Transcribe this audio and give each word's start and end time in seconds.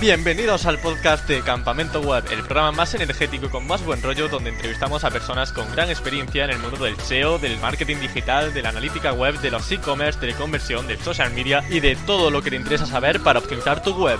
Bienvenidos 0.00 0.64
al 0.64 0.78
podcast 0.78 1.28
de 1.28 1.42
Campamento 1.42 2.00
Web, 2.00 2.24
el 2.30 2.38
programa 2.38 2.72
más 2.72 2.94
energético 2.94 3.50
con 3.50 3.66
más 3.66 3.84
buen 3.84 4.02
rollo 4.02 4.30
donde 4.30 4.48
entrevistamos 4.48 5.04
a 5.04 5.10
personas 5.10 5.52
con 5.52 5.70
gran 5.72 5.90
experiencia 5.90 6.46
en 6.46 6.52
el 6.52 6.58
mundo 6.58 6.82
del 6.82 6.98
SEO, 6.98 7.38
del 7.38 7.58
marketing 7.58 7.96
digital, 7.96 8.54
de 8.54 8.62
la 8.62 8.70
analítica 8.70 9.12
web, 9.12 9.38
de 9.40 9.50
los 9.50 9.70
e-commerce, 9.70 10.18
de 10.18 10.28
la 10.28 10.38
conversión, 10.38 10.86
del 10.86 10.98
social 11.00 11.34
media 11.34 11.62
y 11.68 11.80
de 11.80 11.96
todo 11.96 12.30
lo 12.30 12.40
que 12.40 12.48
te 12.48 12.56
interesa 12.56 12.86
saber 12.86 13.20
para 13.20 13.40
optimizar 13.40 13.82
tu 13.82 13.92
web. 13.92 14.18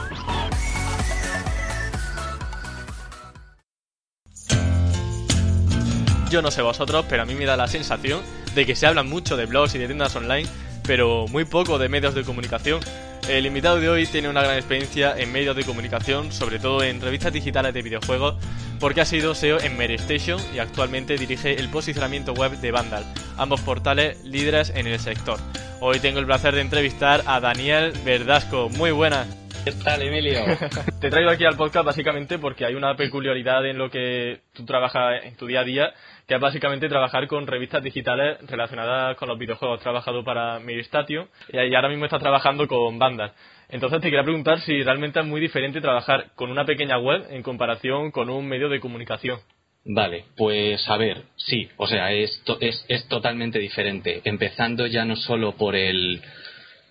Yo 6.29 6.43
no 6.43 6.51
sé 6.51 6.61
vosotros, 6.61 7.07
pero 7.09 7.23
a 7.23 7.25
mí 7.25 7.35
me 7.35 7.47
da 7.47 7.57
la 7.57 7.69
sensación 7.69 8.21
de 8.54 8.67
que 8.67 8.76
se 8.76 8.87
habla 8.87 9.03
mucho 9.03 9.39
de 9.39 9.46
blogs 9.46 9.75
y 9.75 9.79
de 9.79 9.87
tiendas 9.87 10.15
online, 10.15 10.46
pero 10.87 11.26
muy 11.29 11.46
poco 11.46 11.79
de 11.79 11.89
medios 11.89 12.15
de 12.15 12.23
comunicación. 12.23 12.81
El 13.29 13.47
invitado 13.47 13.79
de 13.79 13.89
hoy 13.89 14.07
tiene 14.07 14.29
una 14.29 14.43
gran 14.43 14.57
experiencia 14.57 15.15
en 15.17 15.31
medios 15.31 15.55
de 15.55 15.65
comunicación, 15.65 16.33
sobre 16.33 16.59
todo 16.59 16.83
en 16.83 17.01
revistas 17.01 17.33
digitales 17.33 17.73
de 17.73 17.83
videojuegos, 17.83 18.37
porque 18.81 19.01
ha 19.01 19.05
sido 19.05 19.35
SEO 19.35 19.61
en 19.61 19.81
Station 19.81 20.41
y 20.55 20.59
actualmente 20.59 21.17
dirige 21.17 21.59
el 21.59 21.69
posicionamiento 21.69 22.33
web 22.33 22.53
de 22.53 22.73
Vandal, 22.73 23.05
ambos 23.37 23.61
portales 23.61 24.25
líderes 24.25 24.71
en 24.75 24.87
el 24.87 24.99
sector. 24.99 25.39
Hoy 25.81 26.01
tengo 26.01 26.19
el 26.19 26.27
placer 26.27 26.55
de 26.55 26.63
entrevistar 26.63 27.23
a 27.27 27.41
Daniel 27.41 27.93
Verdasco. 28.05 28.69
Muy 28.71 28.91
buenas. 28.91 29.29
¿Qué 29.65 29.73
tal, 29.73 30.03
Emilio? 30.03 30.41
Te 31.01 31.11
traigo 31.11 31.31
aquí 31.31 31.45
al 31.45 31.57
podcast 31.57 31.85
básicamente 31.85 32.39
porque 32.39 32.65
hay 32.65 32.75
una 32.75 32.97
peculiaridad 32.97 33.65
en 33.67 33.77
lo 33.77 33.91
que 33.91 34.41
tú 34.55 34.65
trabajas 34.65 35.23
en 35.23 35.37
tu 35.37 35.47
día 35.47 35.61
a 35.61 35.65
día, 35.65 35.95
que 36.30 36.36
es 36.36 36.41
básicamente 36.41 36.89
trabajar 36.89 37.27
con 37.27 37.44
revistas 37.44 37.83
digitales 37.83 38.39
relacionadas 38.47 39.16
con 39.16 39.28
los 39.28 39.36
videojuegos. 39.36 39.78
Has 39.78 39.83
trabajado 39.83 40.23
para 40.23 40.61
Miristatio 40.61 41.27
y 41.53 41.75
ahora 41.75 41.89
mismo 41.89 42.05
estás 42.05 42.20
trabajando 42.20 42.69
con 42.69 43.00
bandas. 43.00 43.33
Entonces 43.69 44.00
te 44.00 44.11
quería 44.11 44.22
preguntar 44.22 44.61
si 44.61 44.81
realmente 44.84 45.19
es 45.19 45.27
muy 45.27 45.41
diferente 45.41 45.81
trabajar 45.81 46.27
con 46.37 46.53
una 46.53 46.64
pequeña 46.64 46.98
web 46.98 47.27
en 47.31 47.42
comparación 47.42 48.12
con 48.12 48.31
un 48.31 48.47
medio 48.47 48.69
de 48.69 48.78
comunicación. 48.78 49.41
Vale, 49.84 50.27
pues 50.37 50.89
a 50.89 50.97
ver, 50.97 51.25
sí, 51.34 51.69
o 51.77 51.89
sea, 51.89 52.12
es, 52.12 52.41
es, 52.61 52.87
es 52.87 53.09
totalmente 53.09 53.59
diferente. 53.59 54.20
Empezando 54.22 54.87
ya 54.87 55.05
no 55.05 55.17
solo 55.17 55.56
por 55.56 55.75
el 55.75 56.22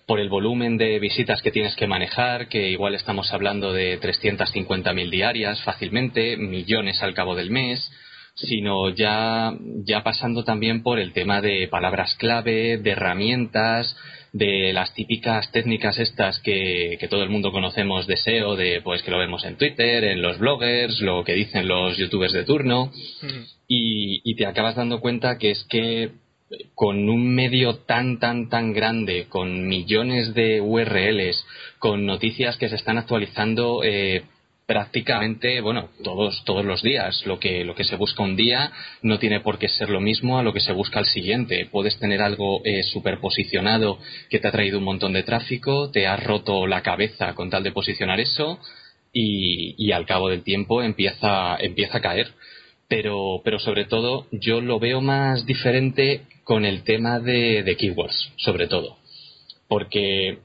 por 0.04 0.20
el 0.20 0.28
volumen 0.28 0.76
de 0.76 0.98
visitas 0.98 1.40
que 1.40 1.50
tienes 1.50 1.74
que 1.76 1.86
manejar, 1.86 2.48
que 2.48 2.68
igual 2.68 2.94
estamos 2.94 3.32
hablando 3.32 3.72
de 3.72 3.98
350.000 4.00 5.08
diarias 5.08 5.62
fácilmente, 5.62 6.36
millones 6.36 7.02
al 7.02 7.14
cabo 7.14 7.34
del 7.34 7.50
mes, 7.50 7.90
sino 8.34 8.90
ya, 8.90 9.52
ya 9.84 10.02
pasando 10.02 10.44
también 10.44 10.82
por 10.82 10.98
el 10.98 11.12
tema 11.12 11.40
de 11.40 11.68
palabras 11.68 12.14
clave, 12.16 12.78
de 12.78 12.90
herramientas, 12.90 13.96
de 14.32 14.72
las 14.72 14.94
típicas 14.94 15.50
técnicas 15.50 15.98
estas 15.98 16.38
que, 16.40 16.96
que, 17.00 17.08
todo 17.08 17.22
el 17.22 17.30
mundo 17.30 17.50
conocemos 17.50 18.06
de 18.06 18.16
SEO, 18.16 18.56
de 18.56 18.80
pues 18.82 19.02
que 19.02 19.10
lo 19.10 19.18
vemos 19.18 19.44
en 19.44 19.56
Twitter, 19.56 20.04
en 20.04 20.22
los 20.22 20.38
bloggers, 20.38 21.00
lo 21.00 21.24
que 21.24 21.34
dicen 21.34 21.66
los 21.66 21.96
youtubers 21.96 22.32
de 22.32 22.44
turno, 22.44 22.92
y, 23.66 24.20
y 24.24 24.36
te 24.36 24.46
acabas 24.46 24.76
dando 24.76 25.00
cuenta 25.00 25.36
que 25.36 25.50
es 25.50 25.64
que 25.68 26.12
con 26.74 27.08
un 27.08 27.34
medio 27.34 27.76
tan, 27.76 28.18
tan, 28.18 28.48
tan 28.48 28.72
grande, 28.72 29.26
con 29.28 29.68
millones 29.68 30.34
de 30.34 30.60
URLs, 30.60 31.44
con 31.78 32.06
noticias 32.06 32.56
que 32.56 32.68
se 32.68 32.76
están 32.76 32.98
actualizando 32.98 33.82
eh, 33.84 34.22
prácticamente, 34.70 35.60
bueno, 35.60 35.88
todos, 36.04 36.44
todos 36.44 36.64
los 36.64 36.80
días. 36.80 37.26
Lo 37.26 37.40
que, 37.40 37.64
lo 37.64 37.74
que 37.74 37.82
se 37.82 37.96
busca 37.96 38.22
un 38.22 38.36
día 38.36 38.70
no 39.02 39.18
tiene 39.18 39.40
por 39.40 39.58
qué 39.58 39.68
ser 39.68 39.90
lo 39.90 40.00
mismo 40.00 40.38
a 40.38 40.44
lo 40.44 40.52
que 40.52 40.60
se 40.60 40.72
busca 40.72 41.00
al 41.00 41.06
siguiente. 41.06 41.66
Puedes 41.68 41.98
tener 41.98 42.22
algo 42.22 42.60
eh, 42.64 42.84
superposicionado 42.84 43.98
que 44.28 44.38
te 44.38 44.46
ha 44.46 44.52
traído 44.52 44.78
un 44.78 44.84
montón 44.84 45.12
de 45.12 45.24
tráfico, 45.24 45.90
te 45.90 46.06
has 46.06 46.22
roto 46.22 46.68
la 46.68 46.82
cabeza 46.82 47.34
con 47.34 47.50
tal 47.50 47.64
de 47.64 47.72
posicionar 47.72 48.20
eso 48.20 48.60
y, 49.12 49.74
y 49.76 49.90
al 49.90 50.06
cabo 50.06 50.28
del 50.28 50.44
tiempo 50.44 50.84
empieza, 50.84 51.56
empieza 51.56 51.98
a 51.98 52.00
caer 52.00 52.28
pero, 52.86 53.40
pero 53.42 53.58
sobre 53.58 53.86
todo 53.86 54.28
yo 54.30 54.60
lo 54.60 54.78
veo 54.78 55.00
más 55.00 55.46
diferente 55.46 56.22
con 56.44 56.64
el 56.64 56.84
tema 56.84 57.18
de, 57.18 57.76
keywords, 57.76 58.32
sobre 58.36 58.68
todo. 58.68 58.98
Porque 59.68 60.38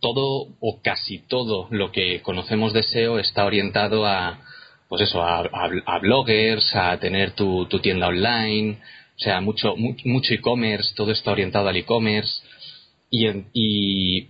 todo 0.00 0.48
o 0.60 0.80
casi 0.82 1.18
todo 1.28 1.68
lo 1.70 1.92
que 1.92 2.20
conocemos 2.22 2.72
de 2.72 2.82
SEO 2.82 3.18
está 3.18 3.44
orientado 3.44 4.06
a, 4.06 4.40
pues 4.88 5.02
eso, 5.02 5.22
a, 5.22 5.98
bloggers, 6.00 6.74
a 6.74 6.98
tener 6.98 7.32
tu, 7.32 7.66
tienda 7.82 8.08
online, 8.08 8.78
o 9.16 9.18
sea, 9.18 9.40
mucho, 9.40 9.74
mucho 9.76 10.34
e-commerce, 10.34 10.94
todo 10.94 11.12
está 11.12 11.32
orientado 11.32 11.68
al 11.68 11.76
e-commerce. 11.76 12.42
Y, 13.10 13.26
y, 13.52 14.28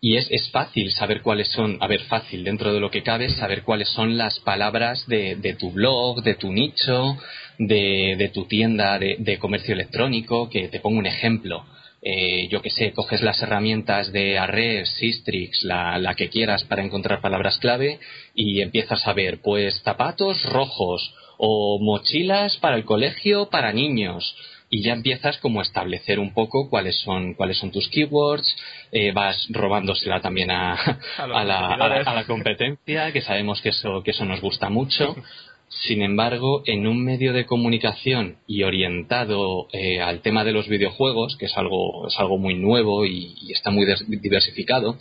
y 0.00 0.16
es, 0.16 0.28
es, 0.30 0.50
fácil 0.50 0.92
saber 0.92 1.22
cuáles 1.22 1.48
son, 1.48 1.78
a 1.80 1.86
ver, 1.88 2.02
fácil 2.02 2.44
dentro 2.44 2.72
de 2.72 2.80
lo 2.80 2.90
que 2.90 3.02
cabe, 3.02 3.28
saber 3.30 3.62
cuáles 3.62 3.88
son 3.88 4.16
las 4.16 4.38
palabras 4.40 5.06
de, 5.08 5.36
de 5.36 5.54
tu 5.54 5.72
blog, 5.72 6.22
de 6.22 6.34
tu 6.34 6.52
nicho, 6.52 7.16
de, 7.58 8.14
de 8.16 8.28
tu 8.28 8.44
tienda 8.44 8.98
de, 8.98 9.16
de, 9.18 9.38
comercio 9.38 9.74
electrónico, 9.74 10.48
que 10.48 10.68
te 10.68 10.80
pongo 10.80 10.98
un 10.98 11.06
ejemplo. 11.06 11.64
Eh, 12.00 12.48
yo 12.48 12.62
que 12.62 12.70
sé, 12.70 12.92
coges 12.92 13.22
las 13.22 13.42
herramientas 13.42 14.12
de 14.12 14.38
Arres, 14.38 14.88
Sistrix, 14.98 15.64
la, 15.64 15.98
la 15.98 16.14
que 16.14 16.28
quieras 16.28 16.62
para 16.64 16.84
encontrar 16.84 17.20
palabras 17.20 17.58
clave 17.58 17.98
y 18.34 18.60
empiezas 18.60 19.06
a 19.06 19.12
ver, 19.12 19.40
pues, 19.42 19.82
zapatos 19.82 20.42
rojos 20.44 21.12
o 21.38 21.78
mochilas 21.80 22.56
para 22.58 22.76
el 22.76 22.84
colegio 22.84 23.48
para 23.50 23.72
niños. 23.72 24.36
Y 24.70 24.82
ya 24.82 24.92
empiezas 24.92 25.38
como 25.38 25.60
a 25.60 25.62
establecer 25.62 26.18
un 26.18 26.34
poco 26.34 26.68
cuáles 26.68 27.00
son 27.00 27.32
cuáles 27.32 27.56
son 27.56 27.70
tus 27.70 27.88
keywords 27.88 28.54
eh, 28.92 29.12
vas 29.12 29.46
robándosela 29.48 30.20
también 30.20 30.50
a, 30.50 30.74
a, 31.16 31.26
la, 31.26 31.68
a, 31.68 32.14
la, 32.14 32.26
competencia 32.26 33.10
que 33.10 33.22
sabemos 33.22 33.62
que 33.62 33.70
eso 33.70 34.02
que 34.02 34.10
eso 34.10 34.26
nos 34.26 34.42
gusta 34.42 34.68
mucho 34.68 35.16
sin 35.68 36.02
embargo 36.02 36.62
en 36.66 36.86
un 36.86 37.04
medio 37.04 37.32
de 37.32 37.46
comunicación 37.46 38.36
y 38.46 38.62
orientado 38.62 39.68
eh, 39.72 40.00
al 40.00 40.20
tema 40.22 40.44
de 40.44 40.52
los 40.52 40.68
videojuegos 40.68 41.36
que 41.36 41.46
es 41.46 41.56
algo 41.56 42.08
es 42.08 42.18
algo 42.18 42.38
muy 42.38 42.54
nuevo 42.54 43.04
y, 43.04 43.34
y 43.40 43.52
está 43.52 43.70
muy 43.70 43.86
diversificado 44.06 44.98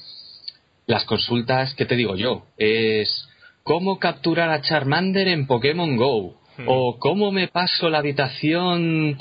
las 0.86 1.06
consultas 1.06 1.74
qué 1.76 1.86
te 1.86 1.96
digo 1.96 2.16
yo 2.16 2.44
es 2.58 3.28
cómo 3.64 4.00
capturar 4.00 4.50
a 4.50 4.62
Charmander 4.62 5.28
en 5.28 5.46
Pokémon 5.46 5.98
Go 5.98 6.36
hmm. 6.58 6.64
o 6.68 6.98
cómo 7.00 7.32
me 7.32 7.50
paso 7.50 7.90
la 7.90 8.00
habitación 8.00 9.18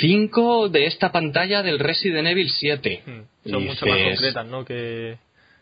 5 0.00 0.70
de 0.70 0.86
esta 0.86 1.12
pantalla 1.12 1.62
del 1.62 1.78
Resident 1.78 2.26
Evil 2.28 2.48
7. 2.48 3.02
Hmm. 3.04 3.50
Son 3.50 3.64
mucho 3.64 3.86
más 3.86 3.98
concretas, 3.98 4.46
¿no? 4.46 4.64
Que... 4.64 5.18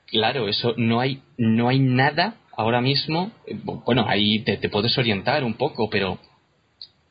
Claro, 0.07 0.49
eso 0.49 0.75
no 0.77 1.01
hay, 1.01 1.23
no 1.37 1.69
hay 1.69 1.81
nada 1.81 2.37
ahora 2.57 2.81
mismo. 2.81 3.33
Eh, 3.47 3.59
bueno, 3.63 4.07
ahí 4.09 4.41
te, 4.41 4.57
puedes 4.69 4.97
orientar 4.99 5.45
un 5.45 5.55
poco, 5.55 5.89
pero 5.91 6.19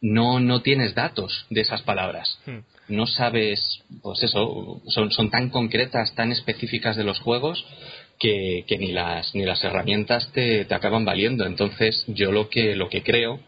no, 0.01 0.39
no 0.39 0.61
tienes 0.61 0.95
datos 0.95 1.45
de 1.49 1.61
esas 1.61 1.81
palabras. 1.81 2.39
Hmm. 2.45 2.59
No 2.87 3.07
sabes, 3.07 3.83
pues 4.01 4.23
eso, 4.23 4.81
son, 4.87 5.11
son 5.11 5.29
tan 5.29 5.49
concretas, 5.49 6.13
tan 6.15 6.31
específicas 6.31 6.97
de 6.97 7.03
los 7.03 7.19
juegos 7.19 7.65
que, 8.19 8.65
que 8.67 8.77
ni, 8.77 8.91
las, 8.91 9.33
ni 9.33 9.43
las 9.45 9.63
herramientas 9.63 10.31
te, 10.33 10.65
te 10.65 10.75
acaban 10.75 11.05
valiendo. 11.05 11.45
Entonces, 11.45 12.03
yo 12.07 12.31
lo 12.31 12.49
que, 12.49 12.75
lo 12.75 12.89
que 12.89 13.03
creo 13.03 13.39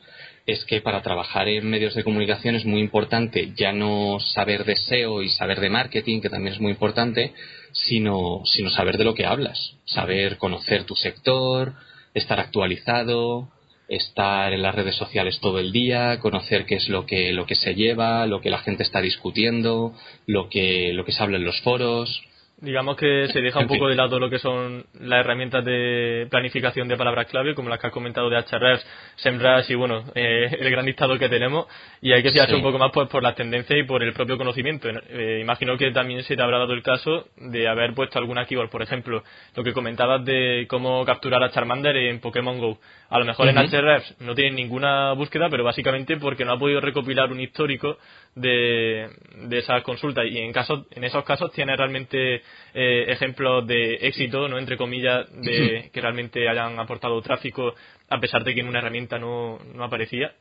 es 0.46 0.66
que 0.66 0.82
para 0.82 1.02
trabajar 1.02 1.48
en 1.48 1.70
medios 1.70 1.96
de 1.96 2.04
comunicación 2.04 2.56
es 2.56 2.66
muy 2.66 2.82
importante 2.82 3.54
ya 3.56 3.72
no 3.72 4.20
saber 4.20 4.66
de 4.66 4.76
SEO 4.76 5.22
y 5.22 5.30
saber 5.30 5.60
de 5.62 5.70
marketing, 5.70 6.22
que 6.22 6.30
también 6.30 6.54
es 6.54 6.60
muy 6.60 6.72
importante, 6.72 7.34
sino, 7.72 8.42
sino 8.46 8.70
saber 8.70 8.98
de 8.98 9.06
lo 9.06 9.14
que 9.14 9.26
hablas, 9.26 9.76
saber 9.86 10.38
conocer 10.38 10.84
tu 10.84 10.96
sector, 10.96 11.74
estar 12.14 12.40
actualizado, 12.40 13.50
estar 13.88 14.54
en 14.54 14.62
las 14.62 14.76
redes 14.76 14.96
sociales 14.96 15.40
todo 15.40 15.60
el 15.60 15.72
día, 15.72 16.20
conocer 16.20 16.66
qué 16.66 16.76
es 16.76 16.90
lo 16.90 17.06
que, 17.06 17.32
lo 17.32 17.46
que 17.46 17.56
se 17.56 17.76
lleva, 17.76 18.26
lo 18.28 18.42
que 18.42 18.50
la 18.50 18.60
gente 18.60 18.84
está 18.84 19.02
discutiendo, 19.02 19.94
lo 20.26 20.50
que, 20.50 20.92
lo 20.94 21.06
que 21.06 21.12
se 21.14 21.24
habla 21.24 21.38
en 21.38 21.46
los 21.46 21.62
foros. 21.62 22.22
Digamos 22.58 22.96
que 22.96 23.28
se 23.28 23.42
deja 23.42 23.60
un 23.60 23.68
poco 23.68 23.90
de 23.90 23.96
lado 23.96 24.20
lo 24.20 24.30
que 24.30 24.40
son 24.40 24.86
las 25.00 25.20
herramientas 25.20 25.66
de 25.66 26.28
planificación 26.30 26.88
de 26.88 26.96
palabras 26.96 27.28
clave, 27.28 27.56
como 27.56 27.68
las 27.68 27.80
que 27.80 27.88
has 27.88 27.94
comentado 27.94 28.30
de 28.30 28.38
Ahrefs, 28.38 28.86
SEMrush 29.18 29.70
y 29.70 29.76
bueno, 29.76 30.06
eh, 30.16 30.56
el 30.60 30.70
gran 30.72 30.86
listado 30.86 31.20
que 31.20 31.28
tenemos. 31.28 31.68
Y 32.02 32.14
hay 32.14 32.24
que 32.24 32.32
fijarse 32.32 32.56
un 32.56 32.62
poco 32.62 32.78
más 32.78 32.92
pues, 32.94 33.10
por 33.10 33.22
las 33.22 33.36
tendencias 33.36 33.80
y 33.80 33.84
por 33.84 34.02
el 34.02 34.14
propio 34.14 34.38
conocimiento. 34.38 34.88
Eh, 34.90 35.40
imagino 35.42 35.78
que 35.78 35.92
también 35.92 36.24
se 36.24 36.36
te 36.36 36.42
habrá 36.42 36.58
dado 36.60 36.74
el 36.74 36.84
caso 36.84 37.28
de 37.36 37.68
haber 37.68 37.94
puesto 37.94 38.18
alguna 38.18 38.46
keyword, 38.46 38.70
por 38.70 38.82
ejemplo, 38.82 39.24
lo 39.56 39.64
que 39.64 39.74
comentabas 39.74 40.24
de 40.24 40.66
cómo 40.70 41.04
capturar 41.06 41.44
a 41.44 41.52
Charmander 41.52 41.98
en 41.98 42.20
Pokémon 42.20 42.60
Go. 42.60 42.80
A 43.10 43.20
lo 43.20 43.26
mejor 43.26 43.48
en 43.50 43.58
Ahrefs 43.58 44.22
no 44.22 44.36
tienen 44.36 44.56
ninguna 44.56 45.12
búsqueda, 45.14 45.50
pero 45.50 45.64
básicamente 45.64 46.18
porque 46.18 46.46
no 46.46 46.54
ha 46.54 46.60
podido 46.60 46.80
recopilar 46.80 47.32
un 47.32 47.42
histórico 47.42 47.98
de, 48.36 49.10
de 49.48 49.60
esas 49.60 49.84
consultas. 49.84 50.26
Y 50.30 50.38
en, 50.38 50.52
casos, 50.52 50.86
en 50.92 51.04
esos 51.04 51.24
casos 51.24 51.52
tiene 51.52 51.76
realmente 51.76 52.42
eh, 52.74 53.06
ejemplos 53.08 53.66
de 53.68 53.96
éxito, 53.96 54.48
no 54.48 54.58
entre 54.58 54.78
comillas, 54.78 55.28
de 55.42 55.90
que 55.94 56.02
realmente 56.02 56.48
hayan 56.48 56.80
aportado 56.80 57.22
tráfico 57.22 57.74
a 58.10 58.20
pesar 58.20 58.44
de 58.44 58.54
que 58.54 58.62
en 58.62 58.68
una 58.68 58.80
herramienta 58.80 59.18
no, 59.18 59.60
no 59.74 59.84
aparecía. 59.84 60.34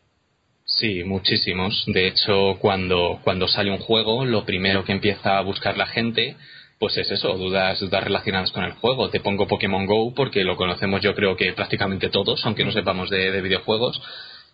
Sí, 0.64 1.02
muchísimos. 1.04 1.84
De 1.86 2.06
hecho, 2.06 2.56
cuando, 2.60 3.20
cuando 3.24 3.48
sale 3.48 3.70
un 3.70 3.78
juego, 3.78 4.24
lo 4.24 4.44
primero 4.44 4.84
que 4.84 4.92
empieza 4.92 5.38
a 5.38 5.42
buscar 5.42 5.76
la 5.76 5.86
gente 5.86 6.36
pues 6.82 6.96
es 6.96 7.08
eso, 7.12 7.32
dudas, 7.34 7.78
dudas 7.78 8.02
relacionadas 8.02 8.50
con 8.50 8.64
el 8.64 8.72
juego. 8.72 9.08
Te 9.08 9.20
pongo 9.20 9.46
Pokémon 9.46 9.86
Go 9.86 10.12
porque 10.16 10.42
lo 10.42 10.56
conocemos 10.56 11.00
yo 11.00 11.14
creo 11.14 11.36
que 11.36 11.52
prácticamente 11.52 12.08
todos, 12.08 12.44
aunque 12.44 12.64
no 12.64 12.72
mm. 12.72 12.74
sepamos 12.74 13.08
de, 13.08 13.40
videojuegos. 13.40 14.02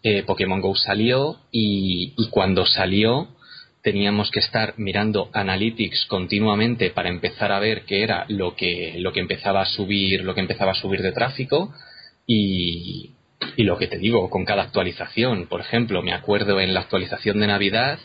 Eh, 0.03 0.23
Pokémon 0.23 0.61
Go 0.61 0.77
salió 0.77 1.39
y, 1.51 2.15
cuando 2.31 2.65
salió 2.67 3.29
teníamos 3.83 4.31
que 4.31 4.41
estar 4.41 4.75
mirando 4.77 5.31
analytics 5.33 6.07
continuamente 6.07 6.91
para 6.91 7.09
empezar 7.09 7.53
a 7.53 7.59
ver 7.59 7.85
qué 7.85 8.03
era 8.03 8.25
lo 8.29 8.55
que, 8.55 8.95
lo 8.99 9.13
que 9.13 9.21
empezaba 9.21 9.63
a 9.63 9.67
subir, 9.67 10.25
lo 10.25 10.35
que 10.35 10.41
empezaba 10.41 10.73
a 10.73 10.75
subir 10.75 11.01
de 11.01 11.13
tráfico 11.13 11.73
y, 12.27 13.13
y 13.57 13.63
lo 13.63 13.79
que 13.79 13.87
te 13.87 13.99
digo, 13.99 14.29
con 14.31 14.45
cada 14.45 14.63
actualización, 14.63 15.47
por 15.47 15.61
ejemplo, 15.61 16.03
me 16.03 16.13
acuerdo 16.13 16.61
en 16.61 16.75
la 16.75 16.81
actualización 16.81 17.41
de 17.41 17.47
Navidad 17.47 17.99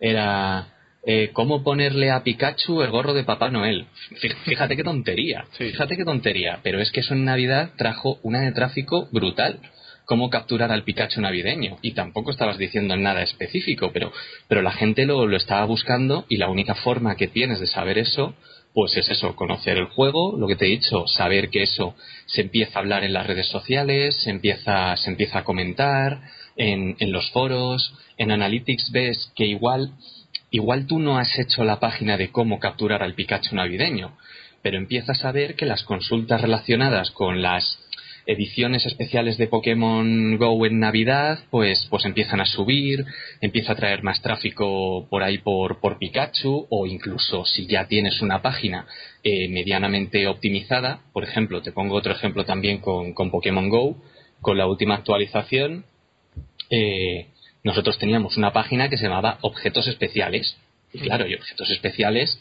era 0.00 0.68
eh, 1.06 1.30
cómo 1.32 1.62
ponerle 1.62 2.10
a 2.10 2.22
Pikachu 2.22 2.82
el 2.82 2.90
gorro 2.90 3.14
de 3.14 3.24
Papá 3.24 3.50
Noel. 3.50 3.86
Fíjate 4.44 4.76
qué 4.76 4.84
tontería, 4.84 5.46
fíjate 5.52 5.96
qué 5.96 6.04
tontería, 6.04 6.60
pero 6.62 6.80
es 6.80 6.90
que 6.90 7.00
eso 7.00 7.14
en 7.14 7.24
Navidad 7.24 7.70
trajo 7.76 8.18
una 8.22 8.40
de 8.40 8.52
tráfico 8.52 9.08
brutal. 9.12 9.60
Cómo 10.08 10.30
capturar 10.30 10.72
al 10.72 10.84
Pikachu 10.84 11.20
navideño. 11.20 11.76
Y 11.82 11.92
tampoco 11.92 12.30
estabas 12.30 12.56
diciendo 12.56 12.96
nada 12.96 13.22
específico, 13.22 13.90
pero, 13.92 14.10
pero 14.48 14.62
la 14.62 14.72
gente 14.72 15.04
lo, 15.04 15.26
lo 15.26 15.36
estaba 15.36 15.66
buscando 15.66 16.24
y 16.30 16.38
la 16.38 16.48
única 16.48 16.74
forma 16.74 17.16
que 17.16 17.28
tienes 17.28 17.60
de 17.60 17.66
saber 17.66 17.98
eso 17.98 18.34
pues 18.72 18.96
es 18.96 19.08
eso, 19.08 19.34
conocer 19.34 19.76
el 19.76 19.86
juego, 19.86 20.36
lo 20.38 20.46
que 20.46 20.54
te 20.54 20.66
he 20.66 20.68
dicho, 20.68 21.06
saber 21.08 21.50
que 21.50 21.62
eso 21.62 21.96
se 22.26 22.42
empieza 22.42 22.78
a 22.78 22.82
hablar 22.82 23.02
en 23.02 23.12
las 23.12 23.26
redes 23.26 23.48
sociales, 23.48 24.14
se 24.22 24.30
empieza, 24.30 24.96
se 24.96 25.10
empieza 25.10 25.40
a 25.40 25.44
comentar 25.44 26.20
en, 26.56 26.94
en 27.00 27.10
los 27.10 27.28
foros, 27.30 27.92
en 28.18 28.30
Analytics 28.30 28.92
ves 28.92 29.32
que 29.34 29.46
igual 29.46 29.92
igual 30.50 30.86
tú 30.86 30.98
no 30.98 31.18
has 31.18 31.38
hecho 31.38 31.64
la 31.64 31.80
página 31.80 32.16
de 32.16 32.30
cómo 32.30 32.58
capturar 32.58 33.02
al 33.02 33.14
Pikachu 33.14 33.56
navideño, 33.56 34.16
pero 34.62 34.78
empiezas 34.78 35.24
a 35.24 35.32
ver 35.32 35.56
que 35.56 35.66
las 35.66 35.82
consultas 35.82 36.40
relacionadas 36.40 37.10
con 37.10 37.42
las 37.42 37.78
ediciones 38.28 38.84
especiales 38.84 39.38
de 39.38 39.48
Pokémon 39.48 40.36
Go 40.36 40.66
en 40.66 40.78
Navidad, 40.78 41.38
pues, 41.50 41.86
pues 41.88 42.04
empiezan 42.04 42.40
a 42.40 42.44
subir, 42.44 43.06
empieza 43.40 43.72
a 43.72 43.76
traer 43.76 44.02
más 44.02 44.20
tráfico 44.20 45.08
por 45.08 45.22
ahí 45.22 45.38
por, 45.38 45.80
por 45.80 45.98
Pikachu, 45.98 46.66
o 46.68 46.86
incluso 46.86 47.46
si 47.46 47.66
ya 47.66 47.88
tienes 47.88 48.20
una 48.20 48.42
página 48.42 48.86
eh, 49.24 49.48
medianamente 49.48 50.26
optimizada, 50.28 51.00
por 51.14 51.24
ejemplo, 51.24 51.62
te 51.62 51.72
pongo 51.72 51.96
otro 51.96 52.12
ejemplo 52.12 52.44
también 52.44 52.78
con, 52.78 53.14
con 53.14 53.30
Pokémon 53.30 53.70
Go, 53.70 53.96
con 54.42 54.58
la 54.58 54.66
última 54.66 54.96
actualización, 54.96 55.86
eh, 56.68 57.28
nosotros 57.64 57.98
teníamos 57.98 58.36
una 58.36 58.52
página 58.52 58.90
que 58.90 58.98
se 58.98 59.04
llamaba 59.04 59.38
Objetos 59.40 59.88
Especiales. 59.88 60.58
Y 60.92 61.00
claro, 61.00 61.26
y 61.26 61.34
objetos 61.34 61.70
especiales, 61.70 62.40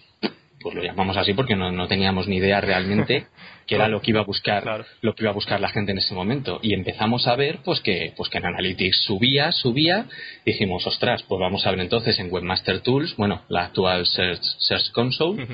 pues 0.59 0.75
lo 0.75 0.83
llamamos 0.83 1.17
así 1.17 1.33
porque 1.33 1.55
no, 1.55 1.87
teníamos 1.87 2.27
ni 2.27 2.37
idea 2.37 2.61
realmente 2.61 3.27
qué 3.67 3.75
era 3.75 3.87
lo 3.87 4.01
que 4.01 4.11
iba 4.11 4.21
a 4.21 4.25
buscar, 4.25 4.85
lo 5.01 5.13
que 5.13 5.23
iba 5.23 5.31
a 5.31 5.35
buscar 5.35 5.59
la 5.59 5.69
gente 5.69 5.91
en 5.91 5.99
ese 5.99 6.13
momento. 6.13 6.59
Y 6.61 6.73
empezamos 6.73 7.27
a 7.27 7.35
ver 7.35 7.59
pues 7.63 7.79
que, 7.81 8.13
pues 8.15 8.29
que 8.29 8.37
en 8.37 8.45
Analytics 8.45 9.03
subía, 9.03 9.51
subía, 9.51 10.05
dijimos, 10.45 10.85
ostras, 10.87 11.23
pues 11.23 11.39
vamos 11.39 11.65
a 11.65 11.71
ver 11.71 11.79
entonces 11.81 12.17
en 12.19 12.31
Webmaster 12.31 12.81
Tools, 12.81 13.15
bueno, 13.17 13.43
la 13.49 13.65
actual 13.65 14.05
Search, 14.05 14.43
Search 14.59 14.91
Console, 14.91 15.45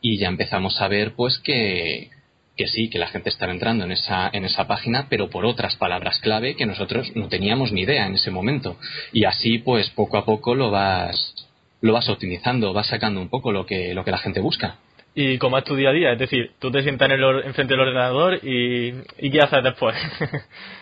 y 0.00 0.18
ya 0.18 0.28
empezamos 0.28 0.80
a 0.80 0.88
ver 0.88 1.14
pues 1.14 1.38
que, 1.38 2.10
que 2.58 2.66
sí, 2.66 2.90
que 2.90 2.98
la 2.98 3.06
gente 3.06 3.30
estaba 3.30 3.52
entrando 3.52 3.84
en 3.84 3.92
esa, 3.92 4.28
en 4.32 4.44
esa 4.44 4.66
página, 4.66 5.06
pero 5.08 5.30
por 5.30 5.46
otras 5.46 5.76
palabras 5.76 6.18
clave 6.18 6.56
que 6.56 6.66
nosotros 6.66 7.12
no 7.14 7.28
teníamos 7.28 7.72
ni 7.72 7.82
idea 7.82 8.06
en 8.06 8.14
ese 8.14 8.30
momento. 8.30 8.76
Y 9.12 9.24
así, 9.24 9.58
pues 9.58 9.90
poco 9.90 10.18
a 10.18 10.24
poco 10.24 10.54
lo 10.54 10.70
vas, 10.70 11.47
lo 11.80 11.92
vas 11.92 12.08
optimizando, 12.08 12.72
vas 12.72 12.88
sacando 12.88 13.20
un 13.20 13.28
poco 13.28 13.52
lo 13.52 13.66
que, 13.66 13.94
lo 13.94 14.04
que 14.04 14.10
la 14.10 14.18
gente 14.18 14.40
busca. 14.40 14.76
¿Y 15.14 15.38
cómo 15.38 15.58
es 15.58 15.64
tu 15.64 15.74
día 15.74 15.90
a 15.90 15.92
día? 15.92 16.12
Es 16.12 16.18
decir, 16.18 16.52
tú 16.58 16.70
te 16.70 16.82
sientas 16.82 17.10
en 17.10 17.12
el, 17.12 17.44
enfrente 17.44 17.74
del 17.74 17.80
ordenador 17.80 18.40
y, 18.42 18.94
y 19.18 19.30
¿qué 19.30 19.40
haces 19.40 19.64
después? 19.64 19.96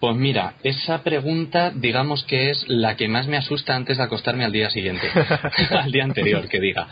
Pues 0.00 0.16
mira, 0.16 0.54
esa 0.62 1.02
pregunta 1.02 1.72
digamos 1.74 2.24
que 2.24 2.50
es 2.50 2.64
la 2.68 2.96
que 2.96 3.08
más 3.08 3.26
me 3.28 3.36
asusta 3.36 3.76
antes 3.76 3.96
de 3.96 4.02
acostarme 4.02 4.44
al 4.44 4.52
día 4.52 4.70
siguiente, 4.70 5.06
al 5.70 5.92
día 5.92 6.04
anterior 6.04 6.48
que 6.48 6.60
diga. 6.60 6.88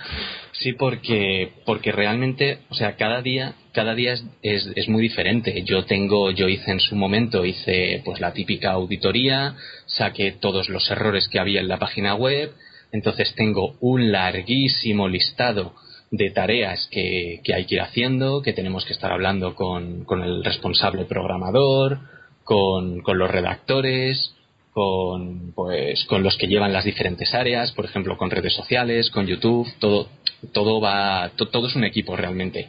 Sí, 0.53 0.73
porque, 0.73 1.53
porque 1.65 1.93
realmente, 1.93 2.61
o 2.69 2.75
sea, 2.75 2.97
cada 2.97 3.21
día, 3.23 3.55
cada 3.73 3.95
día 3.95 4.13
es, 4.13 4.25
es, 4.43 4.71
es, 4.75 4.89
muy 4.89 5.03
diferente. 5.03 5.63
Yo 5.65 5.85
tengo, 5.85 6.31
yo 6.31 6.49
hice 6.49 6.71
en 6.71 6.81
su 6.81 6.97
momento, 6.97 7.45
hice 7.45 8.01
pues 8.05 8.21
la 8.21 8.33
típica 8.33 8.73
auditoría, 8.73 9.55
saqué 9.87 10.33
todos 10.33 10.69
los 10.69 10.91
errores 10.91 11.29
que 11.29 11.39
había 11.39 11.61
en 11.61 11.69
la 11.69 11.79
página 11.79 12.15
web, 12.15 12.53
entonces 12.97 13.35
tengo 13.35 13.77
un 13.81 14.11
larguísimo 14.11 15.09
listado 15.09 15.75
de 16.11 16.31
tareas 16.31 16.89
que, 16.91 17.41
hay 17.55 17.65
que 17.67 17.75
ir 17.75 17.81
haciendo, 17.81 18.43
que 18.43 18.53
tenemos 18.53 18.85
que 18.85 18.93
estar 18.93 19.13
hablando 19.13 19.55
con, 19.55 20.07
el 20.25 20.45
responsable 20.45 21.05
programador, 21.05 22.01
con, 22.45 23.03
con 23.03 23.19
los 23.19 23.31
redactores, 23.31 24.35
con, 24.73 25.53
pues, 25.55 26.05
con 26.05 26.23
los 26.23 26.37
que 26.37 26.47
llevan 26.47 26.73
las 26.73 26.85
diferentes 26.85 27.35
áreas, 27.35 27.73
por 27.73 27.85
ejemplo, 27.85 28.17
con 28.17 28.31
redes 28.31 28.55
sociales, 28.55 29.11
con 29.11 29.27
YouTube, 29.27 29.67
todo, 29.79 30.09
todo 30.53 30.81
va, 30.81 31.31
todo 31.37 31.67
es 31.67 31.77
un 31.77 31.85
equipo 31.85 32.17
realmente. 32.17 32.69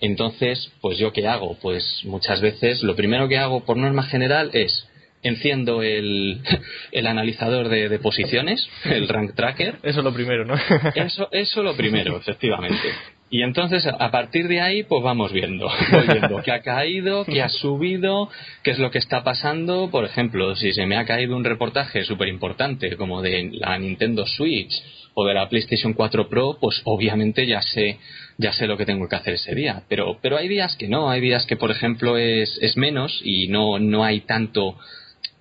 Entonces, 0.00 0.70
pues 0.80 0.98
yo 0.98 1.12
qué 1.12 1.26
hago? 1.26 1.56
Pues 1.60 2.02
muchas 2.04 2.40
veces 2.40 2.82
lo 2.82 2.96
primero 2.96 3.28
que 3.28 3.38
hago 3.38 3.64
por 3.64 3.76
norma 3.76 4.04
general 4.04 4.50
es 4.52 4.88
enciendo 5.22 5.82
el, 5.82 6.40
el 6.92 7.06
analizador 7.06 7.68
de, 7.68 7.88
de, 7.88 7.98
posiciones, 7.98 8.68
el 8.84 9.08
rank 9.08 9.34
tracker. 9.34 9.76
Eso 9.82 10.00
es 10.00 10.04
lo 10.04 10.12
primero, 10.12 10.44
¿no? 10.44 10.54
Eso, 10.94 11.28
eso 11.32 11.62
lo 11.62 11.76
primero, 11.76 12.16
efectivamente. 12.16 12.88
Y 13.30 13.42
entonces, 13.42 13.86
a 13.86 14.10
partir 14.10 14.48
de 14.48 14.62
ahí, 14.62 14.84
pues 14.84 15.02
vamos 15.02 15.32
viendo, 15.32 15.68
voy 15.92 16.06
viendo 16.06 16.42
qué 16.42 16.50
ha 16.50 16.62
caído, 16.62 17.26
qué 17.26 17.42
ha 17.42 17.50
subido, 17.50 18.30
qué 18.62 18.70
es 18.70 18.78
lo 18.78 18.90
que 18.90 18.98
está 18.98 19.22
pasando. 19.22 19.90
Por 19.90 20.06
ejemplo, 20.06 20.56
si 20.56 20.72
se 20.72 20.86
me 20.86 20.96
ha 20.96 21.04
caído 21.04 21.36
un 21.36 21.44
reportaje 21.44 22.04
súper 22.04 22.28
importante, 22.28 22.96
como 22.96 23.20
de 23.20 23.50
la 23.52 23.78
Nintendo 23.78 24.26
Switch 24.26 24.72
o 25.12 25.26
de 25.26 25.34
la 25.34 25.48
PlayStation 25.48 25.92
4 25.92 26.28
Pro, 26.30 26.56
pues 26.58 26.80
obviamente 26.84 27.46
ya 27.46 27.60
sé, 27.60 27.98
ya 28.38 28.52
sé 28.52 28.66
lo 28.66 28.78
que 28.78 28.86
tengo 28.86 29.06
que 29.08 29.16
hacer 29.16 29.34
ese 29.34 29.54
día. 29.54 29.82
Pero, 29.90 30.18
pero 30.22 30.38
hay 30.38 30.48
días 30.48 30.76
que 30.76 30.88
no, 30.88 31.10
hay 31.10 31.20
días 31.20 31.44
que, 31.44 31.56
por 31.56 31.70
ejemplo, 31.70 32.16
es, 32.16 32.58
es 32.62 32.78
menos 32.78 33.20
y 33.22 33.48
no, 33.48 33.78
no 33.78 34.04
hay 34.04 34.20
tanto, 34.20 34.78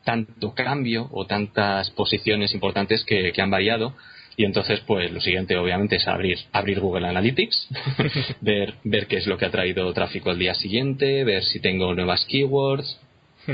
tanto 0.07 0.53
cambio 0.53 1.09
o 1.11 1.25
tantas 1.25 1.91
posiciones 1.91 2.53
importantes 2.53 3.03
que, 3.03 3.33
que 3.33 3.41
han 3.41 3.51
variado. 3.51 3.93
Y 4.37 4.45
entonces, 4.45 4.79
pues 4.87 5.11
lo 5.11 5.19
siguiente, 5.19 5.57
obviamente, 5.57 5.97
es 5.97 6.07
abrir, 6.07 6.37
abrir 6.53 6.79
Google 6.79 7.09
Analytics, 7.09 7.67
ver, 8.41 8.75
ver 8.85 9.07
qué 9.07 9.17
es 9.17 9.27
lo 9.27 9.37
que 9.37 9.45
ha 9.45 9.51
traído 9.51 9.91
tráfico 9.91 10.29
al 10.29 10.39
día 10.39 10.53
siguiente, 10.53 11.25
ver 11.25 11.43
si 11.43 11.59
tengo 11.59 11.93
nuevas 11.93 12.23
keywords. 12.25 13.01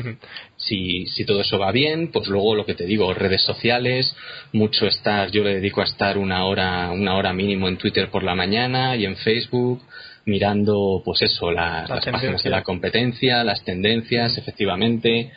si, 0.58 1.08
si 1.08 1.26
todo 1.26 1.42
eso 1.42 1.58
va 1.58 1.72
bien, 1.72 2.12
pues 2.12 2.28
luego 2.28 2.54
lo 2.54 2.68
que 2.68 2.76
te 2.76 2.86
digo, 2.86 3.12
redes 3.16 3.42
sociales, 3.42 4.16
mucho 4.52 4.86
estar, 4.86 5.32
yo 5.32 5.44
le 5.44 5.56
dedico 5.56 5.82
a 5.82 5.86
estar 5.86 6.20
una 6.20 6.46
hora, 6.46 6.92
una 6.92 7.16
hora 7.16 7.34
mínimo 7.34 7.68
en 7.68 7.78
Twitter 7.78 8.10
por 8.10 8.22
la 8.24 8.36
mañana 8.36 8.96
y 8.96 9.06
en 9.06 9.16
Facebook, 9.16 9.82
mirando, 10.26 11.02
pues 11.04 11.24
eso, 11.24 11.52
las, 11.52 11.90
las 11.90 12.06
páginas 12.06 12.44
de 12.44 12.50
la 12.50 12.62
competencia, 12.62 13.44
las 13.44 13.64
tendencias, 13.64 14.38
efectivamente, 14.38 15.32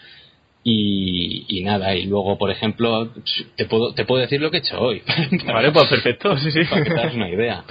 y, 0.68 1.62
nada, 1.62 1.94
y 1.94 2.06
luego, 2.06 2.36
por 2.38 2.50
ejemplo, 2.50 3.12
te 3.54 3.66
puedo, 3.66 3.94
te 3.94 4.04
puedo 4.04 4.20
decir 4.20 4.40
lo 4.40 4.50
que 4.50 4.56
he 4.56 4.60
hecho 4.60 4.80
hoy. 4.80 5.00
vale, 5.46 5.70
pues 5.70 5.86
perfecto, 5.86 6.36
sí, 6.38 6.50
sí. 6.50 6.64
Para 6.68 6.82
que 6.82 6.90
te 6.90 7.00
hagas 7.00 7.14
una 7.14 7.30
idea. 7.30 7.64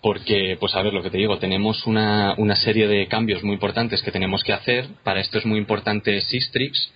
Porque, 0.00 0.56
pues 0.60 0.76
a 0.76 0.82
ver, 0.82 0.92
lo 0.92 1.02
que 1.02 1.10
te 1.10 1.18
digo, 1.18 1.38
tenemos 1.38 1.88
una, 1.88 2.34
una 2.38 2.54
serie 2.54 2.86
de 2.86 3.08
cambios 3.08 3.42
muy 3.42 3.54
importantes 3.54 4.00
que 4.02 4.12
tenemos 4.12 4.44
que 4.44 4.52
hacer. 4.52 4.86
Para 5.02 5.20
esto 5.20 5.38
es 5.38 5.46
muy 5.46 5.58
importante 5.58 6.20
Sistrix, 6.20 6.92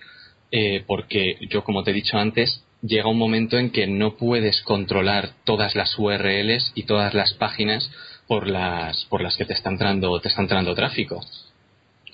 eh, 0.51 0.85
porque 0.87 1.35
yo, 1.49 1.65
como 1.65 1.83
te 1.83 1.91
he 1.91 1.93
dicho 1.93 2.17
antes, 2.17 2.63
llega 2.81 3.09
un 3.09 3.17
momento 3.17 3.57
en 3.57 3.71
que 3.71 3.87
no 3.87 4.15
puedes 4.15 4.61
controlar 4.61 5.31
todas 5.43 5.75
las 5.75 5.99
URLs 5.99 6.71
y 6.75 6.83
todas 6.83 7.13
las 7.13 7.33
páginas 7.33 7.91
por 8.25 8.47
las, 8.47 9.03
por 9.09 9.21
las 9.21 9.35
que 9.35 9.43
te 9.43 9.53
está 9.53 9.69
entrando, 9.69 10.17
te 10.21 10.29
está 10.29 10.41
entrando 10.41 10.73
tráfico 10.75 11.21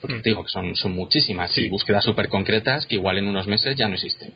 porque 0.07 0.21
te 0.21 0.29
digo 0.29 0.43
que 0.43 0.49
son, 0.49 0.75
son 0.75 0.93
muchísimas 0.93 1.57
y 1.57 1.69
búsquedas 1.69 2.03
súper 2.03 2.29
concretas 2.29 2.85
que 2.85 2.95
igual 2.95 3.17
en 3.17 3.27
unos 3.27 3.47
meses 3.47 3.75
ya 3.75 3.87
no 3.87 3.95
existen. 3.95 4.33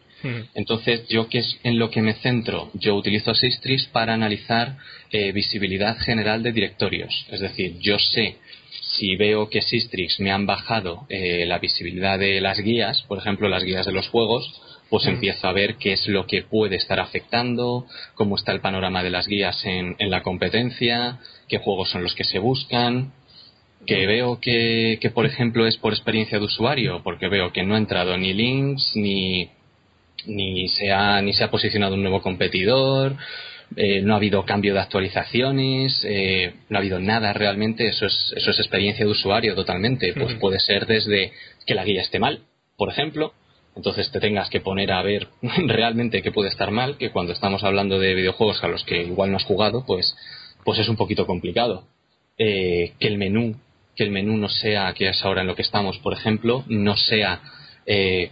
Entonces, 0.54 1.08
yo 1.08 1.30
que 1.30 1.40
es 1.40 1.60
en 1.64 1.80
lo 1.80 1.90
que 1.90 2.02
me 2.02 2.14
centro, 2.16 2.72
yo 2.74 2.96
utilizo 2.96 3.34
Sistris 3.34 3.86
para 3.88 4.14
analizar 4.14 4.78
eh, 5.12 5.32
visibilidad 5.32 5.98
general 5.98 6.44
de 6.44 6.52
directorios. 6.52 7.26
Es 7.30 7.40
decir, 7.40 7.78
yo 7.80 7.98
sé 8.00 8.38
si 8.82 9.16
veo 9.16 9.50
que 9.50 9.62
Sistrix 9.62 10.20
me 10.20 10.32
han 10.32 10.46
bajado 10.46 11.06
eh, 11.10 11.46
la 11.46 11.60
visibilidad 11.60 12.20
de 12.20 12.42
las 12.42 12.60
guías, 12.60 13.04
por 13.04 13.18
ejemplo, 13.18 13.48
las 13.48 13.64
guías 13.64 13.86
de 13.86 13.92
los 13.92 14.08
juegos, 14.10 14.62
pues 14.90 15.06
empiezo 15.06 15.48
a 15.48 15.54
ver 15.54 15.76
qué 15.76 15.94
es 15.94 16.08
lo 16.08 16.26
que 16.26 16.42
puede 16.44 16.76
estar 16.76 17.00
afectando, 17.00 17.86
cómo 18.16 18.36
está 18.36 18.52
el 18.52 18.62
panorama 18.62 19.04
de 19.04 19.12
las 19.12 19.28
guías 19.28 19.64
en, 19.66 19.96
en 20.00 20.10
la 20.10 20.24
competencia, 20.24 21.20
qué 21.48 21.60
juegos 21.60 21.92
son 21.92 22.04
los 22.04 22.16
que 22.16 22.24
se 22.24 22.40
buscan, 22.40 23.14
que 23.86 24.06
veo 24.08 24.40
que, 24.40 25.00
que, 25.02 25.10
por 25.10 25.26
ejemplo, 25.26 25.66
es 25.66 25.78
por 25.78 25.94
experiencia 25.94 26.38
de 26.38 26.46
usuario, 26.46 27.02
porque 27.04 27.28
veo 27.28 27.52
que 27.52 27.64
no 27.64 27.76
ha 27.76 27.78
entrado 27.78 28.18
ni 28.18 28.34
links, 28.34 28.92
ni, 28.96 29.50
ni, 30.26 30.68
se, 30.70 30.92
ha, 30.92 31.22
ni 31.22 31.34
se 31.34 31.44
ha 31.44 31.52
posicionado 31.52 31.96
un 31.96 32.02
nuevo 32.02 32.22
competidor, 32.22 33.16
eh, 33.76 34.02
no 34.02 34.14
ha 34.14 34.18
habido 34.18 34.46
cambio 34.46 34.74
de 34.74 34.80
actualizaciones, 34.80 36.04
eh, 36.04 36.54
no 36.70 36.78
ha 36.78 36.82
habido 36.82 37.00
nada 37.00 37.34
realmente, 37.34 37.88
eso 37.88 38.06
es, 38.06 38.34
eso 38.36 38.52
es 38.52 38.60
experiencia 38.60 39.06
de 39.06 39.12
usuario 39.12 39.56
totalmente. 39.56 40.14
Pues 40.14 40.36
puede 40.36 40.60
ser 40.60 40.86
desde 40.86 41.32
que 41.66 41.76
la 41.76 41.86
guía 41.86 42.02
esté 42.02 42.20
mal, 42.20 42.42
por 42.78 42.90
ejemplo, 42.90 43.34
entonces 43.76 44.12
te 44.12 44.20
tengas 44.20 44.50
que 44.50 44.60
poner 44.60 44.92
a 44.92 45.02
ver 45.02 45.28
realmente 45.68 46.22
qué 46.22 46.32
puede 46.32 46.50
estar 46.50 46.72
mal, 46.72 46.98
que 46.98 47.12
cuando 47.12 47.34
estamos 47.34 47.64
hablando 47.64 48.00
de 48.00 48.14
videojuegos 48.14 48.64
a 48.64 48.68
los 48.68 48.84
que 48.84 49.04
igual 49.04 49.32
no 49.32 49.38
has 49.38 49.46
jugado, 49.46 49.86
pues, 49.86 50.16
pues 50.66 50.80
es 50.80 50.90
un 50.90 50.98
poquito 50.98 51.26
complicado. 51.26 51.86
Eh, 52.38 52.94
que 53.00 53.08
el 53.08 53.18
menú, 53.18 53.56
que 54.00 54.06
el 54.06 54.12
menú 54.12 54.38
no 54.38 54.48
sea, 54.48 54.94
que 54.94 55.10
es 55.10 55.26
ahora 55.26 55.42
en 55.42 55.48
lo 55.48 55.56
que 55.58 55.62
estamos, 55.62 55.98
por 56.00 56.14
ejemplo, 56.14 56.64
no 56.70 56.96
sea 56.96 57.42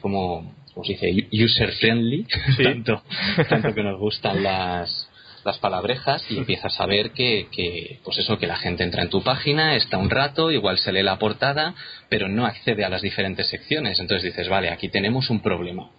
como, 0.01 0.55
como 0.74 0.86
se 0.86 0.93
dice, 0.93 1.27
user 1.43 1.74
friendly, 1.74 2.25
tanto, 2.63 3.03
tanto 3.50 3.74
que 3.74 3.83
nos 3.83 4.00
gustan 4.00 4.43
las, 4.43 5.09
las 5.43 5.57
palabrejas 5.57 6.24
y 6.29 6.38
empiezas 6.38 6.79
a 6.79 6.86
ver 6.86 7.12
que, 7.12 7.47
que, 7.51 8.00
pues 8.03 8.17
eso, 8.19 8.38
que 8.38 8.47
la 8.47 8.57
gente 8.57 8.83
entra 8.83 9.01
en 9.01 9.09
tu 9.09 9.24
página, 9.24 9.75
está 9.75 9.97
un 9.97 10.09
rato, 10.09 10.51
igual 10.51 10.77
se 10.77 10.93
lee 10.93 11.03
la 11.03 11.19
portada, 11.19 11.75
pero 12.07 12.29
no 12.29 12.45
accede 12.45 12.86
a 12.86 12.89
las 12.89 13.01
diferentes 13.01 13.47
secciones. 13.47 14.00
Entonces 14.00 14.24
dices, 14.24 14.47
vale, 14.47 14.69
aquí 14.69 14.88
tenemos 14.88 15.29
un 15.29 15.41
problema. 15.41 15.89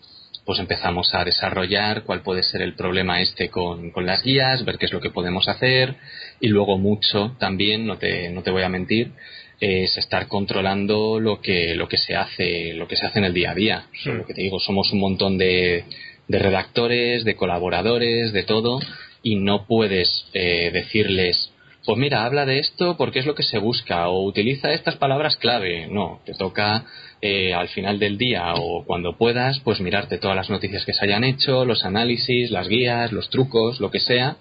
Pues 0.44 0.60
empezamos 0.60 1.14
a 1.14 1.24
desarrollar 1.24 2.04
cuál 2.04 2.22
puede 2.22 2.42
ser 2.42 2.62
el 2.62 2.74
problema 2.74 3.20
este 3.20 3.50
con, 3.50 3.90
con 3.90 4.06
las 4.06 4.22
guías, 4.22 4.64
ver 4.64 4.78
qué 4.78 4.86
es 4.86 4.92
lo 4.92 5.00
que 5.00 5.10
podemos 5.10 5.46
hacer 5.46 5.96
y 6.40 6.48
luego 6.48 6.78
mucho 6.78 7.36
también, 7.38 7.86
no 7.86 7.98
te, 7.98 8.30
no 8.30 8.42
te 8.42 8.50
voy 8.50 8.62
a 8.62 8.68
mentir, 8.70 9.12
es 9.60 9.96
estar 9.98 10.28
controlando 10.28 11.18
lo 11.20 11.40
que, 11.40 11.74
lo 11.74 11.88
que 11.88 11.96
se 11.96 12.14
hace, 12.14 12.74
lo 12.74 12.86
que 12.86 12.96
se 12.96 13.06
hace 13.06 13.18
en 13.18 13.24
el 13.24 13.34
día 13.34 13.50
a 13.50 13.54
día. 13.54 13.86
Lo 14.04 14.26
que 14.26 14.34
te 14.34 14.42
digo, 14.42 14.60
somos 14.60 14.92
un 14.92 15.00
montón 15.00 15.38
de, 15.38 15.84
de 16.28 16.38
redactores, 16.38 17.24
de 17.24 17.34
colaboradores, 17.34 18.32
de 18.32 18.44
todo, 18.44 18.80
y 19.22 19.36
no 19.36 19.66
puedes 19.66 20.26
eh, 20.34 20.70
decirles, 20.72 21.50
pues 21.84 21.98
mira, 21.98 22.24
habla 22.24 22.44
de 22.44 22.58
esto 22.58 22.96
porque 22.98 23.18
es 23.18 23.26
lo 23.26 23.34
que 23.34 23.42
se 23.42 23.58
busca 23.58 24.08
o 24.08 24.24
utiliza 24.26 24.72
estas 24.72 24.96
palabras 24.96 25.36
clave. 25.36 25.86
No, 25.86 26.20
te 26.26 26.34
toca 26.34 26.84
eh, 27.22 27.54
al 27.54 27.68
final 27.68 27.98
del 27.98 28.18
día 28.18 28.52
o 28.56 28.84
cuando 28.84 29.16
puedas, 29.16 29.60
pues 29.60 29.80
mirarte 29.80 30.18
todas 30.18 30.36
las 30.36 30.50
noticias 30.50 30.84
que 30.84 30.92
se 30.92 31.04
hayan 31.04 31.24
hecho, 31.24 31.64
los 31.64 31.84
análisis, 31.84 32.50
las 32.50 32.68
guías, 32.68 33.10
los 33.10 33.30
trucos, 33.30 33.80
lo 33.80 33.90
que 33.90 34.00
sea. 34.00 34.36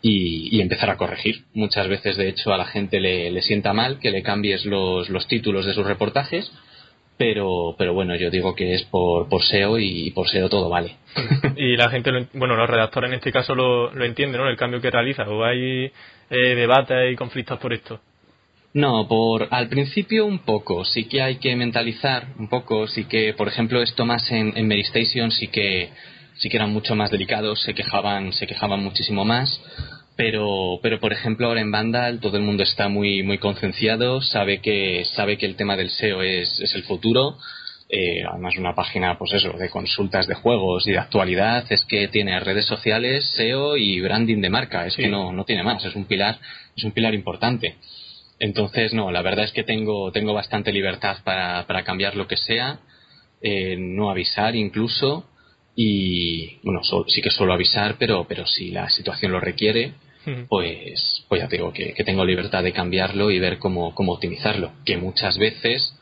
Y, 0.00 0.60
empezar 0.60 0.90
a 0.90 0.96
corregir. 0.96 1.44
Muchas 1.54 1.88
veces, 1.88 2.16
de 2.16 2.28
hecho, 2.28 2.52
a 2.52 2.56
la 2.56 2.66
gente 2.66 3.00
le, 3.00 3.30
le 3.30 3.42
sienta 3.42 3.72
mal 3.72 3.98
que 3.98 4.10
le 4.10 4.22
cambies 4.22 4.64
los, 4.64 5.08
los 5.08 5.26
títulos 5.26 5.66
de 5.66 5.74
sus 5.74 5.86
reportajes 5.86 6.52
pero, 7.18 7.74
pero 7.76 7.92
bueno, 7.92 8.14
yo 8.14 8.30
digo 8.30 8.54
que 8.54 8.74
es 8.74 8.84
por, 8.84 9.28
por 9.28 9.42
SEO 9.42 9.78
y 9.78 10.12
por 10.12 10.28
SEO 10.28 10.48
todo 10.48 10.70
vale. 10.70 10.96
y 11.56 11.76
la 11.76 11.90
gente, 11.90 12.10
bueno, 12.32 12.56
los 12.56 12.70
redactores 12.70 13.10
en 13.10 13.16
este 13.16 13.32
caso 13.32 13.54
lo, 13.54 13.92
lo 13.92 14.04
entienden, 14.04 14.40
¿no? 14.40 14.48
El 14.48 14.56
cambio 14.56 14.80
que 14.80 14.90
realiza, 14.90 15.28
o 15.28 15.44
hay 15.44 15.90
eh, 16.30 16.54
debates 16.54 17.12
y 17.12 17.16
conflictos 17.16 17.58
por 17.58 17.72
esto. 17.72 18.00
No, 18.72 19.08
por 19.08 19.48
al 19.50 19.68
principio 19.68 20.26
un 20.26 20.40
poco, 20.40 20.84
sí 20.84 21.08
que 21.08 21.20
hay 21.20 21.36
que 21.36 21.56
mentalizar 21.56 22.28
un 22.38 22.48
poco, 22.48 22.86
sí 22.86 23.04
que, 23.06 23.34
por 23.34 23.48
ejemplo, 23.48 23.82
esto 23.82 24.06
más 24.06 24.30
en, 24.30 24.52
en 24.56 24.70
Station 24.72 25.32
sí 25.32 25.48
que 25.48 25.90
sí 26.36 26.48
que 26.48 26.56
eran 26.56 26.72
mucho 26.72 26.94
más 26.94 27.10
delicados, 27.10 27.60
se 27.62 27.74
quejaban, 27.74 28.32
se 28.32 28.46
quejaban 28.46 28.84
muchísimo 28.84 29.24
más 29.24 29.60
pero, 30.18 30.80
pero 30.82 30.98
por 30.98 31.12
ejemplo 31.12 31.46
ahora 31.46 31.60
en 31.60 31.70
Vandal 31.70 32.18
todo 32.18 32.38
el 32.38 32.42
mundo 32.42 32.64
está 32.64 32.88
muy, 32.88 33.22
muy 33.22 33.38
concienciado, 33.38 34.20
sabe 34.20 34.60
que, 34.60 35.04
sabe 35.14 35.38
que 35.38 35.46
el 35.46 35.54
tema 35.54 35.76
del 35.76 35.90
SEO 35.90 36.22
es, 36.22 36.58
es 36.58 36.74
el 36.74 36.82
futuro. 36.82 37.38
Eh, 37.88 38.24
además 38.28 38.56
una 38.58 38.74
página 38.74 39.16
pues 39.16 39.32
eso 39.32 39.52
de 39.52 39.70
consultas 39.70 40.26
de 40.26 40.34
juegos 40.34 40.88
y 40.88 40.90
de 40.90 40.98
actualidad 40.98 41.64
es 41.70 41.84
que 41.84 42.08
tiene 42.08 42.40
redes 42.40 42.66
sociales 42.66 43.30
SEO 43.36 43.76
y 43.76 44.00
branding 44.00 44.40
de 44.40 44.50
marca. 44.50 44.86
Es 44.86 44.96
que 44.96 45.06
no, 45.06 45.32
no 45.32 45.44
tiene 45.44 45.62
más 45.62 45.84
es 45.84 45.94
un 45.94 46.06
pilar 46.06 46.40
es 46.76 46.82
un 46.82 46.90
pilar 46.90 47.14
importante. 47.14 47.76
Entonces 48.40 48.92
no 48.92 49.12
la 49.12 49.22
verdad 49.22 49.44
es 49.44 49.52
que 49.52 49.62
tengo 49.62 50.10
tengo 50.10 50.34
bastante 50.34 50.72
libertad 50.72 51.18
para, 51.22 51.64
para 51.68 51.84
cambiar 51.84 52.16
lo 52.16 52.26
que 52.26 52.36
sea 52.36 52.80
eh, 53.40 53.76
no 53.78 54.10
avisar 54.10 54.56
incluso 54.56 55.30
y 55.76 56.56
bueno 56.64 56.80
sí 57.06 57.22
que 57.22 57.30
suelo 57.30 57.52
avisar 57.52 57.94
pero 58.00 58.26
pero 58.28 58.44
si 58.46 58.72
la 58.72 58.90
situación 58.90 59.30
lo 59.30 59.38
requiere 59.38 59.92
pues, 60.48 61.24
pues 61.28 61.40
ya 61.40 61.48
digo 61.48 61.72
que, 61.72 61.94
tengo 62.04 62.24
libertad 62.24 62.62
de 62.62 62.72
cambiarlo 62.72 63.30
y 63.30 63.38
ver 63.38 63.58
cómo, 63.58 63.94
cómo 63.94 64.12
optimizarlo. 64.12 64.72
Que 64.84 64.96
muchas 64.96 65.38
veces 65.38 65.94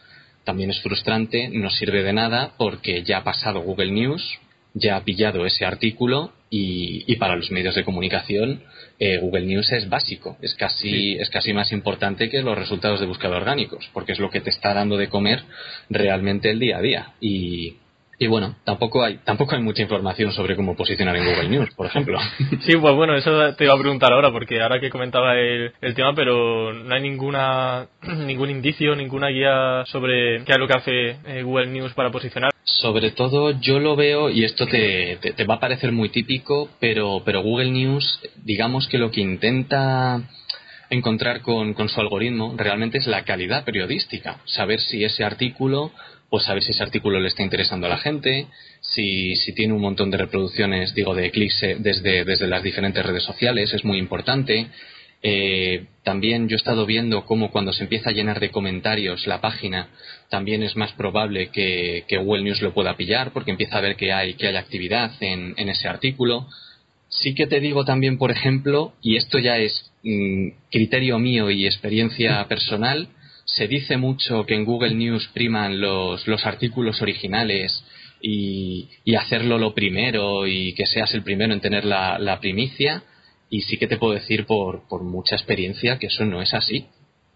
también 0.44 0.70
es 0.70 0.80
frustrante, 0.80 1.48
no 1.48 1.70
sirve 1.70 2.02
de 2.02 2.12
nada 2.12 2.52
porque 2.56 3.02
ya 3.02 3.18
ha 3.18 3.24
pasado 3.24 3.60
Google 3.60 3.92
News, 3.92 4.38
ya 4.74 4.96
ha 4.96 5.04
pillado 5.04 5.46
ese 5.46 5.64
artículo 5.64 6.32
y, 6.50 7.04
y 7.06 7.16
para 7.16 7.36
los 7.36 7.50
medios 7.50 7.74
de 7.74 7.84
comunicación 7.84 8.62
eh, 8.98 9.18
Google 9.18 9.44
News 9.44 9.70
es 9.72 9.88
básico, 9.88 10.38
es 10.40 10.54
casi, 10.54 11.16
es 11.18 11.28
casi 11.28 11.52
más 11.52 11.70
importante 11.72 12.30
que 12.30 12.40
los 12.40 12.56
resultados 12.56 12.98
de 12.98 13.06
búsqueda 13.06 13.36
orgánicos, 13.36 13.90
porque 13.92 14.12
es 14.12 14.18
lo 14.18 14.30
que 14.30 14.40
te 14.40 14.50
está 14.50 14.72
dando 14.72 14.96
de 14.96 15.08
comer 15.08 15.42
realmente 15.90 16.50
el 16.50 16.58
día 16.58 16.78
a 16.78 16.80
día. 16.80 17.14
Y, 17.20 17.76
y 18.18 18.26
bueno, 18.28 18.56
tampoco 18.64 19.04
hay, 19.04 19.18
tampoco 19.18 19.54
hay 19.54 19.62
mucha 19.62 19.82
información 19.82 20.32
sobre 20.32 20.56
cómo 20.56 20.74
posicionar 20.74 21.16
en 21.16 21.26
Google 21.26 21.48
News, 21.48 21.74
por 21.74 21.86
ejemplo. 21.86 22.18
Sí, 22.60 22.76
pues 22.76 22.94
bueno, 22.94 23.14
eso 23.14 23.54
te 23.54 23.64
iba 23.64 23.74
a 23.74 23.78
preguntar 23.78 24.12
ahora, 24.12 24.32
porque 24.32 24.60
ahora 24.60 24.80
que 24.80 24.90
comentaba 24.90 25.34
el, 25.34 25.72
el 25.80 25.94
tema, 25.94 26.14
pero 26.14 26.72
no 26.72 26.94
hay 26.94 27.02
ninguna, 27.02 27.86
ningún 28.26 28.50
indicio, 28.50 28.94
ninguna 28.96 29.28
guía 29.28 29.84
sobre 29.86 30.42
qué 30.44 30.52
es 30.52 30.58
lo 30.58 30.66
que 30.66 30.74
hace 30.74 31.16
eh, 31.26 31.42
Google 31.42 31.68
News 31.68 31.92
para 31.94 32.10
posicionar. 32.10 32.50
Sobre 32.64 33.10
todo 33.10 33.52
yo 33.60 33.78
lo 33.78 33.96
veo, 33.96 34.30
y 34.30 34.44
esto 34.44 34.66
te, 34.66 35.18
te, 35.36 35.44
va 35.44 35.54
a 35.54 35.60
parecer 35.60 35.92
muy 35.92 36.08
típico, 36.08 36.70
pero, 36.80 37.22
pero 37.24 37.42
Google 37.42 37.70
News, 37.70 38.20
digamos 38.44 38.88
que 38.88 38.98
lo 38.98 39.10
que 39.10 39.20
intenta 39.20 40.22
encontrar 40.90 41.42
con, 41.42 41.74
con 41.74 41.88
su 41.88 42.00
algoritmo 42.00 42.54
realmente 42.56 42.98
es 42.98 43.06
la 43.06 43.24
calidad 43.24 43.64
periodística, 43.64 44.40
saber 44.44 44.80
si 44.80 45.04
ese 45.04 45.24
artículo 45.24 45.92
pues 46.28 46.44
saber 46.44 46.62
si 46.62 46.72
ese 46.72 46.82
artículo 46.82 47.20
le 47.20 47.28
está 47.28 47.42
interesando 47.42 47.86
a 47.86 47.90
la 47.90 47.98
gente, 47.98 48.46
si, 48.80 49.36
si 49.36 49.52
tiene 49.52 49.74
un 49.74 49.80
montón 49.80 50.10
de 50.10 50.16
reproducciones, 50.16 50.94
digo, 50.94 51.14
de 51.14 51.30
clics 51.30 51.62
eh, 51.62 51.76
desde, 51.78 52.24
desde 52.24 52.46
las 52.46 52.62
diferentes 52.62 53.04
redes 53.04 53.22
sociales, 53.22 53.72
es 53.72 53.84
muy 53.84 53.98
importante. 53.98 54.68
Eh, 55.22 55.86
también 56.02 56.48
yo 56.48 56.54
he 56.54 56.58
estado 56.58 56.84
viendo 56.84 57.24
cómo 57.24 57.50
cuando 57.50 57.72
se 57.72 57.84
empieza 57.84 58.10
a 58.10 58.12
llenar 58.12 58.38
de 58.38 58.50
comentarios 58.50 59.26
la 59.26 59.40
página, 59.40 59.88
también 60.28 60.62
es 60.62 60.76
más 60.76 60.92
probable 60.92 61.48
que, 61.48 62.04
que 62.06 62.18
Google 62.18 62.44
News 62.44 62.60
lo 62.62 62.74
pueda 62.74 62.96
pillar, 62.96 63.32
porque 63.32 63.50
empieza 63.50 63.78
a 63.78 63.80
ver 63.80 63.96
que 63.96 64.12
hay, 64.12 64.34
que 64.34 64.48
hay 64.48 64.56
actividad 64.56 65.12
en, 65.20 65.54
en 65.56 65.68
ese 65.68 65.88
artículo. 65.88 66.46
Sí 67.08 67.34
que 67.34 67.46
te 67.46 67.60
digo 67.60 67.84
también, 67.84 68.18
por 68.18 68.30
ejemplo, 68.30 68.92
y 69.00 69.16
esto 69.16 69.38
ya 69.38 69.58
es 69.58 69.90
mm, 70.02 70.48
criterio 70.70 71.18
mío 71.18 71.50
y 71.50 71.66
experiencia 71.66 72.44
personal, 72.48 73.08
se 73.56 73.68
dice 73.68 73.96
mucho 73.96 74.44
que 74.44 74.54
en 74.54 74.66
Google 74.66 74.94
News 74.94 75.30
priman 75.32 75.80
los, 75.80 76.26
los 76.26 76.44
artículos 76.44 77.00
originales 77.00 77.82
y, 78.20 78.88
y, 79.02 79.14
hacerlo 79.14 79.58
lo 79.58 79.74
primero 79.74 80.46
y 80.46 80.74
que 80.74 80.84
seas 80.84 81.14
el 81.14 81.22
primero 81.22 81.54
en 81.54 81.60
tener 81.60 81.86
la, 81.86 82.18
la 82.18 82.38
primicia. 82.38 83.02
Y 83.48 83.62
sí 83.62 83.78
que 83.78 83.86
te 83.86 83.96
puedo 83.96 84.12
decir 84.12 84.44
por, 84.44 84.86
por 84.88 85.04
mucha 85.04 85.36
experiencia 85.36 85.98
que 85.98 86.08
eso 86.08 86.26
no 86.26 86.42
es 86.42 86.52
así. 86.52 86.86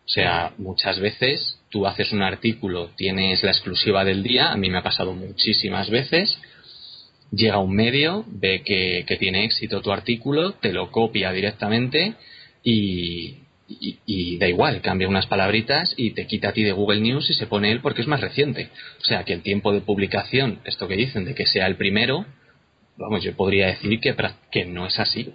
O 0.05 0.09
sea, 0.09 0.53
muchas 0.59 1.01
veces 1.01 1.59
tú 1.71 1.87
haces 1.87 2.13
un 2.13 2.23
artículo, 2.23 2.91
tienes 2.97 3.43
la 3.43 3.53
exclusiva 3.53 4.05
del 4.05 4.23
día, 4.23 4.53
a 4.53 4.57
mí 4.57 4.69
me 4.69 4.79
ha 4.79 4.83
pasado 4.83 5.15
muchísimas 5.15 5.89
veces, 5.89 6.39
llega 7.31 7.59
un 7.59 7.75
medio, 7.75 8.25
ve 8.27 8.63
que, 8.63 9.05
que 9.07 9.17
tiene 9.17 9.45
éxito 9.45 9.81
tu 9.81 9.91
artículo, 9.91 10.53
te 10.55 10.73
lo 10.73 10.91
copia 10.91 11.33
directamente 11.33 12.15
y, 12.63 13.37
y, 14.07 14.39
da 14.39 14.49
igual, 14.49 14.81
cambia 14.81 15.09
unas 15.09 15.27
palabritas 15.27 15.95
y 15.97 16.13
te 16.13 16.27
quita 16.27 16.49
a 16.49 16.53
ti 16.53 16.63
de 16.63 16.73
Google 16.73 17.01
News 17.01 17.31
y 17.31 17.35
se 17.35 17.47
pone 17.47 17.71
él 17.71 17.81
porque 17.81 18.03
es 18.03 18.09
más 18.09 18.21
reciente. 18.21 18.71
O 19.01 19.05
sea 19.05 19.25
que 19.25 19.33
el 19.33 19.43
tiempo 19.43 19.73
de 19.73 19.81
publicación, 19.81 20.61
esto 20.65 20.89
que 20.89 20.97
dicen 20.97 21.25
de 21.25 21.35
que 21.35 21.47
sea 21.47 21.67
el 21.67 21.77
primero, 21.77 22.27
vamos, 22.97 23.23
yo 23.23 23.35
podría 23.37 23.69
decir 23.69 24.01
que, 24.01 24.15
que 24.51 24.65
no 24.65 24.87
es 24.87 24.99
así. 24.99 25.31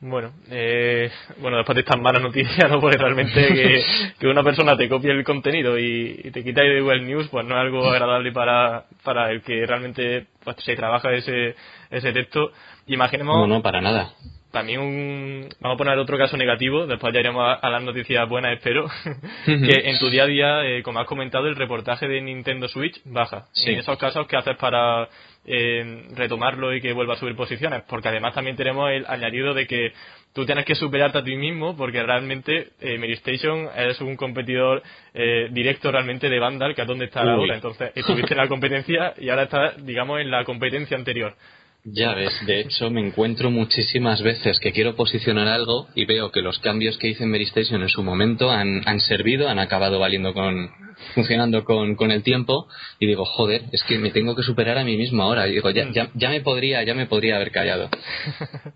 Bueno, 0.00 0.32
eh, 0.50 1.12
bueno, 1.38 1.58
después 1.58 1.76
de 1.76 1.82
estas 1.82 2.00
malas 2.00 2.22
noticias, 2.22 2.68
¿no? 2.70 2.80
Porque 2.80 2.98
realmente 2.98 3.84
que, 4.18 4.26
una 4.26 4.42
persona 4.42 4.76
te 4.76 4.88
copie 4.88 5.12
el 5.12 5.22
contenido 5.22 5.78
y, 5.78 6.30
te 6.32 6.42
quita 6.42 6.62
de 6.62 6.80
Google 6.80 7.04
News, 7.04 7.28
pues 7.28 7.46
no 7.46 7.54
es 7.54 7.60
algo 7.60 7.88
agradable 7.88 8.32
para, 8.32 8.86
para 9.04 9.30
el 9.30 9.42
que 9.42 9.64
realmente 9.64 10.26
pues, 10.42 10.56
se 10.64 10.74
trabaja 10.74 11.12
ese, 11.12 11.54
ese 11.90 12.12
texto. 12.12 12.50
Imaginemos. 12.88 13.36
No, 13.36 13.46
no, 13.46 13.62
para 13.62 13.80
nada 13.80 14.12
también 14.52 14.80
un, 14.80 15.48
vamos 15.60 15.76
a 15.76 15.78
poner 15.78 15.98
otro 15.98 16.16
caso 16.18 16.36
negativo, 16.36 16.86
después 16.86 17.12
ya 17.12 17.20
iremos 17.20 17.58
a, 17.60 17.70
las 17.70 17.82
noticias 17.82 18.28
buenas, 18.28 18.52
espero, 18.52 18.86
que 19.46 19.90
en 19.90 19.98
tu 19.98 20.10
día 20.10 20.24
a 20.24 20.26
día, 20.26 20.64
eh, 20.64 20.82
como 20.82 21.00
has 21.00 21.06
comentado, 21.06 21.48
el 21.48 21.56
reportaje 21.56 22.06
de 22.06 22.20
Nintendo 22.20 22.68
Switch 22.68 23.00
baja. 23.04 23.46
En 23.66 23.78
esos 23.78 23.98
casos, 23.98 24.26
¿qué 24.28 24.36
haces 24.36 24.56
para 24.56 25.08
eh, 25.44 26.04
retomarlo 26.14 26.74
y 26.74 26.80
que 26.80 26.92
vuelva 26.92 27.14
a 27.14 27.16
subir 27.16 27.34
posiciones? 27.34 27.82
Porque 27.88 28.08
además 28.08 28.34
también 28.34 28.56
tenemos 28.56 28.90
el 28.90 29.06
añadido 29.08 29.54
de 29.54 29.66
que 29.66 29.92
tú 30.32 30.46
tienes 30.46 30.64
que 30.64 30.74
superarte 30.74 31.18
a 31.18 31.24
ti 31.24 31.36
mismo 31.36 31.76
porque 31.76 32.02
realmente 32.02 32.68
eh, 32.80 33.12
Station 33.12 33.68
es 33.76 34.00
un 34.00 34.16
competidor 34.16 34.82
eh, 35.14 35.48
directo 35.50 35.90
realmente 35.90 36.28
de 36.28 36.38
Vandal, 36.38 36.74
que 36.74 36.82
es 36.82 36.88
donde 36.88 37.06
está 37.06 37.22
ahora. 37.22 37.54
Entonces, 37.54 37.92
estuviste 37.94 38.34
en 38.34 38.38
la 38.38 38.48
competencia 38.48 39.14
y 39.18 39.28
ahora 39.28 39.44
estás, 39.44 39.84
digamos, 39.84 40.20
en 40.20 40.30
la 40.30 40.44
competencia 40.44 40.96
anterior. 40.96 41.34
Ya 41.84 42.14
ves, 42.14 42.32
de 42.46 42.60
hecho 42.60 42.90
me 42.90 43.04
encuentro 43.04 43.50
muchísimas 43.50 44.22
veces 44.22 44.60
que 44.60 44.70
quiero 44.70 44.94
posicionar 44.94 45.48
algo 45.48 45.88
y 45.96 46.04
veo 46.04 46.30
que 46.30 46.40
los 46.40 46.60
cambios 46.60 46.96
que 46.96 47.08
hice 47.08 47.24
en 47.24 47.32
Mary 47.32 47.42
Station 47.42 47.82
en 47.82 47.88
su 47.88 48.04
momento 48.04 48.50
han, 48.50 48.82
han 48.86 49.00
servido, 49.00 49.48
han 49.48 49.58
acabado 49.58 49.98
valiendo 49.98 50.32
con, 50.32 50.70
funcionando 51.16 51.64
con, 51.64 51.96
con, 51.96 52.12
el 52.12 52.22
tiempo 52.22 52.68
y 53.00 53.06
digo, 53.08 53.24
joder, 53.24 53.62
es 53.72 53.82
que 53.82 53.98
me 53.98 54.12
tengo 54.12 54.36
que 54.36 54.44
superar 54.44 54.78
a 54.78 54.84
mí 54.84 54.96
mismo 54.96 55.24
ahora. 55.24 55.48
Y 55.48 55.54
digo, 55.54 55.70
ya, 55.70 55.90
ya, 55.92 56.08
ya 56.14 56.30
me 56.30 56.40
podría, 56.40 56.84
ya 56.84 56.94
me 56.94 57.06
podría 57.06 57.36
haber 57.36 57.50
callado. 57.50 57.88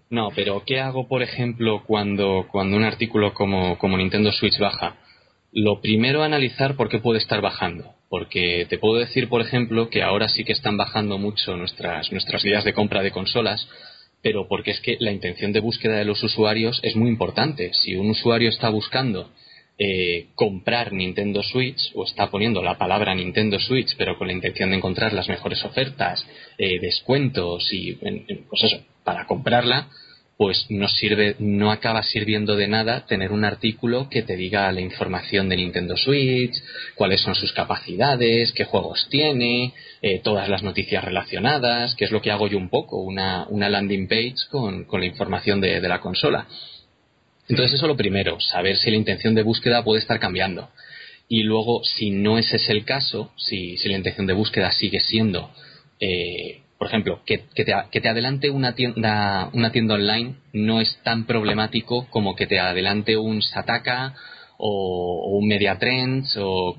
No, 0.08 0.30
pero 0.34 0.62
¿qué 0.64 0.80
hago, 0.80 1.08
por 1.08 1.22
ejemplo, 1.22 1.82
cuando, 1.84 2.46
cuando 2.50 2.76
un 2.76 2.84
artículo 2.84 3.34
como, 3.34 3.76
como 3.76 3.96
Nintendo 3.96 4.32
Switch 4.32 4.58
baja? 4.58 4.96
Lo 5.58 5.80
primero 5.80 6.22
analizar 6.22 6.76
por 6.76 6.90
qué 6.90 6.98
puede 6.98 7.18
estar 7.18 7.40
bajando 7.40 7.96
porque 8.08 8.66
te 8.68 8.78
puedo 8.78 9.00
decir, 9.00 9.28
por 9.28 9.40
ejemplo, 9.40 9.88
que 9.88 10.02
ahora 10.02 10.28
sí 10.28 10.44
que 10.44 10.52
están 10.52 10.76
bajando 10.76 11.16
mucho 11.18 11.56
nuestras, 11.56 12.12
nuestras 12.12 12.44
guías 12.44 12.62
de 12.64 12.74
compra 12.74 13.02
de 13.02 13.10
consolas, 13.10 13.66
pero 14.22 14.48
porque 14.48 14.72
es 14.72 14.80
que 14.80 14.96
la 15.00 15.12
intención 15.12 15.52
de 15.52 15.60
búsqueda 15.60 15.96
de 15.96 16.04
los 16.04 16.22
usuarios 16.22 16.78
es 16.82 16.94
muy 16.94 17.08
importante. 17.08 17.72
Si 17.72 17.96
un 17.96 18.10
usuario 18.10 18.50
está 18.50 18.68
buscando 18.68 19.30
eh, 19.78 20.26
comprar 20.34 20.92
Nintendo 20.92 21.42
Switch 21.42 21.90
o 21.94 22.04
está 22.04 22.30
poniendo 22.30 22.62
la 22.62 22.78
palabra 22.78 23.14
Nintendo 23.14 23.58
Switch, 23.58 23.96
pero 23.96 24.18
con 24.18 24.28
la 24.28 24.34
intención 24.34 24.70
de 24.70 24.76
encontrar 24.76 25.12
las 25.14 25.28
mejores 25.28 25.64
ofertas, 25.64 26.24
eh, 26.58 26.78
descuentos 26.80 27.72
y, 27.72 27.94
pues 28.48 28.62
eso, 28.62 28.84
para 29.04 29.26
comprarla, 29.26 29.88
pues 30.36 30.66
no 30.68 30.86
sirve, 30.88 31.34
no 31.38 31.70
acaba 31.70 32.02
sirviendo 32.02 32.56
de 32.56 32.68
nada 32.68 33.06
tener 33.06 33.32
un 33.32 33.44
artículo 33.44 34.08
que 34.10 34.22
te 34.22 34.36
diga 34.36 34.70
la 34.70 34.82
información 34.82 35.48
de 35.48 35.56
Nintendo 35.56 35.96
Switch, 35.96 36.54
cuáles 36.94 37.22
son 37.22 37.34
sus 37.34 37.52
capacidades, 37.52 38.52
qué 38.52 38.64
juegos 38.64 39.08
tiene, 39.10 39.72
eh, 40.02 40.20
todas 40.22 40.48
las 40.50 40.62
noticias 40.62 41.02
relacionadas, 41.02 41.94
que 41.94 42.04
es 42.04 42.10
lo 42.10 42.20
que 42.20 42.30
hago 42.30 42.48
yo 42.48 42.58
un 42.58 42.68
poco, 42.68 43.00
una, 43.00 43.46
una 43.48 43.70
landing 43.70 44.08
page 44.08 44.34
con, 44.50 44.84
con 44.84 45.00
la 45.00 45.06
información 45.06 45.60
de, 45.60 45.80
de, 45.80 45.88
la 45.88 46.00
consola. 46.00 46.46
Entonces 47.48 47.78
eso 47.78 47.86
lo 47.86 47.96
primero, 47.96 48.38
saber 48.38 48.76
si 48.76 48.90
la 48.90 48.96
intención 48.96 49.34
de 49.34 49.42
búsqueda 49.42 49.84
puede 49.84 50.00
estar 50.00 50.20
cambiando. 50.20 50.68
Y 51.28 51.44
luego, 51.44 51.82
si 51.82 52.10
no 52.10 52.38
ese 52.38 52.56
es 52.56 52.68
el 52.68 52.84
caso, 52.84 53.32
si, 53.36 53.78
si 53.78 53.88
la 53.88 53.96
intención 53.96 54.26
de 54.26 54.34
búsqueda 54.34 54.70
sigue 54.70 55.00
siendo 55.00 55.50
eh, 55.98 56.60
por 56.78 56.88
ejemplo, 56.88 57.22
que, 57.24 57.44
que, 57.54 57.64
te, 57.64 57.72
que, 57.90 58.00
te, 58.00 58.08
adelante 58.08 58.50
una 58.50 58.74
tienda, 58.74 59.48
una 59.54 59.72
tienda 59.72 59.94
online 59.94 60.34
no 60.52 60.80
es 60.80 60.98
tan 61.02 61.24
problemático 61.24 62.06
como 62.10 62.36
que 62.36 62.46
te 62.46 62.60
adelante 62.60 63.16
un 63.16 63.40
Sataka 63.40 64.14
o, 64.58 65.22
o 65.24 65.38
un 65.38 65.48
Mediatrends 65.48 66.36
o 66.38 66.76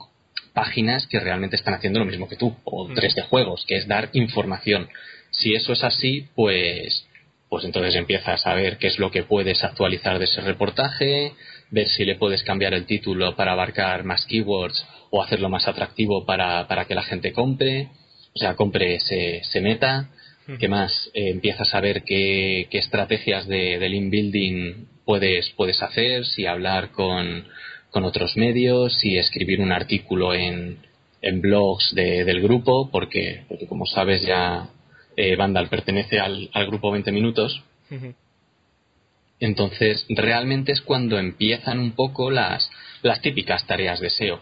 páginas 0.53 1.07
que 1.07 1.19
realmente 1.19 1.55
están 1.55 1.75
haciendo 1.75 1.99
lo 1.99 2.05
mismo 2.05 2.27
que 2.27 2.35
tú, 2.35 2.55
o 2.63 2.87
3D 2.87 3.25
mm. 3.25 3.29
juegos, 3.29 3.63
que 3.67 3.77
es 3.77 3.87
dar 3.87 4.09
información. 4.13 4.89
Si 5.31 5.53
eso 5.53 5.73
es 5.73 5.83
así, 5.83 6.27
pues, 6.35 7.07
pues 7.49 7.63
entonces 7.63 7.95
empiezas 7.95 8.45
a 8.45 8.55
ver 8.55 8.77
qué 8.77 8.87
es 8.87 8.97
lo 8.97 9.11
que 9.11 9.23
puedes 9.23 9.63
actualizar 9.63 10.17
de 10.17 10.25
ese 10.25 10.41
reportaje, 10.41 11.33
ver 11.69 11.87
si 11.89 12.05
le 12.05 12.15
puedes 12.15 12.43
cambiar 12.43 12.73
el 12.73 12.85
título 12.85 13.35
para 13.35 13.51
abarcar 13.51 14.03
más 14.03 14.25
keywords 14.25 14.83
o 15.11 15.21
hacerlo 15.21 15.49
más 15.49 15.67
atractivo 15.67 16.25
para, 16.25 16.67
para 16.67 16.85
que 16.85 16.95
la 16.95 17.03
gente 17.03 17.33
compre 17.33 17.89
o 18.37 18.39
sea, 18.39 18.55
compre, 18.55 18.99
se, 18.99 19.41
se 19.43 19.61
meta, 19.61 20.11
¿qué 20.59 20.67
más? 20.67 21.09
Eh, 21.15 21.31
empiezas 21.31 21.73
a 21.73 21.81
ver 21.81 22.03
qué, 22.03 22.67
qué 22.69 22.77
estrategias 22.77 23.47
de, 23.47 23.79
de 23.79 23.89
link 23.89 24.11
building 24.11 24.85
puedes, 25.05 25.49
puedes 25.57 25.81
hacer, 25.81 26.23
si 26.23 26.45
hablar 26.45 26.91
con, 26.91 27.45
con 27.89 28.05
otros 28.05 28.37
medios, 28.37 28.93
si 28.99 29.17
escribir 29.17 29.59
un 29.59 29.71
artículo 29.71 30.35
en, 30.35 30.77
en 31.23 31.41
blogs 31.41 31.95
de, 31.95 32.23
del 32.25 32.41
grupo, 32.41 32.91
porque, 32.91 33.43
porque 33.47 33.65
como 33.65 33.87
sabes 33.87 34.21
ya 34.21 34.69
eh, 35.15 35.35
Vandal 35.35 35.67
pertenece 35.67 36.19
al, 36.19 36.51
al, 36.53 36.67
grupo 36.67 36.91
20 36.91 37.11
minutos. 37.11 37.63
Entonces, 39.39 40.05
realmente 40.09 40.73
es 40.73 40.81
cuando 40.81 41.17
empiezan 41.17 41.79
un 41.79 41.93
poco 41.93 42.29
las, 42.29 42.69
las 43.01 43.19
típicas 43.21 43.65
tareas 43.65 43.99
de 43.99 44.11
SEO. 44.11 44.41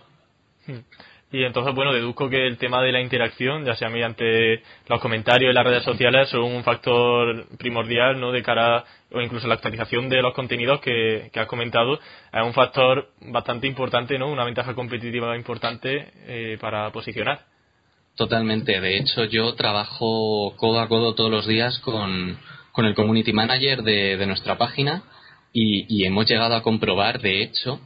Y 1.32 1.44
entonces, 1.44 1.74
bueno, 1.74 1.92
deduzco 1.92 2.30
que 2.30 2.48
el 2.48 2.58
tema 2.58 2.82
de 2.82 2.92
la 2.92 3.02
interacción, 3.02 3.66
ya 3.66 3.76
sea 3.76 3.90
mediante 3.90 4.62
los 4.88 5.02
comentarios 5.02 5.52
y 5.52 5.54
las 5.54 5.66
redes 5.66 5.84
sociales, 5.84 6.30
son 6.30 6.44
un 6.44 6.64
factor 6.64 7.48
primordial, 7.58 8.20
¿no? 8.20 8.32
De 8.32 8.44
cara, 8.44 8.86
o 9.12 9.20
incluso 9.20 9.48
la 9.48 9.56
actualización 9.56 10.08
de 10.08 10.22
los 10.22 10.34
contenidos 10.34 10.80
que, 10.82 11.30
que 11.34 11.40
has 11.40 11.48
comentado, 11.48 11.96
es 11.96 12.44
un 12.44 12.54
factor 12.54 13.10
bastante 13.22 13.68
importante, 13.68 14.20
¿no? 14.20 14.30
Una 14.30 14.46
ventaja 14.46 14.76
competitiva 14.76 15.36
importante 15.36 16.12
eh, 16.28 16.58
para 16.62 16.92
posicionar. 16.92 17.42
Totalmente. 18.16 18.80
De 18.80 18.98
hecho, 18.98 19.26
yo 19.26 19.56
trabajo 19.56 20.56
codo 20.56 20.80
a 20.80 20.88
codo 20.88 21.16
todos 21.16 21.32
los 21.32 21.48
días 21.48 21.80
con, 21.80 22.38
con 22.72 22.86
el 22.86 22.94
community 22.94 23.34
manager 23.34 23.84
de, 23.84 24.16
de 24.16 24.26
nuestra 24.26 24.58
página 24.58 25.04
y, 25.52 25.86
y 25.90 26.06
hemos 26.06 26.30
llegado 26.30 26.56
a 26.56 26.62
comprobar, 26.62 27.20
de 27.20 27.42
hecho, 27.42 27.82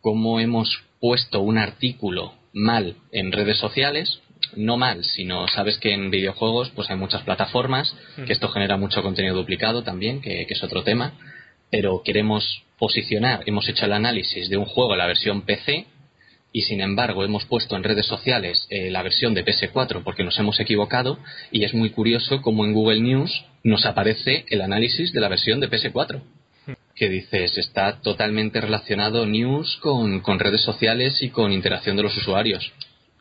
cómo 0.00 0.40
hemos 0.40 0.82
puesto 0.98 1.40
un 1.40 1.58
artículo 1.58 2.32
mal 2.56 2.96
en 3.12 3.32
redes 3.32 3.58
sociales, 3.58 4.20
no 4.56 4.78
mal, 4.78 5.04
sino 5.04 5.46
sabes 5.48 5.76
que 5.76 5.92
en 5.92 6.10
videojuegos 6.10 6.70
pues 6.70 6.88
hay 6.90 6.96
muchas 6.96 7.22
plataformas, 7.22 7.94
que 8.26 8.32
esto 8.32 8.48
genera 8.48 8.78
mucho 8.78 9.02
contenido 9.02 9.36
duplicado 9.36 9.82
también, 9.82 10.22
que, 10.22 10.46
que, 10.46 10.54
es 10.54 10.62
otro 10.62 10.82
tema, 10.82 11.12
pero 11.70 12.02
queremos 12.02 12.62
posicionar, 12.78 13.42
hemos 13.44 13.68
hecho 13.68 13.84
el 13.84 13.92
análisis 13.92 14.48
de 14.48 14.56
un 14.56 14.64
juego 14.64 14.92
en 14.92 14.98
la 14.98 15.06
versión 15.06 15.42
PC 15.42 15.86
y 16.50 16.62
sin 16.62 16.80
embargo 16.80 17.24
hemos 17.24 17.44
puesto 17.44 17.76
en 17.76 17.84
redes 17.84 18.06
sociales 18.06 18.66
eh, 18.70 18.90
la 18.90 19.02
versión 19.02 19.34
de 19.34 19.44
PS4 19.44 20.02
porque 20.02 20.24
nos 20.24 20.38
hemos 20.38 20.58
equivocado 20.58 21.18
y 21.52 21.64
es 21.64 21.74
muy 21.74 21.90
curioso 21.90 22.40
como 22.40 22.64
en 22.64 22.72
Google 22.72 23.00
News 23.00 23.44
nos 23.62 23.84
aparece 23.84 24.46
el 24.48 24.62
análisis 24.62 25.12
de 25.12 25.20
la 25.20 25.28
versión 25.28 25.60
de 25.60 25.68
PS4 25.68 26.22
que 26.96 27.08
dices 27.08 27.56
está 27.58 28.00
totalmente 28.00 28.60
relacionado 28.60 29.26
news 29.26 29.76
con, 29.82 30.20
con, 30.20 30.38
redes 30.38 30.62
sociales 30.62 31.22
y 31.22 31.30
con 31.30 31.52
interacción 31.52 31.96
de 31.96 32.02
los 32.02 32.16
usuarios. 32.16 32.72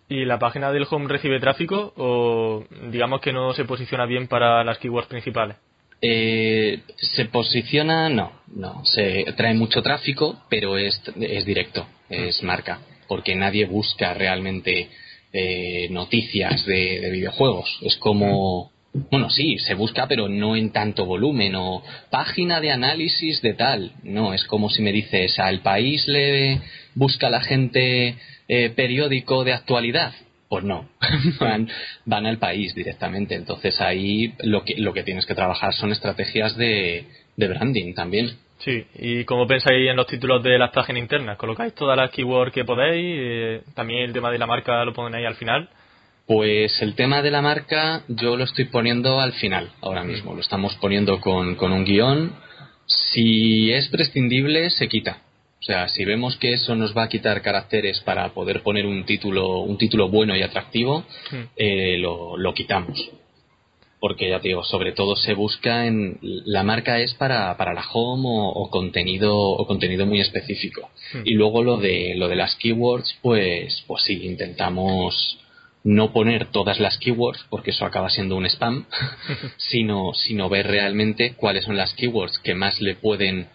¿Y 0.08 0.24
la 0.26 0.40
página 0.40 0.72
del 0.72 0.88
home 0.90 1.08
recibe 1.08 1.40
tráfico 1.40 1.94
o 1.98 2.64
digamos 2.90 3.22
que 3.22 3.34
no 3.34 3.54
se 3.54 3.66
posiciona 3.66 4.06
bien 4.06 4.28
para 4.28 4.64
las 4.64 4.78
keywords 4.78 5.10
principales? 5.10 5.58
Eh, 6.02 6.82
se 6.98 7.26
posiciona, 7.26 8.10
no, 8.10 8.32
no, 8.48 8.86
se 8.86 9.26
trae 9.36 9.54
mucho 9.54 9.82
tráfico, 9.82 10.40
pero 10.50 10.78
es, 10.78 11.02
es 11.20 11.46
directo, 11.46 11.88
es 12.10 12.44
marca, 12.44 12.80
porque 13.08 13.36
nadie 13.36 13.66
busca 13.66 14.14
realmente 14.14 14.90
eh, 15.34 15.88
noticias 15.90 16.66
de, 16.66 17.00
de, 17.00 17.12
videojuegos. 17.12 17.80
Es 17.82 17.98
como, 17.98 18.72
bueno, 19.12 19.29
sí, 19.29 19.58
se 19.60 19.73
busca, 19.73 20.08
pero 20.08 20.29
no 20.29 20.55
en 20.55 20.71
tanto 20.71 21.05
volumen 21.05 21.55
o 21.55 21.84
página 22.10 22.62
de 22.62 22.71
análisis 22.71 23.41
de 23.41 23.53
tal. 23.53 23.91
No, 24.03 24.34
es 24.34 24.45
como 24.45 24.69
si 24.69 24.81
me 24.81 24.93
dices, 24.93 25.38
al 25.39 25.60
país 25.60 26.08
le 26.08 26.62
busca 26.93 27.29
la 27.29 27.41
gente 27.41 28.15
eh, 28.47 28.69
periódico 28.69 29.43
de 29.43 29.53
actualidad. 29.53 30.13
Pues 30.47 30.63
no, 30.63 30.88
van, 31.39 31.67
van 32.05 32.25
al 32.25 32.38
país 32.38 32.73
directamente. 32.73 33.36
Entonces 33.36 33.81
ahí 33.81 34.34
lo 34.43 34.63
que, 34.63 34.75
lo 34.77 34.93
que 34.93 35.03
tienes 35.03 35.25
que 35.25 35.36
trabajar 35.36 35.73
son 35.73 35.91
estrategias 35.91 36.55
de, 36.55 37.05
branding 37.36 37.93
también. 37.93 38.38
Sí, 38.60 38.86
y 38.95 39.25
como 39.25 39.45
pensáis 39.45 39.89
en 39.89 39.97
los 39.97 40.08
títulos 40.08 40.41
de 40.41 40.58
las 40.58 40.71
páginas 40.71 41.01
internas, 41.01 41.38
colocáis 41.38 41.73
todas 41.73 41.97
las 41.97 42.10
keywords 42.12 42.53
que 42.53 42.63
podéis, 42.63 43.17
eh, 43.19 43.62
también 43.73 44.03
el 44.03 44.13
tema 44.13 44.31
de 44.31 44.38
la 44.39 44.47
marca 44.47 44.86
lo 44.86 44.93
ponéis 44.93 45.27
al 45.27 45.36
final. 45.36 45.69
Pues 46.28 46.82
el 46.82 46.96
tema 46.96 47.22
de 47.22 47.30
la 47.30 47.44
marca 47.44 48.04
yo 48.08 48.36
lo 48.36 48.46
estoy 48.46 48.66
poniendo 48.66 49.20
al 49.20 49.34
final, 49.34 49.72
ahora 49.82 50.04
mismo. 50.04 50.34
Lo 50.34 50.42
estamos 50.42 50.74
poniendo 50.76 51.22
con, 51.22 51.56
con, 51.56 51.72
un 51.72 51.86
guion. 51.86 52.34
Si 52.88 53.72
es 53.72 53.90
prescindible, 53.90 54.72
se 54.72 54.88
quita. 54.88 55.22
O 55.60 55.64
sea, 55.64 55.88
si 55.88 56.04
vemos 56.04 56.36
que 56.38 56.54
eso 56.54 56.76
nos 56.76 56.98
va 56.98 57.04
a 57.04 57.10
quitar 57.10 57.44
caracteres 57.44 58.00
para 58.02 58.34
poder 58.34 58.64
poner 58.64 58.88
un 58.88 59.06
título, 59.06 59.60
un 59.60 59.78
título 59.78 60.10
bueno 60.10 60.36
y 60.36 60.42
atractivo, 60.42 61.06
eh, 61.56 61.98
lo, 62.00 62.38
lo, 62.38 62.54
quitamos. 62.56 63.12
Porque 64.00 64.30
ya 64.30 64.40
te 64.40 64.48
digo, 64.48 64.64
sobre 64.64 64.94
todo 64.94 65.16
se 65.16 65.36
busca 65.36 65.86
en. 65.86 66.18
La 66.22 66.64
marca 66.64 67.00
es 67.00 67.14
para, 67.14 67.56
para 67.56 67.74
la 67.74 67.86
home 67.94 68.28
o, 68.28 68.50
o 68.50 68.70
contenido, 68.72 69.38
o 69.38 69.66
contenido 69.68 70.08
muy 70.08 70.22
específico. 70.22 70.90
Y 71.24 71.36
luego 71.36 71.64
lo 71.64 71.78
de, 71.78 72.14
lo 72.16 72.28
de 72.28 72.36
las 72.36 72.56
keywords, 72.56 73.16
pues, 73.22 73.84
pues 73.88 74.04
sí, 74.04 74.26
intentamos 74.26 75.40
no 75.86 76.12
poner 76.12 76.48
todas 76.48 76.80
las 76.80 76.98
keywords, 76.98 77.45
porque 77.52 77.69
eso 77.69 77.86
acaba 77.86 78.10
siendo 78.10 78.36
un 78.36 78.48
spam, 78.48 78.86
sino, 79.58 80.13
sino 80.15 80.50
ver 80.50 80.65
realmente 80.65 81.36
cuáles 81.36 81.63
son 81.63 81.78
las 81.78 81.93
keywords 81.93 82.39
que 82.39 82.56
más 82.56 82.82
le 82.82 82.95
pueden 82.95 83.48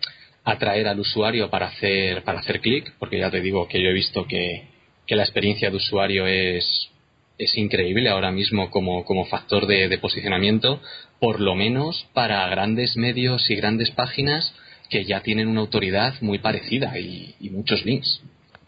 atraer 0.44 0.86
al 0.86 1.00
usuario 1.00 1.50
para 1.50 1.66
hacer, 1.66 2.22
para 2.22 2.38
hacer 2.38 2.60
clic, 2.60 2.94
porque 3.00 3.18
ya 3.18 3.30
te 3.30 3.40
digo 3.40 3.66
que 3.66 3.82
yo 3.82 3.90
he 3.90 3.92
visto 3.92 4.26
que, 4.26 4.68
que 5.06 5.16
la 5.16 5.24
experiencia 5.24 5.70
de 5.70 5.76
usuario 5.76 6.28
es, 6.28 6.88
es 7.36 7.58
increíble 7.58 8.08
ahora 8.08 8.30
mismo 8.30 8.70
como, 8.70 9.04
como 9.04 9.26
factor 9.26 9.66
de, 9.66 9.88
de, 9.88 9.98
posicionamiento, 9.98 10.80
por 11.18 11.40
lo 11.40 11.56
menos 11.56 12.06
para 12.14 12.48
grandes 12.48 12.96
medios 12.96 13.50
y 13.50 13.56
grandes 13.56 13.90
páginas 13.90 14.54
que 14.88 15.04
ya 15.04 15.20
tienen 15.20 15.48
una 15.48 15.62
autoridad 15.62 16.14
muy 16.20 16.38
parecida 16.38 16.96
y, 16.96 17.34
y 17.40 17.50
muchos 17.50 17.84
links. 17.84 18.22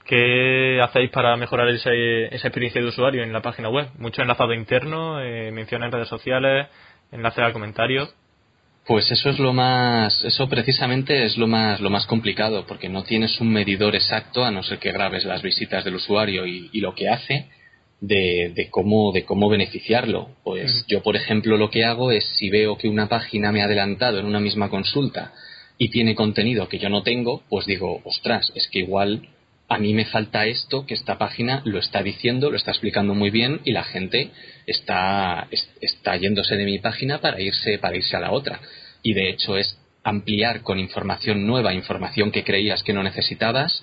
¿Qué 0.05 0.81
hacéis 0.83 1.11
para 1.11 1.37
mejorar 1.37 1.69
ese, 1.69 2.35
esa 2.35 2.49
experiencia 2.49 2.81
de 2.81 2.89
usuario 2.89 3.23
en 3.23 3.33
la 3.33 3.43
página 3.43 3.69
web? 3.69 3.89
Mucho 3.99 4.23
enlazado 4.23 4.53
interno, 4.53 5.21
eh, 5.21 5.51
menciona 5.53 5.87
en 5.87 5.93
redes 5.93 6.09
sociales. 6.09 6.67
enlace 7.13 7.43
a 7.43 7.53
comentarios. 7.53 8.15
Pues 8.87 9.09
eso 9.13 9.31
es 9.31 9.39
lo 9.39 9.53
más, 9.53 10.25
eso 10.25 10.49
precisamente 10.49 11.25
es 11.25 11.37
lo 11.37 11.47
más, 11.47 11.81
lo 11.81 11.89
más 11.89 12.05
complicado, 12.07 12.67
porque 12.67 12.89
no 12.89 13.05
tienes 13.05 13.41
un 13.41 13.53
medidor 13.53 13.95
exacto, 13.95 14.45
a 14.45 14.51
no 14.51 14.65
ser 14.65 14.79
que 14.79 14.91
grabes 14.91 15.25
las 15.25 15.41
visitas 15.41 15.85
del 15.85 15.95
usuario 15.95 16.47
y, 16.47 16.81
lo 16.81 16.93
que 16.97 17.09
hace, 17.09 17.47
de, 18.01 18.69
cómo, 18.73 19.13
de 19.13 19.25
cómo 19.25 19.49
beneficiarlo. 19.49 20.31
Pues 20.43 20.85
yo, 20.89 21.01
por 21.01 21.15
ejemplo, 21.15 21.57
lo 21.57 21.71
que 21.71 21.85
hago 21.85 22.11
es 22.11 22.25
si 22.37 22.51
veo 22.51 22.77
que 22.77 22.89
una 22.89 23.09
página 23.09 23.53
me 23.53 23.63
ha 23.63 23.67
adelantado 23.67 24.19
en 24.19 24.27
una 24.27 24.41
misma 24.41 24.69
consulta 24.69 25.33
y 25.79 25.91
tiene 25.91 26.17
contenido 26.17 26.69
que 26.69 26.81
yo 26.81 26.89
no 26.89 27.05
tengo, 27.05 27.45
pues 27.49 27.67
digo, 27.67 28.01
ostras, 28.05 28.51
es 28.57 28.67
que 28.69 28.81
igual 28.81 29.29
a 29.73 29.79
mí 29.79 29.95
me 29.95 30.05
falta 30.05 30.47
esto 30.47 30.85
que 30.85 30.93
esta 30.93 31.17
página 31.17 31.63
lo 31.65 31.79
está 31.79 32.03
diciendo, 32.03 32.51
lo 32.51 32.59
está 32.59 32.73
explicando 32.73 33.15
muy 33.15 33.31
bien 33.31 33.63
y 33.65 33.73
la 33.73 33.85
gente 33.85 34.31
está, 34.67 35.49
está 35.81 36.15
yéndose 36.19 36.57
de 36.57 36.67
mi 36.67 36.79
página 36.79 37.23
para 37.23 37.41
irse, 37.41 37.79
para 37.79 37.97
irse 37.97 38.15
a 38.15 38.21
la 38.21 38.33
otra. 38.33 38.61
Y 39.03 39.15
de 39.15 39.31
hecho 39.31 39.57
es 39.57 39.79
ampliar 40.05 40.61
con 40.61 40.79
información 40.79 41.47
nueva, 41.47 41.73
información 41.73 42.33
que 42.33 42.45
creías 42.45 42.83
que 42.83 42.93
no 42.93 43.03
necesitabas 43.03 43.83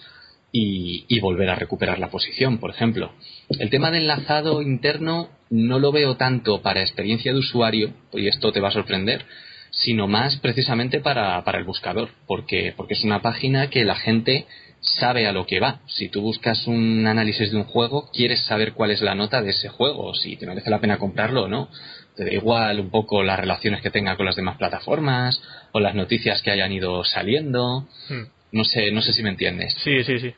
y, 0.52 1.20
volver 1.22 1.50
a 1.50 1.56
recuperar 1.56 1.98
la 1.98 2.12
posición, 2.12 2.60
por 2.60 2.70
ejemplo. 2.70 3.12
El 3.58 3.72
tema 3.72 3.90
de 3.90 3.98
enlazado 3.98 4.62
interno 4.62 5.30
no 5.50 5.80
lo 5.80 5.92
veo 5.92 6.18
tanto 6.18 6.62
para 6.62 6.82
experiencia 6.82 7.34
de 7.34 7.40
usuario, 7.40 7.94
y 8.14 8.28
esto 8.28 8.52
te 8.52 8.60
va 8.60 8.68
a 8.68 8.74
sorprender, 8.74 9.26
sino 9.72 10.08
más 10.08 10.38
precisamente 10.38 11.00
para, 11.00 11.44
para 11.44 11.58
el 11.58 11.66
buscador, 11.66 12.10
porque, 12.28 12.74
porque 12.78 12.94
es 12.94 13.04
una 13.04 13.22
página 13.22 13.70
que 13.70 13.86
la 13.86 13.96
gente 13.96 14.46
sabe 14.82 15.28
a 15.28 15.32
lo 15.32 15.46
que 15.46 15.60
va. 15.60 15.82
Si 15.88 16.10
tú 16.10 16.22
buscas 16.22 16.68
un 16.68 17.06
análisis 17.08 17.52
de 17.52 17.58
un 17.58 17.64
juego, 17.66 18.10
quieres 18.14 18.42
saber 18.46 18.74
cuál 18.74 18.92
es 18.92 19.02
la 19.02 19.16
nota 19.16 19.42
de 19.42 19.52
ese 19.52 19.70
juego, 19.70 20.14
si 20.14 20.36
te 20.38 20.46
merece 20.46 20.70
la 20.70 20.80
pena 20.80 20.98
comprarlo 20.98 21.44
o 21.44 21.48
no. 21.48 21.70
Te 22.16 22.26
da 22.26 22.34
igual 22.34 22.80
un 22.80 22.90
poco 22.90 23.24
las 23.24 23.40
relaciones 23.40 23.82
que 23.82 23.90
tenga 23.90 24.16
con 24.18 24.26
las 24.26 24.36
demás 24.36 24.58
plataformas 24.58 25.42
o 25.72 25.80
las 25.80 25.96
noticias 25.96 26.42
que 26.42 26.52
hayan 26.52 26.72
ido 26.72 27.04
saliendo. 27.04 27.88
Hmm. 28.10 28.24
No 28.52 28.64
sé, 28.64 28.92
no 28.92 29.02
sé 29.02 29.14
si 29.14 29.24
me 29.24 29.30
entiendes. 29.30 29.76
Sí, 29.84 30.04
sí, 30.04 30.20
sí. 30.20 30.34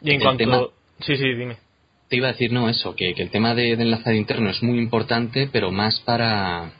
Y 0.00 0.10
en 0.12 0.20
cuanto... 0.20 0.72
sí, 1.00 1.16
sí, 1.16 1.34
dime. 1.34 1.58
Te 2.08 2.16
iba 2.16 2.28
a 2.28 2.32
decir, 2.32 2.52
no, 2.52 2.68
eso, 2.68 2.94
que, 2.94 3.10
el 3.10 3.30
tema 3.30 3.54
de, 3.54 3.76
de 3.76 3.82
enlazado 3.82 4.14
interno 4.14 4.50
es 4.50 4.62
muy 4.62 4.78
importante, 4.78 5.48
pero 5.50 5.70
más 5.70 6.00
para, 6.00 6.72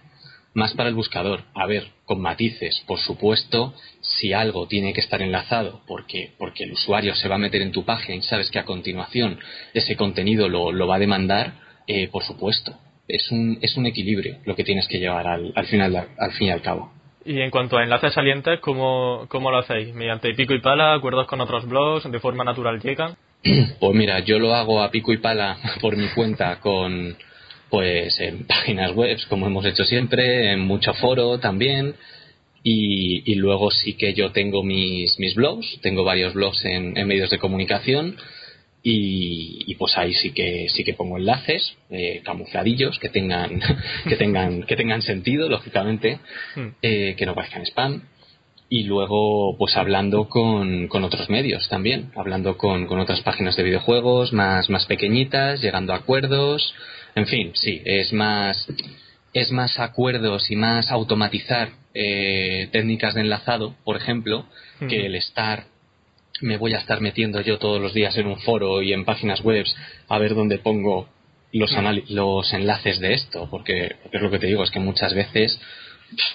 más 0.54 0.74
para 0.74 0.88
el 0.88 0.94
buscador. 0.94 1.44
A 1.54 1.66
ver, 1.66 1.88
con 2.04 2.20
matices, 2.20 2.82
por 2.86 2.98
supuesto, 2.98 3.74
si 4.18 4.32
algo 4.32 4.66
tiene 4.66 4.92
que 4.92 5.00
estar 5.00 5.22
enlazado 5.22 5.82
porque, 5.86 6.32
porque 6.38 6.64
el 6.64 6.72
usuario 6.72 7.14
se 7.14 7.28
va 7.28 7.36
a 7.36 7.38
meter 7.38 7.62
en 7.62 7.72
tu 7.72 7.84
página 7.84 8.16
y 8.16 8.22
sabes 8.22 8.50
que 8.50 8.58
a 8.58 8.64
continuación 8.64 9.38
ese 9.74 9.96
contenido 9.96 10.48
lo, 10.48 10.72
lo 10.72 10.86
va 10.86 10.96
a 10.96 10.98
demandar, 10.98 11.54
eh, 11.86 12.08
por 12.08 12.24
supuesto. 12.24 12.74
Es 13.08 13.30
un, 13.30 13.58
es 13.60 13.76
un 13.76 13.86
equilibrio 13.86 14.38
lo 14.44 14.54
que 14.54 14.64
tienes 14.64 14.86
que 14.88 14.98
llevar 14.98 15.26
al, 15.26 15.52
al, 15.54 15.66
final, 15.66 16.08
al 16.16 16.32
fin 16.32 16.48
y 16.48 16.50
al 16.50 16.62
cabo. 16.62 16.92
Y 17.24 17.40
en 17.40 17.50
cuanto 17.50 17.78
a 17.78 17.84
enlaces 17.84 18.14
salientes, 18.14 18.60
¿cómo, 18.60 19.26
¿cómo 19.28 19.50
lo 19.50 19.58
hacéis? 19.58 19.94
¿Mediante 19.94 20.34
pico 20.34 20.54
y 20.54 20.60
pala, 20.60 20.94
acuerdos 20.94 21.26
con 21.26 21.40
otros 21.40 21.66
blogs, 21.68 22.10
de 22.10 22.20
forma 22.20 22.44
natural 22.44 22.80
llegan? 22.80 23.16
Pues 23.80 23.94
mira, 23.94 24.20
yo 24.20 24.38
lo 24.38 24.54
hago 24.54 24.82
a 24.82 24.90
pico 24.90 25.12
y 25.12 25.18
pala 25.18 25.58
por 25.80 25.96
mi 25.96 26.08
cuenta 26.08 26.60
con, 26.60 27.16
pues 27.70 28.18
en 28.20 28.46
páginas 28.46 28.92
web, 28.92 29.18
como 29.28 29.46
hemos 29.46 29.64
hecho 29.64 29.84
siempre, 29.84 30.52
en 30.52 30.60
mucho 30.60 30.94
foro 30.94 31.38
también. 31.38 31.94
Y, 32.64 33.34
luego 33.34 33.70
sí 33.70 33.94
que 33.94 34.14
yo 34.14 34.30
tengo 34.30 34.62
mis, 34.62 35.18
mis 35.18 35.34
blogs, 35.34 35.80
tengo 35.80 36.04
varios 36.04 36.34
blogs 36.34 36.64
en, 36.64 36.92
medios 37.06 37.30
de 37.30 37.38
comunicación 37.38 38.16
y, 38.84 39.74
pues 39.76 39.96
ahí 39.96 40.12
sí 40.14 40.32
que 40.32 40.68
sí 40.68 40.84
que 40.84 40.94
pongo 40.94 41.16
enlaces 41.16 41.76
eh, 41.90 42.20
camufladillos 42.24 42.98
que 42.98 43.08
tengan 43.08 43.60
que 44.08 44.16
tengan 44.16 44.62
que 44.64 44.76
tengan 44.76 45.02
sentido 45.02 45.48
lógicamente 45.48 46.18
hmm. 46.56 46.68
eh, 46.82 47.14
que 47.16 47.26
no 47.26 47.34
parezcan 47.34 47.62
spam 47.62 48.02
y 48.68 48.84
luego 48.84 49.56
pues 49.56 49.76
hablando 49.76 50.28
con, 50.28 50.88
con 50.88 51.04
otros 51.04 51.30
medios 51.30 51.68
también 51.68 52.10
hablando 52.16 52.56
con, 52.56 52.86
con 52.86 52.98
otras 52.98 53.20
páginas 53.22 53.56
de 53.56 53.62
videojuegos 53.62 54.32
más 54.32 54.68
más 54.68 54.86
pequeñitas 54.86 55.60
llegando 55.60 55.92
a 55.92 55.96
acuerdos 55.96 56.74
en 57.14 57.26
fin, 57.26 57.52
sí, 57.54 57.82
es 57.84 58.12
más, 58.12 58.66
es 59.34 59.50
más 59.50 59.78
acuerdos 59.78 60.50
y 60.50 60.56
más 60.56 60.90
automatizar 60.90 61.70
eh, 61.94 62.68
técnicas 62.72 63.14
de 63.14 63.22
enlazado, 63.22 63.74
por 63.84 63.96
ejemplo, 63.96 64.46
que 64.88 65.06
el 65.06 65.14
estar 65.14 65.64
me 66.40 66.56
voy 66.56 66.74
a 66.74 66.78
estar 66.78 67.00
metiendo 67.00 67.40
yo 67.40 67.58
todos 67.58 67.80
los 67.80 67.94
días 67.94 68.16
en 68.16 68.26
un 68.26 68.38
foro 68.40 68.82
y 68.82 68.92
en 68.92 69.04
páginas 69.04 69.42
web 69.42 69.64
a 70.08 70.18
ver 70.18 70.34
dónde 70.34 70.58
pongo 70.58 71.08
los, 71.52 71.70
los 72.08 72.52
enlaces 72.52 72.98
de 72.98 73.14
esto, 73.14 73.48
porque, 73.50 73.96
es 74.10 74.20
lo 74.20 74.30
que 74.30 74.38
te 74.38 74.46
digo, 74.48 74.64
es 74.64 74.70
que 74.70 74.80
muchas 74.80 75.14
veces 75.14 75.60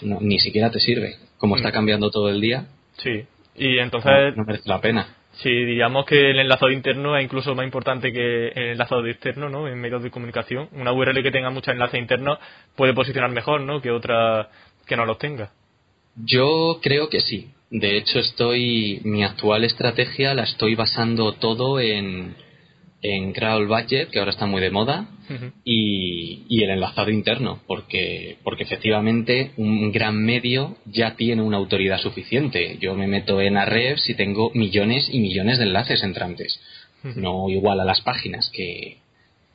ni 0.02 0.40
siquiera 0.40 0.72
te 0.72 0.80
sirve. 0.80 1.16
Como 1.38 1.56
está 1.56 1.72
cambiando 1.72 2.10
todo 2.10 2.30
el 2.30 2.42
día. 2.42 2.66
Sí, 2.98 3.26
y 3.56 3.80
entonces. 3.80 4.36
no 4.36 4.44
merece 4.44 4.68
la 4.70 4.82
pena. 4.82 5.08
Sí, 5.34 5.50
diríamos 5.50 6.06
que 6.06 6.32
el 6.32 6.40
enlazado 6.40 6.72
interno 6.72 7.16
es 7.16 7.24
incluso 7.24 7.54
más 7.54 7.64
importante 7.64 8.12
que 8.12 8.48
el 8.48 8.70
enlazado 8.72 9.06
externo, 9.06 9.50
¿no? 9.50 9.68
En 9.68 9.80
medios 9.80 10.02
de 10.02 10.10
comunicación. 10.10 10.68
Una 10.72 10.92
URL 10.92 11.22
que 11.22 11.32
tenga 11.32 11.52
muchos 11.52 11.74
enlaces 11.74 12.00
internos 12.00 12.40
puede 12.76 12.96
posicionar 12.96 13.30
mejor, 13.30 13.62
¿no? 13.62 13.80
Que 13.80 13.92
otra 13.92 14.50
que 14.88 14.96
no 14.96 15.06
los 15.06 15.20
tenga. 15.20 15.52
Yo 16.16 16.80
creo 16.82 17.10
que 17.10 17.20
sí. 17.20 17.52
De 17.70 17.98
hecho, 17.98 18.20
estoy 18.20 19.02
mi 19.04 19.24
actual 19.24 19.66
estrategia 19.66 20.34
la 20.34 20.44
estoy 20.44 20.76
basando 20.76 21.34
todo 21.34 21.80
en 21.80 22.36
en 23.02 23.32
Crawl 23.32 23.68
Budget, 23.68 24.10
que 24.10 24.20
ahora 24.20 24.32
está 24.32 24.46
muy 24.46 24.62
de 24.62 24.72
moda, 24.72 25.08
y, 25.64 26.64
el 26.64 26.70
enlazado 26.70 27.12
interno, 27.12 27.62
porque, 27.68 28.38
porque 28.44 28.64
efectivamente 28.64 29.52
un 29.58 29.92
gran 29.92 30.16
medio 30.18 30.78
ya 30.86 31.16
tiene 31.16 31.42
una 31.42 31.58
autoridad 31.58 32.00
suficiente. 32.00 32.78
Yo 32.80 32.96
me 32.96 33.08
meto 33.08 33.42
en 33.42 33.58
Ahrefs 33.58 34.10
y 34.10 34.16
tengo 34.16 34.52
millones 34.54 35.10
y 35.12 35.20
millones 35.20 35.58
de 35.58 35.66
enlaces 35.66 36.04
entrantes. 36.04 36.60
No 37.16 37.50
igual 37.50 37.80
a 37.80 37.86
las 37.86 38.02
páginas 38.02 38.50
que, 38.54 38.98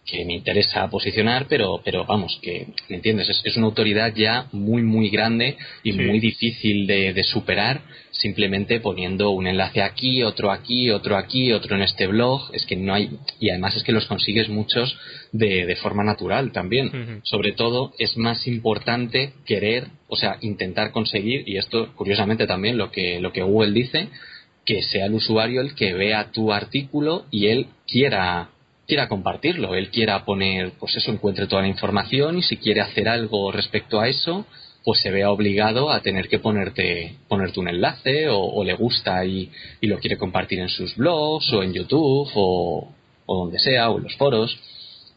que 0.04 0.24
me 0.24 0.34
interesa 0.34 0.88
posicionar, 0.90 1.46
pero, 1.48 1.80
pero 1.84 2.04
vamos, 2.04 2.38
que, 2.42 2.66
¿me 2.88 2.96
entiendes? 2.96 3.28
Es, 3.44 3.56
una 3.56 3.66
autoridad 3.66 4.12
ya 4.14 4.48
muy, 4.50 4.82
muy 4.82 5.10
grande 5.10 5.56
y 5.84 5.92
muy 5.92 6.18
difícil 6.18 6.86
de, 6.86 7.22
superar 7.22 7.82
simplemente 8.10 8.80
poniendo 8.80 9.30
un 9.30 9.46
enlace 9.46 9.80
aquí, 9.80 10.22
otro 10.22 10.50
aquí, 10.50 10.90
otro 10.90 11.16
aquí, 11.16 11.52
otro 11.52 11.76
en 11.76 11.82
este 11.82 12.08
blog. 12.08 12.50
Es 12.52 12.66
que 12.66 12.76
no 12.76 12.92
hay, 12.94 13.10
y 13.38 13.50
además 13.50 13.76
es 13.76 13.84
que 13.84 13.92
los 13.92 14.06
consigues 14.06 14.48
muchos 14.48 14.98
de, 15.30 15.66
de 15.66 15.76
forma 15.76 16.02
natural 16.02 16.50
también. 16.50 17.22
Sobre 17.22 17.52
todo 17.52 17.92
es 17.98 18.16
más 18.16 18.46
importante 18.48 19.34
querer, 19.46 19.86
o 20.08 20.16
sea, 20.16 20.36
intentar 20.40 20.90
conseguir, 20.90 21.44
y 21.46 21.58
esto 21.58 21.94
curiosamente 21.94 22.46
también 22.46 22.76
lo 22.76 22.90
que, 22.90 23.20
lo 23.20 23.32
que 23.32 23.42
Google 23.42 23.72
dice, 23.72 24.08
que 24.64 24.82
sea 24.82 25.06
el 25.06 25.14
usuario 25.14 25.60
el 25.60 25.74
que 25.74 25.92
vea 25.92 26.30
tu 26.32 26.52
artículo 26.52 27.26
y 27.30 27.46
él 27.46 27.66
quiera 27.86 28.50
quiera 28.86 29.08
compartirlo, 29.08 29.74
él 29.74 29.90
quiera 29.90 30.24
poner, 30.24 30.72
pues 30.78 30.96
eso, 30.96 31.10
encuentre 31.12 31.46
toda 31.46 31.62
la 31.62 31.68
información 31.68 32.38
y 32.38 32.42
si 32.42 32.56
quiere 32.56 32.80
hacer 32.80 33.08
algo 33.08 33.52
respecto 33.52 34.00
a 34.00 34.08
eso, 34.08 34.46
pues 34.84 35.00
se 35.00 35.10
vea 35.10 35.30
obligado 35.30 35.90
a 35.90 36.00
tener 36.00 36.28
que 36.28 36.38
ponerte, 36.38 37.14
ponerte 37.28 37.60
un 37.60 37.68
enlace 37.68 38.28
o, 38.28 38.64
le 38.64 38.74
gusta 38.74 39.24
y, 39.24 39.50
y, 39.80 39.86
lo 39.86 39.98
quiere 39.98 40.18
compartir 40.18 40.58
en 40.58 40.68
sus 40.68 40.96
blogs 40.96 41.52
o 41.52 41.62
en 41.62 41.72
YouTube 41.72 42.30
o, 42.34 42.92
o 43.26 43.36
donde 43.36 43.58
sea 43.58 43.90
o 43.90 43.98
en 43.98 44.04
los 44.04 44.16
foros. 44.16 44.58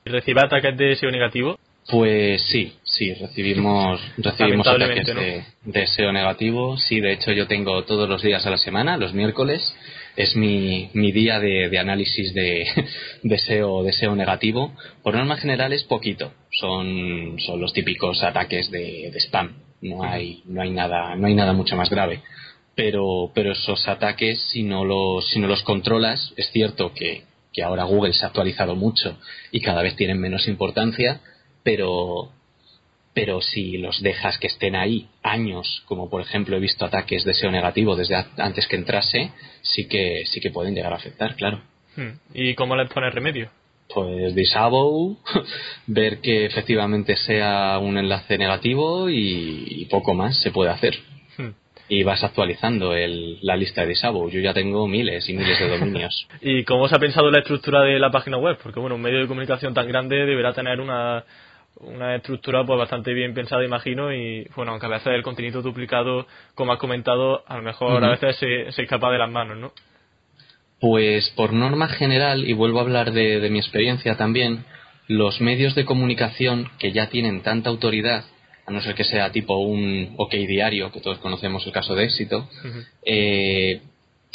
¿Recibe 0.06 0.41
ataques 0.41 0.78
de 0.78 0.95
SEO 0.95 1.12
negativo? 1.12 1.58
Pues 1.89 2.41
sí, 2.43 2.73
sí, 2.84 3.13
recibimos, 3.13 4.01
recibimos 4.17 4.67
ataques 4.67 5.08
de, 5.63 5.88
SEO 5.88 6.12
negativo. 6.12 6.78
Sí, 6.78 6.99
de 6.99 7.13
hecho 7.13 7.32
yo 7.32 7.47
tengo 7.47 7.84
todos 7.84 8.10
los 8.10 8.23
días 8.23 8.45
a 8.45 8.49
la 8.49 8.58
semana, 8.58 8.97
los 8.97 9.13
miércoles, 9.13 9.62
es 10.15 10.36
mi, 10.36 10.89
mi 10.93 11.12
día 11.12 11.39
de, 11.39 11.78
análisis 11.78 12.34
de, 12.34 12.65
de, 13.23 13.38
SEO, 13.38 13.84
de 13.84 13.93
SEO 13.93 14.15
negativo. 14.15 14.73
Por 15.04 15.15
norma 15.15 15.38
general 15.38 15.73
es 15.73 15.84
poquito, 15.84 16.34
son, 16.51 17.38
son 17.39 17.60
los 17.60 17.73
típicos 17.73 18.23
ataques 18.23 18.71
de, 18.71 19.12
spam. 19.19 19.58
No 19.82 20.04
hay, 20.04 20.41
no 20.45 20.62
hay 20.62 20.71
nada, 20.71 21.15
no 21.15 21.28
hay 21.28 21.36
nada 21.36 21.54
mucho 21.54 21.75
más 21.75 21.89
grave. 21.89 22.21
Pero, 22.75 23.32
pero 23.34 23.51
esos 23.51 23.88
ataques, 23.88 24.41
si 24.51 24.63
no 24.63 24.84
los, 24.84 25.30
si 25.30 25.39
no 25.39 25.47
los 25.47 25.63
controlas, 25.63 26.34
es 26.36 26.49
cierto 26.51 26.93
que, 26.93 27.23
que 27.54 27.63
ahora 27.63 27.84
Google 27.84 28.13
se 28.13 28.25
ha 28.25 28.30
actualizado 28.30 28.75
mucho 28.75 29.17
y 29.51 29.62
cada 29.62 29.82
vez 29.82 29.95
tienen 29.95 30.19
menos 30.19 30.47
importancia, 30.47 31.21
pero 31.63 32.32
pero 33.15 33.41
si 33.41 33.78
los 33.78 34.04
dejas 34.04 34.38
que 34.38 34.47
estén 34.47 34.75
ahí 34.75 35.08
años, 35.23 35.84
como 35.86 36.10
por 36.10 36.21
ejemplo 36.21 36.58
he 36.58 36.60
visto 36.60 36.86
ataques 36.86 37.23
de 37.23 37.34
SEO 37.34 37.49
negativo 37.49 37.95
desde 37.95 38.13
antes 38.38 38.67
que 38.67 38.75
entrase, 38.75 39.32
sí 39.62 39.88
que 39.88 40.23
sí 40.25 40.41
que 40.41 40.51
pueden 40.51 40.75
llegar 40.75 40.91
a 40.91 40.97
afectar, 40.97 41.36
claro. 41.36 41.62
Hmm. 41.95 42.19
¿Y 42.34 42.54
cómo 42.56 42.75
les 42.75 42.89
pones 42.89 43.15
remedio? 43.15 43.49
Pues 43.93 44.36
disable, 44.36 45.15
ver 45.88 46.19
que 46.19 46.45
efectivamente 46.45 47.15
sea 47.15 47.80
un 47.80 47.97
enlace 47.97 48.38
negativo 48.38 49.10
y, 49.10 49.88
poco 49.89 50.13
más 50.13 50.38
se 50.41 50.51
puede 50.51 50.71
hacer. 50.71 50.95
Hmm. 51.38 51.51
Y 51.88 52.04
vas 52.04 52.21
actualizando 52.21 52.93
la 52.93 53.56
lista 53.56 53.82
de 53.84 53.88
disable. 53.88 54.30
Yo 54.30 54.41
ya 54.41 54.54
tengo 54.54 54.89
miles 54.89 55.30
y 55.30 55.34
miles 55.34 55.58
de 55.58 55.69
dominios. 55.69 56.28
¿Y 56.41 56.65
cómo 56.65 56.89
se 56.89 56.95
ha 56.95 56.99
pensado 56.99 57.32
la 57.32 57.39
estructura 57.39 57.82
de 57.84 57.97
la 57.97 58.12
página 58.12 58.38
web? 58.38 58.58
Porque 58.62 58.82
bueno, 58.82 58.95
un 58.95 59.01
medio 59.01 59.21
de 59.21 59.28
comunicación 59.28 59.73
tan 59.73 59.88
grande 59.88 60.25
deberá 60.25 60.51
tener 60.51 60.82
una 60.82 61.23
una 61.77 62.15
estructura 62.15 62.65
pues 62.65 62.79
bastante 62.79 63.13
bien 63.13 63.33
pensada, 63.33 63.63
imagino, 63.63 64.13
y 64.13 64.47
bueno, 64.55 64.71
aunque 64.71 64.85
a 64.85 64.89
veces 64.89 65.07
el 65.07 65.23
contenido 65.23 65.61
duplicado, 65.61 66.25
como 66.53 66.73
has 66.73 66.79
comentado, 66.79 67.43
a 67.47 67.57
lo 67.57 67.63
mejor 67.63 68.03
a 68.03 68.09
veces 68.09 68.38
se, 68.38 68.71
se 68.71 68.83
escapa 68.83 69.11
de 69.11 69.19
las 69.19 69.29
manos, 69.29 69.57
¿no? 69.57 69.73
Pues 70.79 71.29
por 71.35 71.53
norma 71.53 71.88
general, 71.88 72.47
y 72.47 72.53
vuelvo 72.53 72.79
a 72.79 72.83
hablar 72.83 73.11
de, 73.11 73.39
de 73.39 73.49
mi 73.49 73.59
experiencia 73.59 74.17
también, 74.17 74.65
los 75.07 75.39
medios 75.41 75.75
de 75.75 75.85
comunicación 75.85 76.69
que 76.79 76.91
ya 76.91 77.09
tienen 77.09 77.41
tanta 77.41 77.69
autoridad, 77.69 78.25
a 78.65 78.71
no 78.71 78.81
ser 78.81 78.95
que 78.95 79.03
sea 79.03 79.31
tipo 79.31 79.57
un 79.57 80.15
OK 80.17 80.31
diario, 80.33 80.91
que 80.91 81.01
todos 81.01 81.19
conocemos 81.19 81.65
el 81.65 81.73
caso 81.73 81.95
de 81.95 82.05
éxito, 82.05 82.49
eh, 83.05 83.81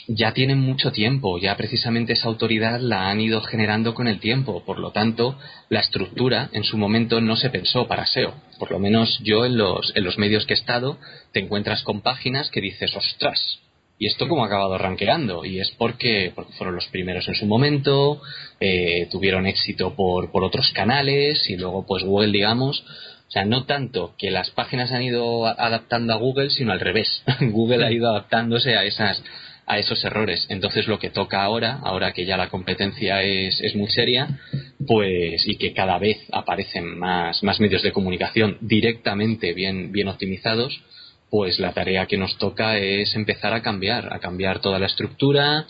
ya 0.07 0.33
tienen 0.33 0.59
mucho 0.59 0.93
tiempo, 0.93 1.39
ya 1.39 1.57
precisamente 1.57 2.13
esa 2.13 2.29
autoridad 2.29 2.81
la 2.81 3.09
han 3.09 3.21
ido 3.21 3.41
generando 3.43 3.95
con 3.95 4.09
el 4.09 4.21
tiempo, 4.21 4.65
por 4.65 4.79
lo 4.79 4.91
tanto, 4.93 5.39
la 5.69 5.81
estructura 5.81 6.51
en 6.53 6.65
su 6.65 6.77
momento 6.77 7.21
no 7.21 7.37
se 7.37 7.51
pensó 7.51 7.87
para 7.87 8.07
SEO. 8.07 8.35
Por 8.59 8.71
lo 8.71 8.79
menos 8.79 9.21
yo 9.23 9.45
en 9.45 9.57
los, 9.57 9.93
en 9.95 10.05
los 10.05 10.19
medios 10.19 10.47
que 10.47 10.55
he 10.55 10.57
estado, 10.57 10.99
te 11.33 11.41
encuentras 11.41 11.83
con 11.83 12.03
páginas 12.03 12.51
que 12.51 12.61
dices, 12.61 12.95
ostras, 12.97 13.61
¿y 13.99 14.07
esto 14.07 14.29
cómo 14.29 14.45
ha 14.45 14.47
acabado 14.47 14.79
rankeando? 14.79 15.45
Y 15.45 15.61
es 15.61 15.71
porque, 15.73 16.33
porque 16.35 16.53
fueron 16.55 16.75
los 16.75 16.87
primeros 16.89 17.29
en 17.29 17.35
su 17.35 17.47
momento, 17.47 18.21
eh, 18.61 19.09
tuvieron 19.11 19.47
éxito 19.47 19.95
por, 19.95 20.31
por 20.31 20.45
otros 20.45 20.71
canales 20.73 21.49
y 21.49 21.57
luego 21.57 21.87
pues 21.87 22.05
Google, 22.05 22.33
digamos, 22.33 22.85
o 23.31 23.33
sea, 23.33 23.45
no 23.45 23.65
tanto 23.65 24.15
que 24.19 24.33
las 24.33 24.51
páginas 24.51 24.91
han 24.91 25.03
ido 25.03 25.47
adaptando 25.47 26.13
a 26.13 26.17
Google, 26.17 26.51
sino 26.51 26.73
al 26.73 26.81
revés. 26.81 27.23
Google 27.41 27.87
ha 27.87 27.93
ido 27.93 28.11
adaptándose 28.11 28.75
a 28.75 28.85
esas 28.85 29.23
a 29.71 29.79
esos 29.79 30.05
errores. 30.05 30.47
Entonces 30.49 30.89
lo 30.89 30.99
que 30.99 31.11
toca 31.11 31.43
ahora, 31.43 31.79
ahora 31.85 32.13
que 32.13 32.27
ya 32.27 32.37
la 32.37 32.49
competencia 32.49 33.23
es, 33.23 33.61
es 33.61 33.77
muy 33.77 33.89
seria, 33.89 34.41
pues 34.85 35.47
y 35.47 35.57
que 35.57 35.73
cada 35.73 35.97
vez 35.99 36.19
aparecen 36.33 36.99
más, 36.99 37.43
más 37.45 37.61
medios 37.61 37.83
de 37.83 37.93
comunicación 37.93 38.59
directamente 38.61 39.55
bien, 39.55 39.93
bien 39.93 40.09
optimizados, 40.09 40.83
pues 41.31 41.61
la 41.61 41.73
tarea 41.73 42.07
que 42.07 42.19
nos 42.19 42.37
toca 42.37 42.79
es 42.79 43.15
empezar 43.15 43.53
a 43.53 43.63
cambiar, 43.63 44.13
a 44.13 44.19
cambiar 44.19 44.61
toda 44.61 44.81
la 44.81 44.87
estructura, 44.87 45.67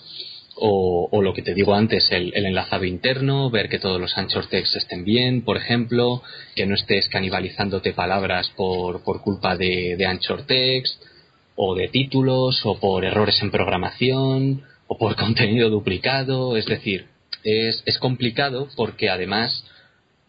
o, 0.62 1.22
lo 1.22 1.32
que 1.32 1.42
te 1.42 1.54
digo 1.54 1.74
antes, 1.74 2.10
el, 2.10 2.32
enlazado 2.34 2.84
interno, 2.84 3.50
ver 3.50 3.70
que 3.70 3.78
todos 3.78 3.98
los 3.98 4.16
anchor 4.18 4.46
text 4.46 4.76
estén 4.76 5.04
bien, 5.04 5.42
por 5.42 5.56
ejemplo, 5.56 6.22
que 6.54 6.66
no 6.66 6.74
estés 6.74 7.08
canibalizándote 7.08 7.94
palabras 7.94 8.50
por, 8.56 9.02
por 9.02 9.22
culpa 9.22 9.56
de, 9.56 9.96
de 9.96 10.06
anchor 10.06 10.44
text, 10.46 11.02
o 11.62 11.75
de 11.75 11.88
títulos, 11.88 12.64
o 12.64 12.81
por 12.81 13.05
errores 13.05 13.42
en 13.42 13.51
programación, 13.51 14.62
o 14.87 14.96
por 14.96 15.14
contenido 15.25 15.68
duplicado, 15.68 16.57
es 16.57 16.64
decir, 16.64 17.07
es, 17.44 17.83
es 17.85 17.99
complicado 17.99 18.68
porque 18.77 19.11
además 19.11 19.66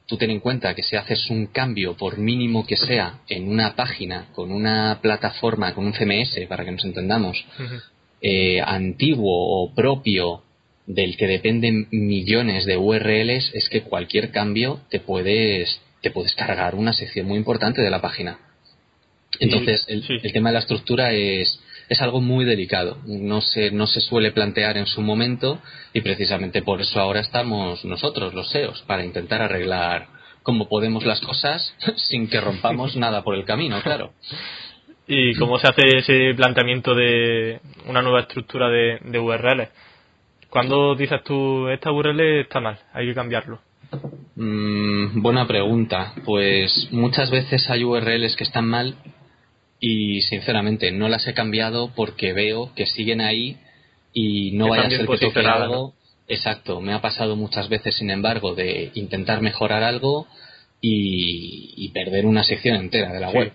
tú 0.08 0.18
ten 0.18 0.30
en 0.30 0.42
cuenta 0.42 0.76
que 0.76 0.84
si 0.84 0.98
haces 0.98 1.30
un 1.30 1.48
cambio, 1.48 1.96
por 1.96 2.18
mínimo 2.18 2.66
que 2.66 2.76
sea, 2.76 3.22
en 3.30 3.48
una 3.48 3.78
página, 3.78 4.28
con 4.34 4.52
una 4.52 5.00
plataforma, 5.02 5.74
con 5.74 5.86
un 5.86 5.94
CMS, 5.94 6.38
para 6.50 6.66
que 6.66 6.72
nos 6.72 6.84
entendamos, 6.84 7.46
eh, 8.22 8.60
antiguo 8.60 9.64
o 9.64 9.74
propio 9.74 10.44
del 10.86 11.16
que 11.16 11.28
dependen 11.28 11.88
millones 11.92 12.66
de 12.66 12.76
URLs 12.76 13.52
es 13.54 13.70
que 13.70 13.84
cualquier 13.84 14.32
cambio 14.32 14.82
te 14.90 15.00
puedes 15.00 15.80
te 16.02 16.12
puedes 16.12 16.34
cargar 16.34 16.76
una 16.76 16.92
sección 16.94 17.28
muy 17.28 17.38
importante 17.38 17.82
de 17.82 17.90
la 17.90 18.02
página. 18.02 18.40
Entonces, 19.42 19.86
el, 19.88 20.32
tema 20.32 20.50
de 20.50 20.54
la 20.54 20.60
estructura 20.60 21.14
es, 21.14 21.60
es 21.90 22.02
algo 22.02 22.22
muy 22.22 22.46
delicado. 22.46 23.00
No 23.08 23.42
se, 23.42 23.72
no 23.72 23.88
se 23.88 24.00
suele 24.00 24.32
plantear 24.32 24.78
en 24.78 24.86
su 24.86 25.02
momento 25.02 25.60
y 25.94 26.02
precisamente 26.02 26.62
por 26.62 26.80
eso 26.80 27.00
ahora 27.00 27.22
estamos 27.22 27.84
nosotros, 27.84 28.36
los 28.36 28.52
SEOs, 28.52 28.84
para 28.84 29.04
intentar 29.04 29.42
arreglar 29.42 30.08
como 30.44 30.70
podemos 30.70 31.06
las 31.06 31.22
cosas 31.22 31.76
sin 31.96 32.30
que 32.30 32.40
rompamos 32.40 32.96
nada 32.96 33.24
por 33.24 33.34
el 33.36 33.44
camino, 33.44 33.82
claro. 33.82 34.14
¿Y 35.08 35.34
cómo 35.36 35.58
se 35.58 35.68
hace 35.68 35.98
ese 35.98 36.34
planteamiento 36.36 36.94
de 36.94 37.60
una 37.88 38.04
nueva 38.04 38.22
estructura 38.22 38.70
de, 38.70 39.00
de 39.04 39.20
URL? 39.20 39.70
¿Cuándo 40.50 40.94
dices 40.94 41.24
tú, 41.24 41.68
esta 41.70 41.92
URL 41.92 42.42
está 42.42 42.60
mal, 42.60 42.78
hay 42.94 43.08
que 43.08 43.16
cambiarlo? 43.16 43.60
Mm, 44.36 45.22
buena 45.22 45.48
pregunta. 45.48 46.14
Pues 46.26 46.90
muchas 46.92 47.30
veces 47.32 47.70
hay 47.70 47.84
URLs 47.84 48.36
que 48.36 48.44
están 48.44 48.68
mal 48.68 48.96
y 49.84 50.22
sinceramente 50.22 50.92
no 50.92 51.10
las 51.10 51.28
he 51.28 51.34
cambiado 51.34 51.92
porque 51.96 52.34
veo 52.34 52.72
que 52.76 52.86
siguen 52.86 53.20
ahí 53.20 53.58
y 54.14 54.52
no 54.52 54.70
vaya 54.70 54.84
a 54.84 54.90
ser 54.92 55.08
que 55.08 55.18
toque 55.18 55.40
algo. 55.40 55.96
Exacto, 56.28 56.80
me 56.80 56.94
ha 56.94 57.02
pasado 57.02 57.36
muchas 57.36 57.68
veces, 57.68 57.96
sin 57.96 58.12
embargo, 58.12 58.54
de 58.54 58.92
intentar 58.94 59.42
mejorar 59.42 59.84
algo 59.84 60.28
y, 60.80 61.90
perder 61.94 62.26
una 62.26 62.44
sección 62.44 62.78
entera 62.78 63.12
de 63.12 63.20
la 63.20 63.32
web. 63.32 63.52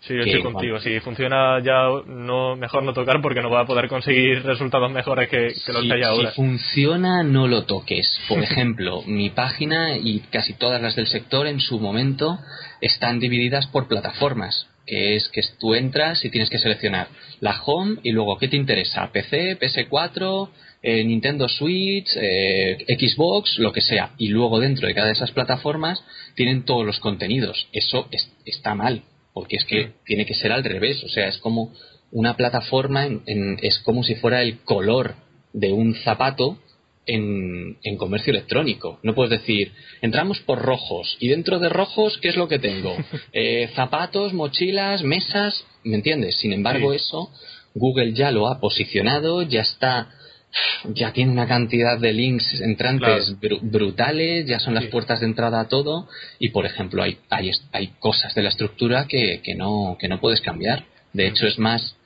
Sí, 0.00 0.14
yo 0.14 0.20
estoy 0.20 0.42
contigo. 0.42 0.78
Si 0.80 1.00
funciona 1.00 1.60
ya, 1.64 1.88
no 2.06 2.56
mejor 2.56 2.82
no 2.82 2.92
tocar 2.92 3.20
porque 3.22 3.40
no 3.40 3.50
va 3.50 3.60
a 3.60 3.66
poder 3.66 3.88
conseguir 3.88 4.42
resultados 4.42 4.90
mejores 4.90 5.28
que, 5.28 5.54
los 5.72 5.82
que 5.84 5.92
hay 5.92 6.02
ahora. 6.02 6.30
Si 6.30 6.36
funciona, 6.36 7.22
no 7.22 7.48
lo 7.48 7.64
toques. 7.64 8.20
Por 8.28 8.38
ejemplo, 8.42 9.02
mi 9.06 9.30
página 9.30 9.96
y 9.96 10.20
casi 10.30 10.54
todas 10.54 10.82
las 10.82 10.96
del 10.96 11.06
sector 11.06 11.46
en 11.46 11.60
su 11.60 11.80
momento 11.80 12.38
están 12.80 13.20
divididas 13.20 13.66
por 13.68 13.88
plataformas. 13.88 14.68
Que 14.86 15.16
es 15.16 15.28
que 15.28 15.42
tú 15.60 15.74
entras 15.74 16.24
y 16.24 16.30
tienes 16.30 16.50
que 16.50 16.58
seleccionar 16.58 17.08
la 17.40 17.62
home 17.62 17.96
y 18.02 18.12
luego 18.12 18.38
qué 18.38 18.48
te 18.48 18.56
interesa, 18.56 19.10
PC, 19.12 19.58
PS4, 19.58 20.50
eh, 20.82 21.04
Nintendo 21.04 21.48
Switch, 21.48 22.08
eh, 22.16 22.78
Xbox, 22.98 23.58
lo 23.58 23.72
que 23.72 23.80
sea. 23.80 24.12
Y 24.18 24.28
luego 24.28 24.58
dentro 24.58 24.88
de 24.88 24.94
cada 24.94 25.06
de 25.06 25.12
esas 25.12 25.30
plataformas 25.30 26.02
tienen 26.34 26.64
todos 26.64 26.84
los 26.84 26.98
contenidos. 26.98 27.68
Eso 27.72 28.08
está 28.44 28.74
mal 28.74 29.02
porque 29.32 29.56
es 29.56 29.64
que 29.64 29.92
tiene 30.04 30.26
que 30.26 30.34
ser 30.34 30.52
al 30.52 30.64
revés, 30.64 31.02
o 31.04 31.08
sea, 31.08 31.28
es 31.28 31.38
como 31.38 31.72
una 32.10 32.36
plataforma, 32.36 33.06
en, 33.06 33.58
es 33.62 33.78
como 33.80 34.02
si 34.02 34.14
fuera 34.16 34.42
el 34.42 34.60
color 34.60 35.14
de 35.52 35.72
un 35.72 35.94
zapato 35.94 36.58
en, 37.06 37.78
en, 37.82 37.96
comercio 37.96 38.30
electrónico. 38.30 38.98
No 39.02 39.14
puedes 39.14 39.30
decir, 39.30 39.72
entramos 40.00 40.40
por 40.40 40.60
rojos 40.60 41.16
y 41.20 41.28
dentro 41.28 41.58
de 41.58 41.68
rojos, 41.68 42.18
¿qué 42.18 42.28
es 42.28 42.36
lo 42.36 42.48
que 42.48 42.58
tengo? 42.58 42.96
Eh, 43.34 43.70
zapatos, 43.74 44.34
mochilas, 44.34 45.02
mesas, 45.02 45.64
¿me 45.84 45.96
entiendes? 45.96 46.36
Sin 46.36 46.52
embargo, 46.52 46.92
eso 46.92 47.30
Google 47.74 48.12
ya 48.12 48.30
lo 48.30 48.48
ha 48.48 48.60
posicionado, 48.60 49.42
ya 49.42 49.62
está 49.62 50.10
ya 50.84 51.12
tiene 51.12 51.32
una 51.32 51.48
cantidad 51.48 51.98
de 51.98 52.12
links 52.12 52.60
entrantes 52.60 53.34
brutales, 53.62 54.46
ya 54.46 54.58
son 54.58 54.74
las 54.74 54.84
puertas 54.86 55.20
de 55.20 55.26
entrada 55.26 55.60
a 55.60 55.68
todo 55.68 56.08
y 56.38 56.50
por 56.50 56.66
ejemplo 56.66 57.02
hay, 57.02 57.18
hay, 57.30 57.50
hay 57.72 57.86
cosas 57.98 58.34
de 58.34 58.42
la 58.42 58.50
estructura 58.50 59.06
que, 59.06 59.40
que, 59.42 59.54
no, 59.54 59.96
que 59.98 60.08
no 60.08 60.20
puedes 60.20 60.40
cambiar. 60.40 60.84
De 61.14 61.26
hecho 61.26 61.46
es 61.46 61.58
más, 61.58 61.96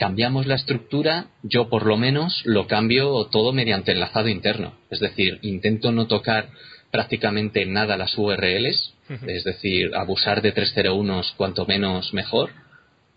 cambiamos 0.00 0.46
la 0.46 0.54
estructura, 0.54 1.26
yo 1.42 1.68
por 1.68 1.84
lo 1.84 1.98
menos 1.98 2.40
lo 2.46 2.66
cambio 2.66 3.26
todo 3.26 3.52
mediante 3.52 3.92
enlazado 3.92 4.30
interno. 4.30 4.72
Es 4.88 4.98
decir, 4.98 5.38
intento 5.42 5.92
no 5.92 6.06
tocar 6.06 6.48
prácticamente 6.90 7.66
nada 7.66 7.98
las 7.98 8.16
URLs, 8.16 8.94
es 9.26 9.44
decir, 9.44 9.94
abusar 9.94 10.40
de 10.40 10.52
301 10.52 11.20
cuanto 11.36 11.66
menos 11.66 12.14
mejor 12.14 12.48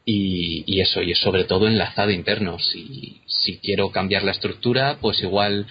y, 0.04 0.65
y, 0.67 0.82
eso, 0.82 1.02
y 1.02 1.15
sobre 1.15 1.46
todo 1.46 1.67
enlazado 1.67 2.12
interno. 2.12 2.60
Si, 2.60 3.22
si 3.28 3.60
quiero 3.60 3.89
cambiar 3.91 4.24
la 4.24 4.32
estructura, 4.32 4.98
pues 5.00 5.24
igual 5.24 5.65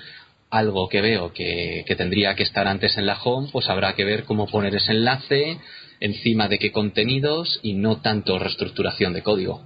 algo 0.48 0.88
que 0.88 1.02
veo 1.02 1.34
que, 1.34 1.84
que, 1.86 1.94
tendría 1.94 2.34
que 2.36 2.44
estar 2.44 2.66
antes 2.66 2.96
en 2.96 3.04
la 3.04 3.20
home, 3.22 3.50
pues 3.52 3.68
habrá 3.68 3.94
que 3.94 4.06
ver 4.06 4.24
cómo 4.24 4.46
poner 4.46 4.74
ese 4.74 4.92
enlace, 4.92 5.58
encima 6.00 6.48
de 6.48 6.58
qué 6.58 6.72
contenidos 6.72 7.60
y 7.62 7.74
no 7.74 8.00
tanto 8.00 8.38
reestructuración 8.38 9.12
de 9.12 9.22
código. 9.22 9.62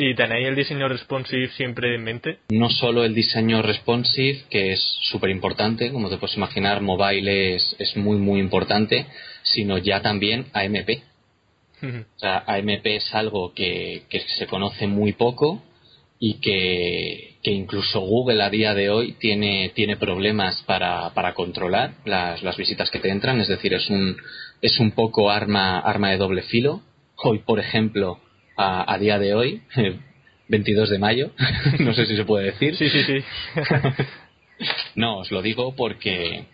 ¿Y 0.00 0.14
tenéis 0.14 0.46
el 0.46 0.54
diseño 0.54 0.88
responsive 0.88 1.48
siempre 1.56 1.96
en 1.96 2.04
mente? 2.04 2.38
No 2.50 2.70
solo 2.70 3.04
el 3.04 3.16
diseño 3.16 3.62
responsive, 3.62 4.44
que 4.48 4.72
es 4.72 4.80
súper 5.10 5.30
importante, 5.30 5.90
como 5.90 6.08
te 6.08 6.18
puedes 6.18 6.36
imaginar, 6.36 6.80
mobile 6.80 7.56
es, 7.56 7.74
es 7.80 7.96
muy, 7.96 8.16
muy 8.16 8.38
importante, 8.38 9.06
sino 9.42 9.76
ya 9.76 10.00
también 10.00 10.46
AMP, 10.52 11.02
o 11.82 12.18
sea, 12.18 12.44
AMP 12.46 12.86
es 12.86 13.14
algo 13.14 13.52
que, 13.54 14.02
se 14.38 14.46
conoce 14.46 14.86
muy 14.86 15.12
poco 15.12 15.62
y 16.18 16.34
que, 16.34 17.38
incluso 17.42 18.00
Google 18.00 18.42
a 18.42 18.50
día 18.50 18.74
de 18.74 18.90
hoy 18.90 19.12
tiene, 19.18 19.70
tiene 19.74 19.96
problemas 19.96 20.62
para, 20.62 21.12
para 21.14 21.34
controlar 21.34 21.94
las, 22.04 22.42
las, 22.42 22.56
visitas 22.56 22.90
que 22.90 22.98
te 22.98 23.10
entran, 23.10 23.40
es 23.40 23.48
decir, 23.48 23.74
es 23.74 23.88
un, 23.90 24.16
es 24.60 24.78
un 24.78 24.92
poco 24.92 25.30
arma, 25.30 25.78
arma 25.78 26.10
de 26.10 26.18
doble 26.18 26.42
filo. 26.42 26.82
Hoy, 27.16 27.38
por 27.38 27.58
ejemplo, 27.58 28.20
a, 28.58 28.92
a 28.92 28.98
día 28.98 29.18
de 29.18 29.34
hoy, 29.34 29.62
22 30.48 30.90
de 30.90 30.98
mayo, 30.98 31.30
no 31.78 31.94
sé 31.94 32.04
si 32.04 32.16
se 32.16 32.24
puede 32.24 32.46
decir. 32.46 32.76
Sí, 32.76 32.90
sí, 32.90 33.02
sí. 33.04 33.24
no, 34.96 35.18
os 35.18 35.30
lo 35.30 35.40
digo 35.40 35.74
porque 35.74 36.44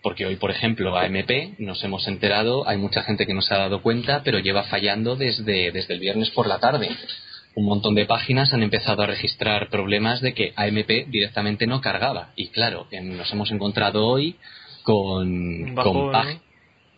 porque 0.00 0.24
hoy, 0.24 0.36
por 0.36 0.52
ejemplo, 0.52 0.96
AMP 0.96 1.58
nos 1.58 1.82
hemos 1.82 2.06
enterado, 2.06 2.68
hay 2.68 2.78
mucha 2.78 3.02
gente 3.02 3.26
que 3.26 3.34
no 3.34 3.42
se 3.42 3.52
ha 3.52 3.58
dado 3.58 3.82
cuenta, 3.82 4.22
pero 4.22 4.38
lleva 4.38 4.62
fallando 4.62 5.16
desde, 5.16 5.72
desde 5.72 5.94
el 5.94 6.00
viernes 6.00 6.30
por 6.30 6.46
la 6.46 6.60
tarde. 6.60 6.88
Un 7.56 7.66
montón 7.66 7.96
de 7.96 8.06
páginas 8.06 8.54
han 8.54 8.62
empezado 8.62 9.02
a 9.02 9.06
registrar 9.06 9.68
problemas 9.70 10.20
de 10.20 10.34
que 10.34 10.52
AMP 10.54 11.08
directamente 11.08 11.66
no 11.66 11.80
cargaba. 11.80 12.30
Y 12.36 12.48
claro, 12.48 12.86
nos 13.02 13.32
hemos 13.32 13.50
encontrado 13.50 14.06
hoy 14.06 14.36
con, 14.84 15.74
con 15.74 16.12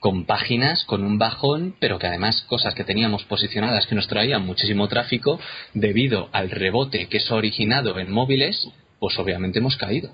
con 0.01 0.25
páginas, 0.25 0.85
con 0.85 1.05
un 1.05 1.19
bajón, 1.19 1.77
pero 1.79 1.99
que 1.99 2.07
además 2.07 2.43
cosas 2.49 2.75
que 2.75 2.85
teníamos 2.85 3.25
posicionadas 3.25 3.87
que 3.87 3.95
nos 3.95 4.09
traían 4.09 4.45
muchísimo 4.45 4.89
tráfico, 4.89 5.39
debido 5.75 6.31
al 6.33 6.51
rebote 6.51 7.07
que 7.07 7.19
eso 7.19 7.35
ha 7.35 7.39
originado 7.39 7.99
en 7.99 8.11
móviles, 8.11 8.67
pues 8.99 9.19
obviamente 9.19 9.59
hemos 9.59 9.77
caído. 9.77 10.11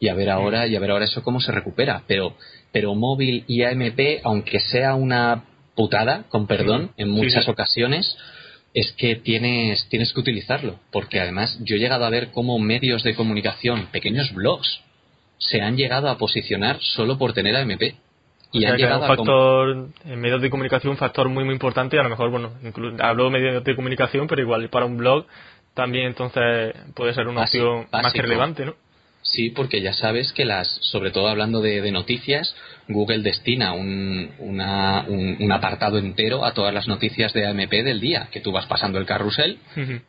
Y 0.00 0.08
a 0.08 0.14
ver 0.14 0.30
ahora, 0.30 0.66
y 0.66 0.76
a 0.76 0.80
ver 0.80 0.90
ahora 0.90 1.04
eso 1.04 1.22
cómo 1.22 1.40
se 1.40 1.52
recupera. 1.52 2.02
Pero, 2.06 2.36
pero 2.72 2.94
móvil 2.94 3.44
y 3.46 3.62
AMP, 3.62 4.20
aunque 4.24 4.60
sea 4.60 4.94
una 4.94 5.44
putada, 5.74 6.24
con 6.28 6.46
perdón, 6.46 6.92
en 6.96 7.10
muchas 7.10 7.48
ocasiones, 7.48 8.16
es 8.74 8.92
que 8.92 9.16
tienes, 9.16 9.86
tienes 9.88 10.12
que 10.12 10.20
utilizarlo. 10.20 10.78
Porque 10.90 11.20
además 11.20 11.58
yo 11.62 11.76
he 11.76 11.78
llegado 11.78 12.04
a 12.04 12.10
ver 12.10 12.30
cómo 12.30 12.58
medios 12.58 13.02
de 13.04 13.14
comunicación, 13.14 13.86
pequeños 13.92 14.32
blogs, 14.34 14.80
se 15.38 15.60
han 15.60 15.76
llegado 15.76 16.08
a 16.08 16.18
posicionar 16.18 16.78
solo 16.80 17.18
por 17.18 17.32
tener 17.32 17.56
AMP. 17.56 17.94
Y 18.52 18.64
han 18.64 18.76
llegado 18.76 19.02
un 19.02 19.08
factor, 19.08 19.88
en 20.04 20.20
medios 20.20 20.40
de 20.40 20.50
comunicación, 20.50 20.92
un 20.92 20.96
factor 20.96 21.28
muy, 21.28 21.44
muy 21.44 21.52
importante. 21.52 21.98
A 21.98 22.02
lo 22.02 22.08
mejor, 22.08 22.30
bueno, 22.30 22.52
hablo 23.00 23.24
de 23.24 23.30
medios 23.30 23.64
de 23.64 23.76
comunicación, 23.76 24.26
pero 24.26 24.40
igual 24.40 24.68
para 24.70 24.86
un 24.86 24.96
blog 24.96 25.26
también 25.74 26.06
entonces 26.06 26.74
puede 26.94 27.12
ser 27.12 27.28
una 27.28 27.42
opción 27.42 27.86
más 27.92 28.12
relevante, 28.14 28.64
¿no? 28.64 28.74
Sí, 29.20 29.50
porque 29.50 29.82
ya 29.82 29.92
sabes 29.92 30.32
que 30.32 30.44
las, 30.44 30.68
sobre 30.82 31.10
todo 31.10 31.26
hablando 31.26 31.60
de, 31.60 31.90
noticias, 31.90 32.54
Google 32.88 33.22
destina 33.22 33.72
un, 33.72 34.30
un, 34.38 35.52
apartado 35.52 35.98
entero 35.98 36.44
a 36.44 36.54
todas 36.54 36.72
las 36.72 36.86
noticias 36.86 37.32
de 37.32 37.44
AMP 37.44 37.72
del 37.72 38.00
día, 38.00 38.28
que 38.30 38.40
tú 38.40 38.52
vas 38.52 38.66
pasando 38.66 38.98
el 38.98 39.04
carrusel 39.04 39.58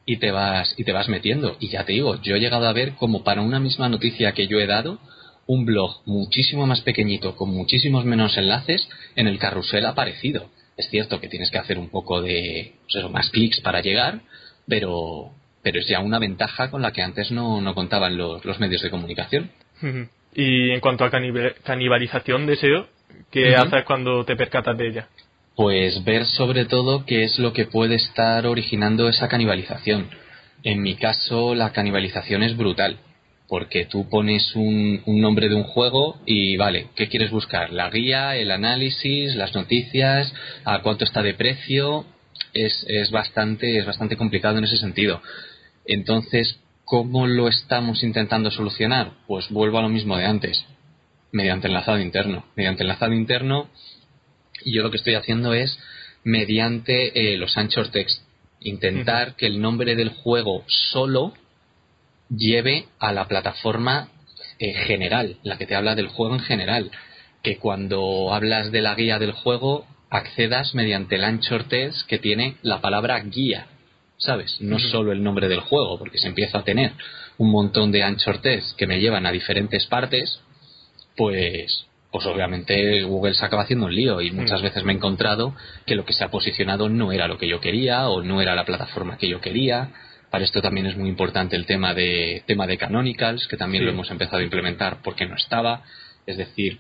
y 0.06 0.17
te 0.17 0.30
vas 0.30 0.73
y 0.78 0.84
te 0.84 0.91
vas 0.91 1.10
metiendo. 1.10 1.58
Y 1.60 1.69
ya 1.69 1.84
te 1.84 1.93
digo, 1.93 2.21
yo 2.21 2.36
he 2.36 2.39
llegado 2.39 2.67
a 2.67 2.73
ver 2.73 2.93
como 2.93 3.23
para 3.23 3.41
una 3.41 3.60
misma 3.60 3.89
noticia 3.89 4.34
que 4.34 4.47
yo 4.47 4.60
he 4.60 4.67
dado, 4.67 5.00
un 5.47 5.65
blog 5.65 6.01
muchísimo 6.05 6.67
más 6.67 6.81
pequeñito, 6.81 7.36
con 7.36 7.49
muchísimos 7.49 8.05
menos 8.05 8.38
enlaces, 8.38 8.88
en 9.15 9.27
el 9.27 9.39
carrusel 9.39 9.86
ha 9.86 9.89
aparecido. 9.89 10.49
Es 10.75 10.89
cierto 10.89 11.19
que 11.19 11.29
tienes 11.29 11.49
que 11.49 11.57
hacer 11.57 11.79
un 11.79 11.89
poco 11.89 12.21
de 12.21 12.73
pues 12.91 13.10
más 13.10 13.29
clics 13.29 13.62
para 13.62 13.81
llegar, 13.81 14.19
pero, 14.67 15.31
pero 15.63 15.79
es 15.79 15.88
ya 15.88 16.01
una 16.01 16.19
ventaja 16.19 16.69
con 16.69 16.81
la 16.81 16.91
que 16.91 17.01
antes 17.01 17.31
no, 17.31 17.62
no 17.62 17.73
contaban 17.73 18.17
los, 18.17 18.45
los 18.45 18.60
medios 18.60 18.81
de 18.81 18.91
comunicación. 18.91 19.49
Y 20.36 20.71
en 20.71 20.79
cuanto 20.81 21.05
a 21.05 21.12
canibalización 21.63 22.45
de 22.45 22.57
SEO, 22.57 22.88
¿qué 23.31 23.55
haces 23.55 23.86
cuando 23.86 24.23
te 24.25 24.36
percatas 24.36 24.77
de 24.77 24.89
ella? 24.89 25.07
Pues 25.55 26.03
ver 26.03 26.25
sobre 26.25 26.65
todo 26.65 27.05
qué 27.05 27.23
es 27.23 27.39
lo 27.39 27.53
que 27.53 27.65
puede 27.65 27.95
estar 27.95 28.45
originando 28.45 29.10
esa 29.10 29.27
canibalización. 29.27 30.10
En 30.63 30.81
mi 30.81 30.95
caso, 30.95 31.55
la 31.55 31.71
canibalización 31.71 32.43
es 32.43 32.55
brutal 32.55 32.99
porque 33.47 33.86
tú 33.86 34.10
pones 34.10 34.55
un, 34.55 35.01
nombre 35.05 35.47
de 35.47 35.55
un 35.55 35.63
juego 35.63 36.19
y 36.25 36.57
vale, 36.57 36.88
¿qué 36.95 37.07
quieres 37.07 37.31
buscar? 37.31 37.71
La 37.71 37.89
guía, 37.89 38.36
el 38.36 38.51
análisis, 38.51 39.36
las 39.36 39.55
noticias, 39.55 40.33
a 40.65 40.81
cuánto 40.81 41.05
está 41.05 41.21
de 41.21 41.33
precio, 41.33 42.05
es, 42.53 42.86
es, 42.89 43.10
bastante, 43.12 43.77
es 43.77 43.86
bastante 43.86 44.17
complicado 44.17 44.57
en 44.57 44.65
ese 44.65 44.77
sentido. 44.77 45.21
Entonces, 45.86 46.60
¿cómo 46.83 47.25
lo 47.25 47.47
estamos 47.47 48.03
intentando 48.03 48.51
solucionar? 48.51 49.13
Pues 49.27 49.49
vuelvo 49.49 49.79
a 49.79 49.83
lo 49.83 49.89
mismo 49.89 50.17
de 50.17 50.25
antes, 50.25 50.65
mediante 51.31 51.67
enlazado 51.67 51.99
interno. 51.99 52.45
Mediante 52.55 52.83
enlazado 52.83 53.13
interno, 53.13 53.69
y 54.65 54.73
yo 54.73 54.83
lo 54.83 54.91
que 54.91 54.97
estoy 54.97 55.13
haciendo 55.13 55.53
es 55.53 55.79
mediante 56.23 57.33
eh, 57.33 57.38
los 57.38 57.57
anchor 57.57 57.89
text, 57.89 58.21
intentar 58.60 59.36
que 59.36 59.45
el 59.45 59.62
nombre 59.62 59.95
del 59.95 60.10
juego 60.10 60.65
solo 60.67 61.33
lleve 62.29 62.87
a 62.99 63.11
la 63.11 63.27
plataforma 63.27 64.09
eh, 64.59 64.73
general, 64.73 65.37
la 65.43 65.57
que 65.57 65.65
te 65.65 65.75
habla 65.75 65.95
del 65.95 66.07
juego 66.07 66.35
en 66.35 66.41
general. 66.41 66.91
Que 67.43 67.57
cuando 67.57 68.33
hablas 68.33 68.71
de 68.71 68.81
la 68.81 68.95
guía 68.95 69.19
del 69.19 69.31
juego 69.31 69.85
accedas 70.09 70.73
mediante 70.73 71.15
el 71.15 71.23
anchor 71.23 71.65
text 71.65 72.07
que 72.07 72.17
tiene 72.17 72.55
la 72.61 72.81
palabra 72.81 73.19
guía, 73.19 73.67
¿sabes? 74.17 74.57
No 74.61 74.79
solo 74.79 75.11
el 75.11 75.23
nombre 75.23 75.47
del 75.47 75.59
juego, 75.59 75.99
porque 75.99 76.17
se 76.17 76.27
empieza 76.27 76.59
a 76.59 76.63
tener 76.63 76.93
un 77.37 77.51
montón 77.51 77.91
de 77.91 78.03
anchor 78.03 78.39
text 78.41 78.75
que 78.77 78.87
me 78.87 78.99
llevan 78.99 79.25
a 79.25 79.31
diferentes 79.31 79.85
partes, 79.85 80.39
pues 81.15 81.87
pues 82.11 82.25
obviamente 82.25 83.03
Google 83.03 83.33
se 83.33 83.45
acaba 83.45 83.63
haciendo 83.63 83.85
un 83.85 83.93
lío 83.93 84.21
y 84.21 84.31
muchas 84.31 84.61
veces 84.61 84.83
me 84.83 84.93
he 84.93 84.95
encontrado 84.95 85.53
que 85.85 85.95
lo 85.95 86.05
que 86.05 86.13
se 86.13 86.23
ha 86.23 86.29
posicionado 86.29 86.87
no 86.87 87.11
era 87.11 87.27
lo 87.27 87.37
que 87.37 87.49
yo 87.49 87.59
quería 87.59 88.07
o 88.07 88.23
no 88.23 88.41
era 88.41 88.55
la 88.55 88.65
plataforma 88.65 89.17
que 89.17 89.27
yo 89.27 89.41
quería 89.41 89.91
para 90.29 90.43
esto 90.43 90.61
también 90.61 90.87
es 90.87 90.97
muy 90.97 91.09
importante 91.09 91.55
el 91.55 91.65
tema 91.65 91.93
de, 91.93 92.43
tema 92.45 92.67
de 92.67 92.77
canonicals, 92.77 93.47
que 93.47 93.57
también 93.57 93.85
lo 93.85 93.91
hemos 93.91 94.11
empezado 94.11 94.39
a 94.39 94.43
implementar 94.43 95.01
porque 95.03 95.25
no 95.25 95.35
estaba. 95.35 95.83
Es 96.25 96.37
decir, 96.37 96.79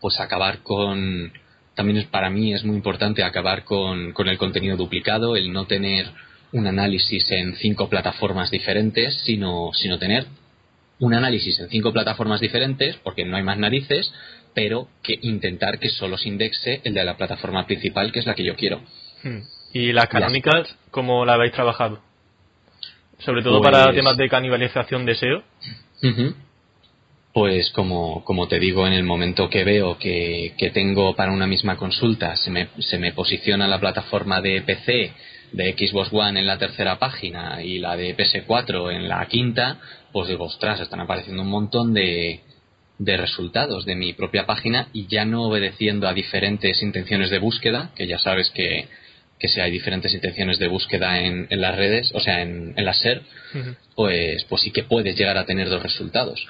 pues 0.00 0.18
acabar 0.20 0.60
con. 0.62 1.32
También 1.74 1.98
es, 1.98 2.06
para 2.06 2.30
mí 2.30 2.54
es 2.54 2.64
muy 2.64 2.76
importante 2.76 3.22
acabar 3.22 3.64
con, 3.64 4.12
con 4.12 4.28
el 4.28 4.38
contenido 4.38 4.76
duplicado, 4.76 5.36
el 5.36 5.52
no 5.52 5.66
tener 5.66 6.06
un 6.52 6.66
análisis 6.66 7.30
en 7.30 7.54
cinco 7.56 7.90
plataformas 7.90 8.50
diferentes, 8.50 9.14
sino, 9.24 9.70
sino 9.74 9.98
tener 9.98 10.26
un 10.98 11.12
análisis 11.12 11.58
en 11.60 11.68
cinco 11.68 11.92
plataformas 11.92 12.40
diferentes, 12.40 12.96
porque 12.96 13.26
no 13.26 13.36
hay 13.36 13.42
más 13.42 13.58
narices, 13.58 14.10
pero 14.54 14.88
que 15.02 15.18
intentar 15.20 15.78
que 15.78 15.90
solo 15.90 16.16
se 16.16 16.28
indexe 16.28 16.80
el 16.84 16.94
de 16.94 17.04
la 17.04 17.18
plataforma 17.18 17.66
principal, 17.66 18.10
que 18.10 18.20
es 18.20 18.26
la 18.26 18.34
que 18.34 18.44
yo 18.44 18.56
quiero. 18.56 18.80
Hmm. 19.22 19.40
¿Y 19.74 19.92
las 19.92 20.08
canonicals, 20.08 20.74
cómo 20.90 21.26
la 21.26 21.34
habéis 21.34 21.52
trabajado? 21.52 22.00
Sobre 23.18 23.42
todo 23.42 23.60
para 23.62 23.84
pues 23.84 23.96
temas 23.96 24.16
de 24.16 24.28
canibalización 24.28 25.06
de 25.06 25.14
SEO. 25.14 25.42
Pues 27.32 27.70
como, 27.70 28.24
como 28.24 28.48
te 28.48 28.58
digo, 28.58 28.86
en 28.86 28.94
el 28.94 29.04
momento 29.04 29.50
que 29.50 29.64
veo 29.64 29.98
que, 29.98 30.54
que 30.56 30.70
tengo 30.70 31.14
para 31.14 31.32
una 31.32 31.46
misma 31.46 31.76
consulta, 31.76 32.36
se 32.36 32.50
me, 32.50 32.68
se 32.78 32.98
me 32.98 33.12
posiciona 33.12 33.68
la 33.68 33.78
plataforma 33.78 34.40
de 34.40 34.62
PC 34.62 35.12
de 35.52 35.74
Xbox 35.76 36.12
One 36.12 36.40
en 36.40 36.46
la 36.46 36.58
tercera 36.58 36.98
página 36.98 37.62
y 37.62 37.78
la 37.78 37.96
de 37.96 38.16
PS4 38.16 38.92
en 38.94 39.08
la 39.08 39.26
quinta, 39.26 39.78
pues 40.12 40.28
digo, 40.28 40.44
ostras, 40.44 40.80
están 40.80 41.00
apareciendo 41.00 41.42
un 41.42 41.50
montón 41.50 41.92
de, 41.94 42.40
de 42.98 43.16
resultados 43.16 43.84
de 43.84 43.94
mi 43.94 44.12
propia 44.12 44.46
página 44.46 44.88
y 44.92 45.06
ya 45.06 45.24
no 45.24 45.44
obedeciendo 45.44 46.08
a 46.08 46.14
diferentes 46.14 46.82
intenciones 46.82 47.30
de 47.30 47.38
búsqueda, 47.38 47.90
que 47.94 48.06
ya 48.06 48.18
sabes 48.18 48.50
que, 48.50 48.88
que 49.38 49.48
si 49.48 49.60
hay 49.60 49.70
diferentes 49.70 50.14
intenciones 50.14 50.58
de 50.58 50.68
búsqueda 50.68 51.20
en, 51.20 51.46
en 51.50 51.60
las 51.60 51.76
redes, 51.76 52.10
o 52.14 52.20
sea, 52.20 52.42
en, 52.42 52.72
en 52.76 52.84
la 52.84 52.94
SER, 52.94 53.22
pues, 53.94 54.44
pues 54.44 54.62
sí 54.62 54.70
que 54.70 54.84
puedes 54.84 55.16
llegar 55.16 55.36
a 55.36 55.44
tener 55.44 55.68
dos 55.68 55.82
resultados. 55.82 56.46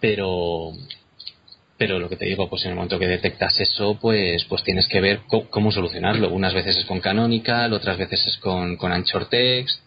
Pero, 0.00 0.72
pero 1.76 1.98
lo 1.98 2.08
que 2.08 2.16
te 2.16 2.24
digo, 2.24 2.48
pues 2.48 2.64
en 2.64 2.70
el 2.70 2.76
momento 2.76 2.98
que 2.98 3.06
detectas 3.06 3.60
eso, 3.60 3.98
pues, 4.00 4.44
pues 4.44 4.62
tienes 4.62 4.88
que 4.88 5.00
ver 5.00 5.20
cómo, 5.50 5.70
solucionarlo. 5.70 6.30
Unas 6.30 6.54
veces 6.54 6.78
es 6.78 6.84
con 6.86 7.00
Canonical, 7.00 7.72
otras 7.72 7.98
veces 7.98 8.26
es 8.26 8.36
con, 8.38 8.76
con 8.76 8.92
Anchor 8.92 9.28
Text. 9.28 9.80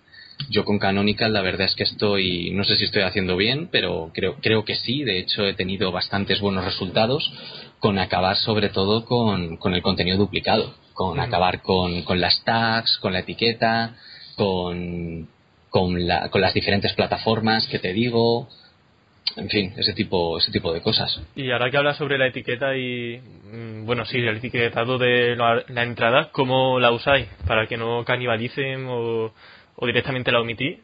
Yo 0.51 0.63
con 0.63 0.77
Canonical 0.77 1.33
la 1.33 1.41
verdad 1.41 1.65
es 1.65 1.73
que 1.73 1.83
estoy, 1.83 2.51
no 2.51 2.63
sé 2.63 2.77
si 2.77 2.83
estoy 2.83 3.01
haciendo 3.01 3.35
bien, 3.37 3.69
pero 3.71 4.11
creo, 4.13 4.35
creo 4.39 4.63
que 4.63 4.75
sí. 4.75 5.03
De 5.03 5.17
hecho 5.17 5.47
he 5.47 5.55
tenido 5.55 5.91
bastantes 5.91 6.39
buenos 6.39 6.63
resultados 6.63 7.31
con 7.79 7.97
acabar 7.97 8.37
sobre 8.37 8.69
todo 8.69 9.05
con, 9.05 9.57
con 9.57 9.73
el 9.73 9.81
contenido 9.81 10.17
duplicado 10.17 10.75
con 10.97 11.19
acabar 11.19 11.61
con, 11.61 12.01
con, 12.01 12.19
las 12.19 12.43
tags, 12.43 12.97
con 12.97 13.13
la 13.13 13.19
etiqueta, 13.19 13.93
con, 14.35 15.29
con, 15.69 16.07
la, 16.07 16.29
con 16.29 16.41
las 16.41 16.55
diferentes 16.55 16.91
plataformas 16.93 17.67
que 17.67 17.77
te 17.77 17.93
digo, 17.93 18.49
en 19.35 19.47
fin, 19.47 19.73
ese 19.77 19.93
tipo, 19.93 20.39
ese 20.39 20.51
tipo 20.51 20.73
de 20.73 20.81
cosas. 20.81 21.21
Y 21.35 21.51
ahora 21.51 21.69
que 21.69 21.77
hablas 21.77 21.97
sobre 21.97 22.17
la 22.17 22.25
etiqueta 22.25 22.75
y, 22.75 23.19
mm, 23.19 23.85
bueno, 23.85 24.05
sí, 24.05 24.17
el 24.17 24.37
etiquetado 24.37 24.97
de 24.97 25.35
la, 25.35 25.83
entrada, 25.83 26.31
¿cómo 26.31 26.79
la 26.79 26.89
usáis? 26.89 27.27
¿Para 27.45 27.67
que 27.67 27.77
no 27.77 28.03
canibalicen 28.03 28.87
o, 28.87 29.31
o 29.75 29.85
directamente 29.85 30.31
la 30.31 30.41
omití? 30.41 30.79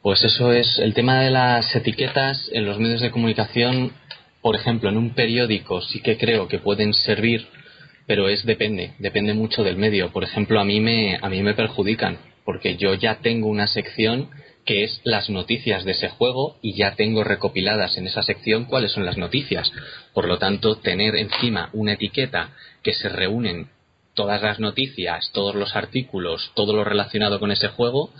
Pues 0.00 0.22
eso 0.22 0.52
es, 0.52 0.78
el 0.78 0.94
tema 0.94 1.18
de 1.18 1.30
las 1.30 1.74
etiquetas 1.74 2.48
en 2.52 2.66
los 2.66 2.78
medios 2.78 3.00
de 3.00 3.10
comunicación, 3.10 3.94
por 4.40 4.54
ejemplo, 4.54 4.90
en 4.90 4.96
un 4.96 5.10
periódico 5.10 5.80
sí 5.80 6.00
que 6.00 6.16
creo 6.16 6.46
que 6.46 6.60
pueden 6.60 6.94
servir 6.94 7.48
pero 8.06 8.28
es 8.28 8.44
depende, 8.44 8.94
depende 8.98 9.34
mucho 9.34 9.62
del 9.62 9.76
medio. 9.76 10.10
Por 10.12 10.24
ejemplo, 10.24 10.60
a 10.60 10.64
mí 10.64 10.80
me, 10.80 11.18
a 11.20 11.28
mí 11.28 11.42
me 11.42 11.54
perjudican, 11.54 12.18
porque 12.44 12.76
yo 12.76 12.94
ya 12.94 13.20
tengo 13.20 13.48
una 13.48 13.66
sección 13.66 14.30
que 14.64 14.84
es 14.84 15.00
las 15.04 15.28
noticias 15.28 15.84
de 15.84 15.92
ese 15.92 16.08
juego 16.08 16.56
y 16.62 16.74
ya 16.74 16.94
tengo 16.94 17.24
recopiladas 17.24 17.96
en 17.96 18.06
esa 18.06 18.22
sección 18.22 18.66
cuáles 18.66 18.92
son 18.92 19.04
las 19.04 19.16
noticias. 19.16 19.72
Por 20.14 20.28
lo 20.28 20.38
tanto, 20.38 20.76
tener 20.76 21.16
encima 21.16 21.70
una 21.72 21.94
etiqueta 21.94 22.50
que 22.82 22.94
se 22.94 23.08
reúnen 23.08 23.70
todas 24.14 24.42
las 24.42 24.60
noticias, 24.60 25.30
todos 25.32 25.54
los 25.54 25.74
artículos, 25.74 26.52
todo 26.54 26.74
lo 26.74 26.84
relacionado 26.84 27.40
con 27.40 27.50
ese 27.50 27.68
juego, 27.68 28.12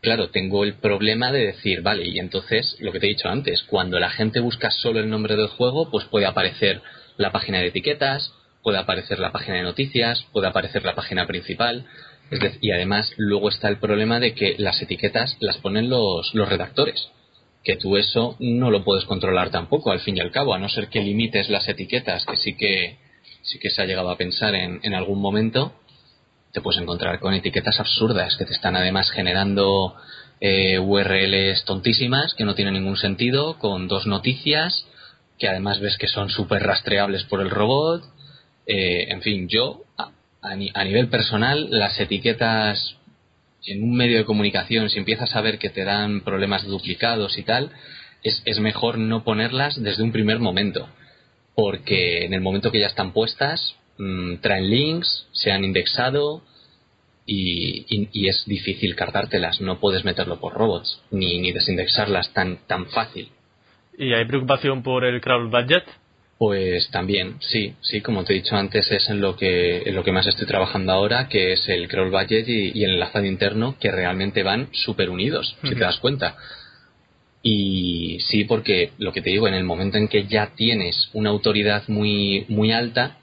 claro, 0.00 0.30
tengo 0.30 0.64
el 0.64 0.74
problema 0.74 1.32
de 1.32 1.46
decir, 1.46 1.82
vale, 1.82 2.08
y 2.08 2.18
entonces, 2.18 2.76
lo 2.80 2.92
que 2.92 3.00
te 3.00 3.06
he 3.06 3.10
dicho 3.10 3.28
antes, 3.28 3.62
cuando 3.64 3.98
la 3.98 4.10
gente 4.10 4.40
busca 4.40 4.70
solo 4.70 5.00
el 5.00 5.10
nombre 5.10 5.36
del 5.36 5.48
juego, 5.48 5.90
pues 5.90 6.06
puede 6.06 6.26
aparecer 6.26 6.80
la 7.16 7.32
página 7.32 7.58
de 7.58 7.66
etiquetas, 7.66 8.32
puede 8.62 8.78
aparecer 8.78 9.18
la 9.18 9.32
página 9.32 9.56
de 9.56 9.62
noticias, 9.62 10.24
puede 10.32 10.48
aparecer 10.48 10.84
la 10.84 10.94
página 10.94 11.26
principal. 11.26 11.86
y 12.60 12.70
además 12.70 13.12
luego 13.16 13.48
está 13.48 13.68
el 13.68 13.78
problema 13.78 14.20
de 14.20 14.34
que 14.34 14.54
las 14.58 14.80
etiquetas 14.80 15.36
las 15.40 15.58
ponen 15.58 15.90
los, 15.90 16.34
los 16.34 16.48
redactores. 16.48 17.08
Que 17.64 17.76
tú 17.76 17.96
eso 17.96 18.36
no 18.38 18.70
lo 18.70 18.84
puedes 18.84 19.04
controlar 19.04 19.50
tampoco, 19.50 19.90
al 19.90 20.00
fin 20.00 20.16
y 20.16 20.20
al 20.20 20.30
cabo, 20.30 20.54
a 20.54 20.58
no 20.58 20.68
ser 20.68 20.88
que 20.88 21.00
limites 21.00 21.50
las 21.50 21.68
etiquetas, 21.68 22.24
que 22.24 22.36
sí 22.36 22.56
que, 22.56 22.98
sí 23.42 23.58
que 23.58 23.70
se 23.70 23.82
ha 23.82 23.86
llegado 23.86 24.10
a 24.10 24.16
pensar 24.16 24.54
en, 24.54 24.80
en 24.82 24.94
algún 24.94 25.20
momento, 25.20 25.74
te 26.52 26.60
puedes 26.60 26.80
encontrar 26.80 27.20
con 27.20 27.34
etiquetas 27.34 27.78
absurdas 27.78 28.36
que 28.36 28.44
te 28.44 28.52
están 28.52 28.76
además 28.76 29.10
generando 29.10 29.94
eh, 30.40 30.78
URLs 30.78 31.64
tontísimas 31.64 32.34
que 32.34 32.44
no 32.44 32.54
tienen 32.54 32.74
ningún 32.74 32.96
sentido, 32.96 33.58
con 33.58 33.88
dos 33.88 34.06
noticias 34.06 34.86
que 35.38 35.48
además 35.48 35.80
ves 35.80 35.96
que 35.96 36.06
son 36.06 36.28
súper 36.28 36.62
rastreables 36.62 37.24
por 37.24 37.40
el 37.40 37.50
robot. 37.50 38.04
Eh, 38.66 39.06
en 39.08 39.22
fin, 39.22 39.48
yo 39.48 39.82
a, 39.96 40.12
a, 40.42 40.84
nivel 40.84 41.08
personal 41.08 41.68
las 41.70 41.98
etiquetas 41.98 42.96
en 43.66 43.82
un 43.82 43.96
medio 43.96 44.18
de 44.18 44.24
comunicación, 44.24 44.88
si 44.90 44.98
empiezas 44.98 45.34
a 45.36 45.40
ver 45.40 45.58
que 45.58 45.70
te 45.70 45.84
dan 45.84 46.22
problemas 46.22 46.64
duplicados 46.64 47.36
y 47.38 47.42
tal, 47.42 47.70
es, 48.22 48.60
mejor 48.60 48.98
no 48.98 49.24
ponerlas 49.24 49.82
desde 49.82 50.02
un 50.02 50.12
primer 50.12 50.38
momento. 50.38 50.88
Porque 51.54 52.24
en 52.24 52.34
el 52.34 52.40
momento 52.40 52.70
que 52.70 52.80
ya 52.80 52.86
están 52.86 53.12
puestas, 53.12 53.76
mmm, 53.98 54.36
traen 54.36 54.70
links, 54.70 55.26
se 55.32 55.52
han 55.52 55.64
indexado 55.64 56.42
y, 57.26 58.28
es 58.28 58.44
difícil 58.46 58.94
cartártelas. 58.96 59.60
No 59.60 59.78
puedes 59.80 60.04
meterlo 60.04 60.40
por 60.40 60.54
robots 60.54 61.02
ni, 61.10 61.38
ni 61.38 61.52
desindexarlas 61.52 62.32
tan, 62.32 62.66
tan 62.66 62.86
fácil. 62.86 63.30
¿Y 63.98 64.14
hay 64.14 64.24
preocupación 64.24 64.82
por 64.82 65.04
el 65.04 65.20
crowd 65.20 65.50
budget? 65.50 65.84
Pues 66.40 66.88
también, 66.90 67.36
sí, 67.40 67.74
sí, 67.82 68.00
como 68.00 68.24
te 68.24 68.32
he 68.32 68.36
dicho 68.36 68.56
antes, 68.56 68.90
es 68.90 69.10
en 69.10 69.20
lo 69.20 69.36
que, 69.36 69.82
en 69.84 69.94
lo 69.94 70.02
que 70.02 70.10
más 70.10 70.26
estoy 70.26 70.46
trabajando 70.46 70.90
ahora, 70.90 71.28
que 71.28 71.52
es 71.52 71.68
el 71.68 71.86
crawl 71.86 72.10
budget 72.10 72.48
y, 72.48 72.72
y 72.74 72.84
el 72.84 72.92
enlazado 72.92 73.26
interno, 73.26 73.76
que 73.78 73.90
realmente 73.90 74.42
van 74.42 74.70
súper 74.72 75.10
unidos, 75.10 75.54
uh 75.58 75.66
-huh. 75.66 75.68
si 75.68 75.74
te 75.74 75.80
das 75.82 75.98
cuenta. 75.98 76.38
Y 77.42 78.20
sí, 78.20 78.44
porque 78.44 78.92
lo 78.96 79.12
que 79.12 79.20
te 79.20 79.28
digo, 79.28 79.48
en 79.48 79.52
el 79.52 79.64
momento 79.64 79.98
en 79.98 80.08
que 80.08 80.28
ya 80.28 80.54
tienes 80.56 81.10
una 81.12 81.28
autoridad 81.28 81.82
muy, 81.88 82.46
muy 82.48 82.72
alta, 82.72 83.18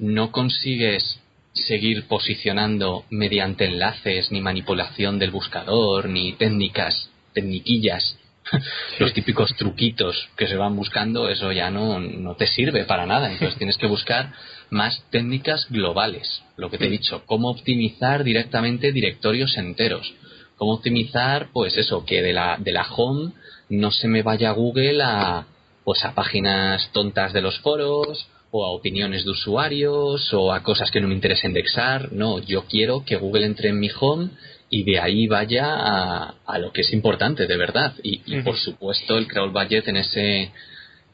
no 0.00 0.32
consigues 0.32 1.20
seguir 1.52 2.08
posicionando 2.08 3.04
mediante 3.08 3.66
enlaces, 3.66 4.32
ni 4.32 4.40
manipulación 4.40 5.20
del 5.20 5.30
buscador, 5.30 6.08
ni 6.08 6.32
técnicas, 6.32 7.08
tecniquillas, 7.34 8.18
los 8.98 9.12
típicos 9.12 9.54
truquitos 9.56 10.28
que 10.36 10.46
se 10.46 10.56
van 10.56 10.76
buscando, 10.76 11.28
eso 11.28 11.52
ya 11.52 11.70
no, 11.70 12.00
no 12.00 12.34
te 12.36 12.46
sirve 12.46 12.84
para 12.84 13.06
nada. 13.06 13.30
Entonces 13.32 13.58
tienes 13.58 13.76
que 13.76 13.86
buscar 13.86 14.32
más 14.70 15.02
técnicas 15.10 15.66
globales, 15.70 16.42
lo 16.56 16.70
que 16.70 16.78
te 16.78 16.86
he 16.86 16.90
dicho, 16.90 17.22
cómo 17.26 17.50
optimizar 17.50 18.24
directamente 18.24 18.92
directorios 18.92 19.56
enteros, 19.56 20.14
cómo 20.56 20.74
optimizar, 20.74 21.48
pues 21.52 21.76
eso, 21.76 22.04
que 22.04 22.22
de 22.22 22.32
la, 22.32 22.56
de 22.58 22.72
la 22.72 22.86
home 22.88 23.32
no 23.68 23.90
se 23.90 24.08
me 24.08 24.22
vaya 24.22 24.50
Google 24.52 25.02
a, 25.02 25.46
pues 25.84 26.04
a 26.04 26.14
páginas 26.14 26.90
tontas 26.92 27.32
de 27.32 27.42
los 27.42 27.58
foros, 27.60 28.28
o 28.50 28.64
a 28.64 28.70
opiniones 28.70 29.24
de 29.24 29.32
usuarios 29.32 30.32
o 30.32 30.52
a 30.52 30.62
cosas 30.62 30.90
que 30.90 31.00
no 31.00 31.08
me 31.08 31.14
interesa 31.14 31.46
indexar. 31.46 32.12
No, 32.12 32.38
yo 32.38 32.64
quiero 32.64 33.04
que 33.04 33.16
Google 33.16 33.44
entre 33.44 33.68
en 33.70 33.78
mi 33.78 33.90
home 33.98 34.30
y 34.68 34.84
de 34.84 34.98
ahí 34.98 35.26
vaya 35.26 35.64
a, 35.66 36.34
a 36.46 36.58
lo 36.58 36.72
que 36.72 36.80
es 36.82 36.92
importante 36.92 37.46
de 37.46 37.56
verdad. 37.56 37.94
Y, 38.02 38.22
y 38.26 38.36
uh 38.36 38.40
-huh. 38.40 38.44
por 38.44 38.56
supuesto 38.56 39.16
el 39.18 39.26
crawl 39.26 39.50
budget 39.50 39.88
en 39.88 39.96
ese 39.96 40.50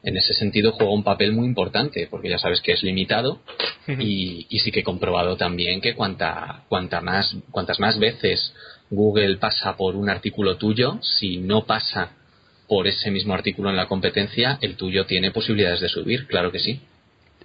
en 0.05 0.17
ese 0.17 0.33
sentido 0.33 0.73
juega 0.73 0.91
un 0.91 1.03
papel 1.03 1.31
muy 1.31 1.45
importante 1.45 2.07
porque 2.11 2.29
ya 2.29 2.37
sabes 2.37 2.59
que 2.61 2.73
es 2.73 2.83
limitado 2.83 3.39
uh 3.87 3.91
-huh. 3.91 4.03
y, 4.03 4.47
y, 4.49 4.59
sí 4.59 4.71
que 4.71 4.81
he 4.81 4.83
comprobado 4.83 5.37
también 5.37 5.79
que 5.79 5.95
cuanta, 5.95 6.63
cuanta 6.67 6.99
más, 6.99 7.35
cuantas 7.51 7.79
más 7.79 7.97
veces 7.99 8.53
Google 8.89 9.37
pasa 9.37 9.77
por 9.77 9.95
un 9.95 10.09
artículo 10.09 10.57
tuyo, 10.57 10.99
si 11.01 11.37
no 11.37 11.65
pasa 11.65 12.11
por 12.67 12.87
ese 12.87 13.11
mismo 13.11 13.33
artículo 13.33 13.69
en 13.69 13.75
la 13.77 13.87
competencia, 13.87 14.57
el 14.61 14.75
tuyo 14.75 15.05
tiene 15.05 15.31
posibilidades 15.31 15.81
de 15.81 15.89
subir, 15.89 16.27
claro 16.27 16.51
que 16.51 16.59
sí. 16.59 16.81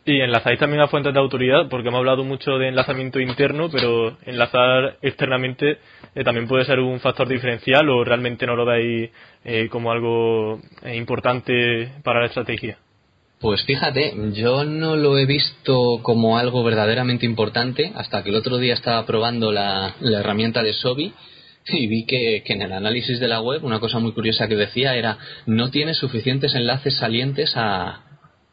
Y 0.09 0.23
enlazáis 0.23 0.59
también 0.59 0.81
a 0.81 0.89
fuentes 0.89 1.13
de 1.13 1.21
autoridad, 1.21 1.69
porque 1.69 1.89
hemos 1.89 1.99
hablado 1.99 2.25
mucho 2.25 2.53
de 2.57 2.69
enlazamiento 2.69 3.21
interno, 3.21 3.69
pero 3.71 4.17
enlazar 4.25 4.97
externamente 5.03 5.81
eh, 6.15 6.25
también 6.25 6.49
puede 6.49 6.65
ser 6.65 6.81
un 6.81 6.99
factor 6.99 7.29
diferencial 7.29 7.87
o 7.91 8.05
realmente 8.05 8.47
no 8.47 8.57
lo 8.57 8.65
veis 8.65 9.11
eh, 9.45 9.69
como 9.69 9.93
algo 9.93 10.63
eh, 10.83 10.97
importante 10.97 11.93
para 12.03 12.21
la 12.21 12.27
estrategia. 12.29 12.79
Pues 13.39 13.63
fíjate, 13.65 14.15
yo 14.33 14.65
no 14.65 14.97
lo 14.97 15.19
he 15.19 15.27
visto 15.27 16.01
como 16.03 16.39
algo 16.39 16.65
verdaderamente 16.65 17.27
importante 17.27 17.93
hasta 17.95 18.23
que 18.23 18.31
el 18.31 18.37
otro 18.37 18.57
día 18.57 18.73
estaba 18.73 19.05
probando 19.05 19.53
la, 19.53 19.95
herramienta 20.01 20.63
de 20.63 20.73
Sobi 20.73 21.13
y 21.67 21.87
vi 21.87 22.07
que, 22.07 22.43
en 22.47 22.63
el 22.63 22.73
análisis 22.73 23.21
de 23.21 23.29
la 23.29 23.43
web 23.43 23.63
una 23.63 23.79
cosa 23.79 23.99
muy 23.99 24.13
curiosa 24.13 24.49
que 24.49 24.57
decía 24.57 24.97
era 24.97 25.19
no 25.45 25.71
tiene 25.71 25.93
suficientes 25.93 26.55
enlaces 26.55 26.97
salientes 26.97 27.53
a, 27.57 28.08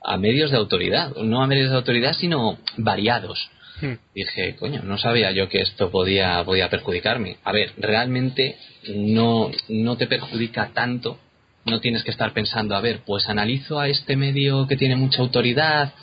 a 0.05 0.17
medios 0.17 0.51
de 0.51 0.57
autoridad, 0.57 1.15
no 1.15 1.41
a 1.41 1.47
medios 1.47 1.69
de 1.71 1.75
autoridad, 1.75 2.13
sino 2.13 2.57
variados. 2.77 3.49
Hmm. 3.81 3.93
Dije, 4.13 4.55
coño, 4.55 4.81
no 4.83 4.97
sabía 4.97 5.31
yo 5.31 5.49
que 5.49 5.61
esto 5.61 5.91
podía, 5.91 6.43
podía 6.45 6.69
perjudicarme. 6.69 7.37
A 7.43 7.51
ver, 7.51 7.73
realmente 7.77 8.57
no, 8.93 9.51
no 9.67 9.97
te 9.97 10.07
perjudica 10.07 10.71
tanto, 10.73 11.19
no 11.65 11.81
tienes 11.81 12.03
que 12.03 12.11
estar 12.11 12.33
pensando, 12.33 12.75
a 12.75 12.81
ver, 12.81 13.01
pues 13.05 13.27
analizo 13.27 13.79
a 13.79 13.89
este 13.89 14.15
medio 14.15 14.67
que 14.67 14.77
tiene 14.77 14.95
mucha 14.95 15.21
autoridad. 15.21 15.93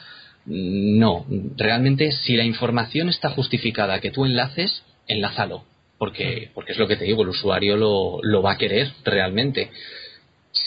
No, 0.44 1.24
realmente 1.56 2.10
si 2.10 2.36
la 2.36 2.44
información 2.44 3.08
está 3.08 3.30
justificada 3.30 4.00
que 4.00 4.10
tú 4.10 4.26
enlaces, 4.26 4.82
enlázalo, 5.06 5.64
porque, 5.98 6.50
porque 6.52 6.72
es 6.72 6.78
lo 6.78 6.88
que 6.88 6.96
te 6.96 7.04
digo, 7.04 7.22
el 7.22 7.28
usuario 7.28 7.76
lo, 7.76 8.18
lo 8.22 8.42
va 8.42 8.52
a 8.52 8.58
querer 8.58 8.90
realmente 9.04 9.70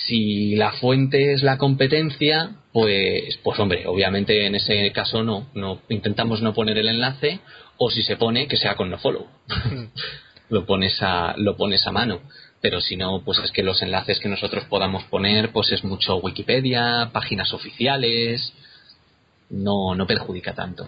si 0.07 0.55
la 0.55 0.71
fuente 0.73 1.33
es 1.33 1.43
la 1.43 1.57
competencia, 1.57 2.51
pues, 2.73 3.37
pues 3.43 3.59
hombre, 3.59 3.87
obviamente 3.87 4.45
en 4.45 4.55
ese 4.55 4.91
caso 4.91 5.23
no, 5.23 5.47
no 5.53 5.81
intentamos 5.89 6.41
no 6.41 6.53
poner 6.53 6.77
el 6.77 6.87
enlace 6.87 7.39
o 7.77 7.89
si 7.89 8.03
se 8.03 8.17
pone 8.17 8.47
que 8.47 8.57
sea 8.57 8.75
con 8.75 8.89
nofollow. 8.89 9.27
lo 10.49 10.65
pones 10.65 11.01
a 11.01 11.33
lo 11.37 11.57
pones 11.57 11.85
a 11.87 11.91
mano. 11.91 12.21
Pero 12.61 12.81
si 12.81 12.95
no, 12.95 13.21
pues 13.23 13.39
es 13.39 13.51
que 13.51 13.63
los 13.63 13.81
enlaces 13.81 14.19
que 14.19 14.29
nosotros 14.29 14.65
podamos 14.65 15.03
poner, 15.05 15.51
pues 15.51 15.71
es 15.71 15.83
mucho 15.83 16.17
Wikipedia, 16.17 17.09
páginas 17.11 17.53
oficiales, 17.53 18.53
no, 19.49 19.93
no 19.93 20.07
perjudica 20.07 20.53
tanto. 20.53 20.87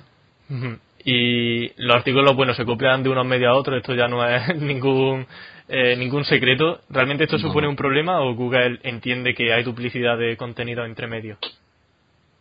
Y 1.03 1.69
los 1.81 1.97
artículos, 1.97 2.35
bueno, 2.35 2.53
se 2.55 2.65
copian 2.65 3.03
de 3.03 3.09
unos 3.09 3.25
medios 3.25 3.49
a 3.49 3.55
otros, 3.55 3.77
esto 3.77 3.93
ya 3.93 4.07
no 4.07 4.27
es 4.27 4.55
ningún 4.61 5.27
eh, 5.67 5.95
ningún 5.97 6.25
secreto. 6.25 6.81
¿Realmente 6.89 7.25
esto 7.25 7.37
no. 7.37 7.47
supone 7.47 7.67
un 7.67 7.75
problema 7.75 8.21
o 8.21 8.35
Google 8.35 8.79
entiende 8.83 9.33
que 9.33 9.53
hay 9.53 9.63
duplicidad 9.63 10.17
de 10.17 10.37
contenido 10.37 10.85
entre 10.85 11.07
medios? 11.07 11.37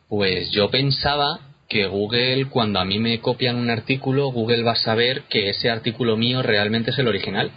Pues 0.08 0.50
yo 0.52 0.70
pensaba 0.70 1.40
que 1.68 1.86
Google, 1.86 2.46
cuando 2.48 2.78
a 2.78 2.84
mí 2.84 2.98
me 2.98 3.20
copian 3.20 3.56
un 3.56 3.70
artículo, 3.70 4.30
Google 4.30 4.62
va 4.62 4.72
a 4.72 4.76
saber 4.76 5.22
que 5.28 5.50
ese 5.50 5.68
artículo 5.68 6.16
mío 6.16 6.42
realmente 6.42 6.90
es 6.90 6.98
el 6.98 7.08
original. 7.08 7.50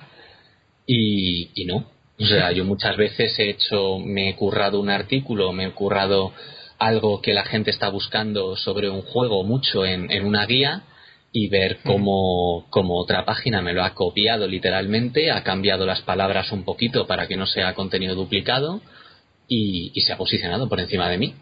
Y, 0.87 1.51
y 1.53 1.65
no. 1.65 1.85
O 2.19 2.25
sea, 2.25 2.51
yo 2.51 2.65
muchas 2.65 2.97
veces 2.97 3.37
he 3.39 3.49
hecho, 3.49 3.99
me 3.99 4.29
he 4.29 4.35
currado 4.35 4.79
un 4.79 4.89
artículo, 4.89 5.53
me 5.53 5.67
he 5.67 5.71
currado 5.71 6.33
algo 6.77 7.21
que 7.21 7.33
la 7.33 7.45
gente 7.45 7.71
está 7.71 7.89
buscando 7.89 8.57
sobre 8.57 8.89
un 8.89 9.03
juego 9.03 9.43
mucho 9.43 9.85
en, 9.85 10.11
en 10.11 10.25
una 10.25 10.45
guía 10.45 10.83
y 11.31 11.47
ver 11.47 11.77
cómo, 11.83 12.65
cómo, 12.69 12.97
otra 12.97 13.23
página 13.25 13.61
me 13.61 13.73
lo 13.73 13.83
ha 13.83 13.93
copiado 13.93 14.47
literalmente, 14.47 15.31
ha 15.31 15.43
cambiado 15.43 15.85
las 15.85 16.01
palabras 16.01 16.51
un 16.51 16.63
poquito 16.63 17.05
para 17.05 17.27
que 17.27 17.37
no 17.37 17.45
sea 17.45 17.75
contenido 17.75 18.15
duplicado 18.15 18.81
y, 19.47 19.91
y 19.93 20.01
se 20.01 20.13
ha 20.13 20.17
posicionado 20.17 20.67
por 20.67 20.79
encima 20.79 21.09
de 21.09 21.17
mí. 21.17 21.35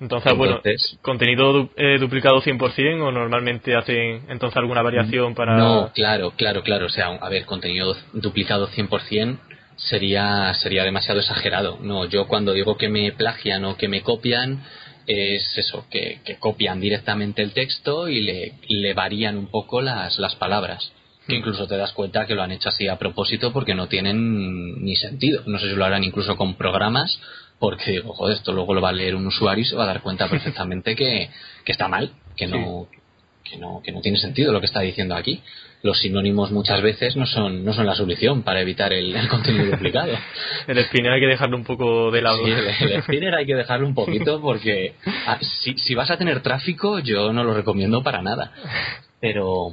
Entonces, 0.00 0.34
bueno, 0.34 0.62
¿contenido 1.02 1.52
du 1.52 1.70
eh, 1.76 1.98
duplicado 1.98 2.40
100% 2.40 3.02
o 3.02 3.12
normalmente 3.12 3.76
hacen 3.76 4.22
entonces 4.28 4.56
alguna 4.56 4.80
variación 4.80 5.34
para...? 5.34 5.56
No, 5.58 5.92
claro, 5.92 6.32
claro, 6.36 6.62
claro. 6.62 6.86
O 6.86 6.88
sea, 6.88 7.08
a 7.08 7.28
ver, 7.28 7.44
contenido 7.44 7.94
duplicado 8.14 8.68
100% 8.68 9.38
sería, 9.76 10.54
sería 10.54 10.84
demasiado 10.84 11.20
exagerado. 11.20 11.78
No, 11.82 12.06
yo 12.06 12.26
cuando 12.28 12.54
digo 12.54 12.78
que 12.78 12.88
me 12.88 13.12
plagian 13.12 13.64
o 13.66 13.76
que 13.76 13.88
me 13.88 14.00
copian 14.00 14.62
es 15.06 15.56
eso, 15.56 15.86
que, 15.90 16.20
que, 16.24 16.36
copian 16.36 16.80
directamente 16.80 17.42
el 17.42 17.52
texto 17.52 18.08
y 18.08 18.20
le, 18.20 18.54
le 18.68 18.94
varían 18.94 19.36
un 19.36 19.46
poco 19.46 19.80
las, 19.80 20.18
las 20.18 20.34
palabras. 20.36 20.92
Que 21.26 21.36
incluso 21.36 21.66
te 21.66 21.76
das 21.76 21.92
cuenta 21.92 22.26
que 22.26 22.34
lo 22.34 22.42
han 22.42 22.50
hecho 22.50 22.70
así 22.70 22.88
a 22.88 22.98
propósito 22.98 23.52
porque 23.52 23.74
no 23.74 23.88
tienen 23.88 24.82
ni 24.82 24.96
sentido. 24.96 25.42
No 25.46 25.58
sé 25.58 25.70
si 25.70 25.76
lo 25.76 25.84
harán 25.84 26.02
incluso 26.02 26.36
con 26.36 26.56
programas, 26.56 27.20
porque 27.58 27.92
digo, 27.92 28.14
joder, 28.14 28.36
esto 28.36 28.52
luego 28.52 28.74
lo 28.74 28.80
va 28.80 28.88
a 28.88 28.92
leer 28.92 29.14
un 29.14 29.26
usuario 29.26 29.62
y 29.62 29.66
se 29.66 29.76
va 29.76 29.84
a 29.84 29.88
dar 29.88 30.02
cuenta 30.02 30.28
perfectamente 30.30 30.96
que, 30.96 31.30
que 31.64 31.72
está 31.72 31.86
mal, 31.88 32.12
que 32.36 32.48
no, 32.48 32.88
que 33.50 33.58
no, 33.58 33.82
que 33.82 33.92
no 33.92 34.00
tiene 34.00 34.18
sentido 34.18 34.52
lo 34.52 34.60
que 34.60 34.66
está 34.66 34.80
diciendo 34.80 35.16
aquí. 35.16 35.42
Los 35.82 35.98
sinónimos 35.98 36.52
muchas 36.52 36.82
veces 36.82 37.16
no 37.16 37.26
son, 37.26 37.64
no 37.64 37.72
son 37.72 37.86
la 37.86 37.94
solución 37.94 38.42
para 38.42 38.60
evitar 38.60 38.92
el, 38.92 39.14
el 39.16 39.28
contenido 39.28 39.66
duplicado. 39.66 40.12
el 40.66 40.84
spinner 40.84 41.12
hay 41.12 41.20
que 41.20 41.26
dejarlo 41.26 41.56
un 41.56 41.64
poco 41.64 42.10
de 42.10 42.22
lado. 42.22 42.44
Sí, 42.44 42.50
el, 42.50 42.92
el 42.92 43.02
spinner 43.02 43.34
hay 43.34 43.46
que 43.46 43.54
dejarlo 43.54 43.86
un 43.86 43.94
poquito 43.94 44.40
porque 44.40 44.94
ah, 45.26 45.38
si, 45.40 45.74
si 45.78 45.94
vas 45.94 46.10
a 46.10 46.16
tener 46.16 46.42
tráfico 46.42 46.98
yo 47.00 47.32
no 47.32 47.44
lo 47.44 47.54
recomiendo 47.54 48.02
para 48.02 48.22
nada. 48.22 48.52
Pero, 49.20 49.72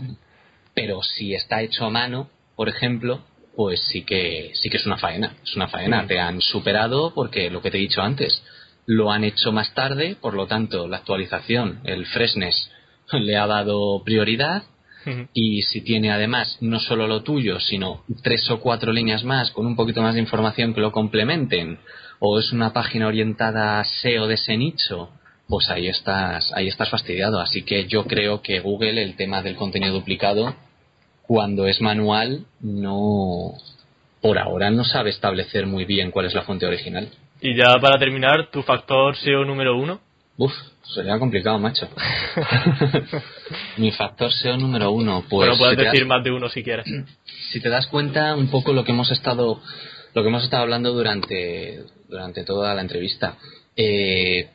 pero 0.73 1.01
si 1.03 1.33
está 1.33 1.61
hecho 1.61 1.85
a 1.85 1.89
mano, 1.89 2.29
por 2.55 2.69
ejemplo, 2.69 3.21
pues 3.55 3.81
sí 3.91 4.03
que 4.03 4.51
sí 4.53 4.69
que 4.69 4.77
es 4.77 4.85
una 4.85 4.97
faena, 4.97 5.35
es 5.43 5.55
una 5.55 5.67
faena. 5.67 6.07
Te 6.07 6.19
han 6.19 6.41
superado 6.41 7.13
porque 7.13 7.49
lo 7.49 7.61
que 7.61 7.71
te 7.71 7.77
he 7.77 7.81
dicho 7.81 8.01
antes, 8.01 8.43
lo 8.85 9.11
han 9.11 9.23
hecho 9.23 9.51
más 9.51 9.73
tarde, 9.73 10.15
por 10.19 10.33
lo 10.33 10.47
tanto, 10.47 10.87
la 10.87 10.97
actualización, 10.97 11.81
el 11.83 12.05
freshness, 12.05 12.71
le 13.19 13.37
ha 13.37 13.47
dado 13.47 14.03
prioridad. 14.03 14.63
Y 15.33 15.61
si 15.61 15.79
tiene 15.79 16.11
además 16.11 16.57
no 16.59 16.81
solo 16.81 17.07
lo 17.07 17.23
tuyo, 17.23 17.61
sino 17.61 18.03
tres 18.23 18.51
o 18.51 18.59
cuatro 18.59 18.91
líneas 18.91 19.23
más 19.23 19.51
con 19.51 19.65
un 19.65 19.77
poquito 19.77 20.01
más 20.01 20.15
de 20.15 20.19
información 20.19 20.73
que 20.73 20.81
lo 20.81 20.91
complementen, 20.91 21.79
o 22.19 22.39
es 22.39 22.51
una 22.51 22.73
página 22.73 23.07
orientada 23.07 23.79
a 23.79 23.85
SEO 23.85 24.27
de 24.27 24.33
ese 24.33 24.57
nicho, 24.57 25.09
pues 25.47 25.69
ahí 25.69 25.87
estás, 25.87 26.51
ahí 26.53 26.67
estás 26.67 26.89
fastidiado. 26.89 27.39
Así 27.39 27.63
que 27.63 27.87
yo 27.87 28.05
creo 28.05 28.41
que 28.41 28.59
Google, 28.59 29.01
el 29.01 29.15
tema 29.15 29.41
del 29.41 29.55
contenido 29.55 29.93
duplicado, 29.93 30.53
cuando 31.21 31.67
es 31.67 31.79
manual, 31.81 32.45
no, 32.59 33.53
por 34.21 34.37
ahora 34.37 34.69
no 34.71 34.83
sabe 34.83 35.11
establecer 35.11 35.67
muy 35.67 35.85
bien 35.85 36.11
cuál 36.11 36.25
es 36.25 36.33
la 36.33 36.43
fuente 36.43 36.65
original. 36.65 37.09
Y 37.41 37.55
ya 37.55 37.79
para 37.79 37.99
terminar, 37.99 38.49
tu 38.51 38.63
factor 38.63 39.15
SEO 39.15 39.45
número 39.45 39.77
uno. 39.77 40.01
Uf, 40.37 40.53
sería 40.93 41.17
complicado, 41.17 41.57
macho. 41.57 41.89
Mi 43.77 43.91
factor 43.91 44.31
SEO 44.31 44.57
número 44.57 44.91
uno, 44.91 45.25
pues. 45.27 45.49
Bueno, 45.49 45.57
puedes 45.57 45.77
decir 45.77 46.05
más 46.05 46.23
de 46.23 46.31
uno 46.31 46.47
si 46.49 46.63
quieres. 46.63 46.85
Si 47.51 47.59
te 47.59 47.69
das 47.69 47.87
cuenta, 47.87 48.35
un 48.35 48.49
poco 48.49 48.71
lo 48.71 48.83
que 48.83 48.91
hemos 48.91 49.11
estado, 49.11 49.59
lo 50.13 50.21
que 50.21 50.29
hemos 50.29 50.43
estado 50.43 50.63
hablando 50.63 50.93
durante, 50.93 51.83
durante 52.07 52.43
toda 52.43 52.75
la 52.75 52.81
entrevista. 52.81 53.37
Eh, 53.75 54.49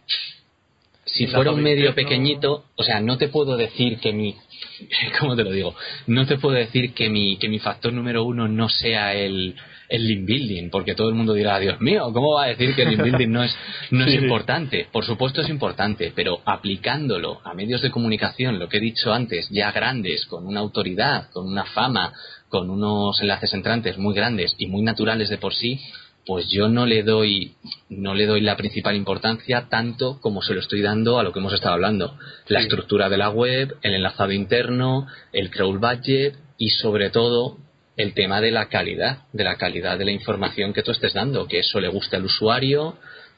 si 1.05 1.27
fuera 1.27 1.51
un 1.51 1.63
medio 1.63 1.95
pequeñito, 1.95 2.65
o 2.77 2.83
sea, 2.85 3.01
no 3.01 3.19
te 3.19 3.29
puedo 3.29 3.57
decir 3.57 3.99
que 3.99 4.13
mi, 4.13 4.37
¿cómo 5.21 5.35
te 5.35 5.43
lo 5.43 5.51
digo? 5.51 5.75
No 6.07 6.27
te 6.27 6.39
puedo 6.39 6.55
decir 6.55 6.95
que 6.95 7.11
mi, 7.11 7.39
que 7.39 7.49
mi 7.49 7.59
factor 7.59 7.93
número 7.93 8.23
uno 8.23 8.47
no 8.47 8.69
sea 8.69 9.15
el, 9.15 9.57
el 9.93 10.09
link 10.09 10.25
building, 10.25 10.71
porque 10.71 10.95
todo 10.95 11.11
el 11.11 11.15
mundo 11.15 11.35
dirá, 11.35 11.59
Dios 11.59 11.79
mío, 11.81 12.11
¿cómo 12.15 12.35
va 12.35 12.45
a 12.45 12.49
decir 12.49 12.75
que 12.75 12.83
el 12.83 12.91
link 12.91 13.03
building 13.03 13.31
no 13.31 13.45
es, 13.45 13.55
no 13.91 14.05
es 14.07 14.15
importante? 14.23 14.89
Por 14.91 15.05
supuesto 15.05 15.43
es 15.43 15.51
importante, 15.51 16.13
pero 16.17 16.41
aplicándolo 16.47 17.41
a 17.45 17.53
medios 17.53 17.83
de 17.83 17.91
comunicación, 17.91 18.59
lo 18.59 18.71
que 18.71 18.79
he 18.79 18.81
dicho 18.81 19.13
antes, 19.13 19.49
ya 19.51 19.71
grandes, 19.71 20.25
con 20.25 20.47
una 20.47 20.61
autoridad, 20.61 21.29
con 21.31 21.47
una 21.47 21.67
fama, 21.67 22.15
con 22.49 22.71
unos 22.71 23.21
enlaces 23.21 23.53
entrantes 23.53 23.99
muy 23.99 24.15
grandes 24.15 24.55
y 24.57 24.67
muy 24.67 24.81
naturales 24.81 25.29
de 25.29 25.37
por 25.37 25.53
sí, 25.53 25.79
pues 26.25 26.49
yo 26.51 26.69
no 26.69 26.87
le 26.87 27.03
doy 27.03 27.57
no 27.89 28.15
le 28.15 28.27
doy 28.27 28.41
la 28.41 28.57
principal 28.57 28.95
importancia 28.95 29.67
tanto 29.69 30.21
como 30.21 30.41
se 30.41 30.55
lo 30.55 30.61
estoy 30.61 30.81
dando 30.81 31.19
a 31.19 31.25
lo 31.25 31.33
que 31.33 31.41
hemos 31.41 31.53
estado 31.53 31.75
hablando. 31.75 32.17
La 32.47 32.61
estructura 32.61 33.09
de 33.09 33.17
la 33.17 33.31
web 33.31 33.77
el 33.83 33.95
enlazado 33.95 34.31
interno 34.31 35.09
el 35.33 35.51
crawl 35.51 35.79
budget 35.79 36.37
y 36.59 36.69
sobre 36.71 37.11
todo 37.11 37.59
el 37.97 38.15
tema 38.15 38.41
de 38.41 38.51
la 38.51 38.69
calidad, 38.69 39.19
de 39.33 39.45
la 39.45 39.57
calidad 39.57 39.99
de 39.99 40.05
la 40.05 40.13
información 40.13 40.73
que 40.73 40.83
tú 40.83 40.93
estés 40.93 41.13
dando, 41.13 41.47
que 41.47 41.59
eso 41.59 41.81
le 41.81 41.89
guste 41.89 42.17
al 42.17 42.25
usuario, 42.25 42.97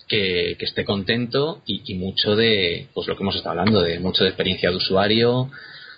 que, 0.08 0.56
esté 0.60 0.84
contento 0.84 1.62
y, 1.66 1.94
mucho 1.94 2.36
de, 2.36 2.88
pues 2.94 3.06
lo 3.06 3.16
que 3.16 3.22
hemos 3.22 3.36
estado 3.36 3.58
hablando, 3.58 3.82
de 3.82 3.98
mucho 3.98 4.24
de 4.24 4.30
experiencia 4.30 4.70
de 4.70 4.76
usuario, 4.76 5.50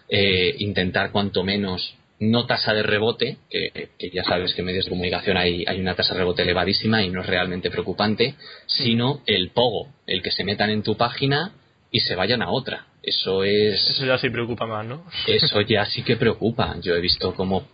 eh, 0.09 0.55
intentar 0.59 1.11
cuanto 1.13 1.43
menos 1.43 1.95
no 2.19 2.47
tasa 2.47 2.73
de 2.73 2.83
rebote, 2.83 3.37
que, 3.51 3.91
ya 4.13 4.25
sabes 4.25 4.55
que 4.55 4.63
en 4.63 4.67
medios 4.67 4.87
de 4.87 4.91
comunicación 4.91 5.37
hay, 5.37 5.65
hay 5.67 5.81
una 5.81 5.95
tasa 5.95 6.15
de 6.15 6.21
rebote 6.21 6.43
elevadísima 6.43 7.03
y 7.03 7.11
no 7.11 7.21
es 7.21 7.27
realmente 7.27 7.71
preocupante, 7.71 8.37
sino 8.67 9.21
el 9.27 9.51
pogo, 9.51 9.89
el 10.07 10.23
que 10.23 10.31
se 10.31 10.45
metan 10.45 10.71
en 10.71 10.83
tu 10.83 10.97
página 10.97 11.53
y 11.91 12.01
se 12.01 12.15
vayan 12.15 12.43
a 12.43 12.51
otra. 12.51 12.87
Eso 13.03 13.45
es. 13.45 13.89
Eso 13.89 14.05
ya 14.05 14.19
sí 14.19 14.31
preocupa 14.31 14.67
más, 14.67 14.85
¿no? 14.85 15.05
Eso 15.27 15.61
ya 15.61 15.85
sí 15.87 16.03
que 16.03 16.17
preocupa. 16.17 16.77
Yo 16.81 16.95
he 16.95 17.01
visto 17.01 17.35
como 17.35 17.69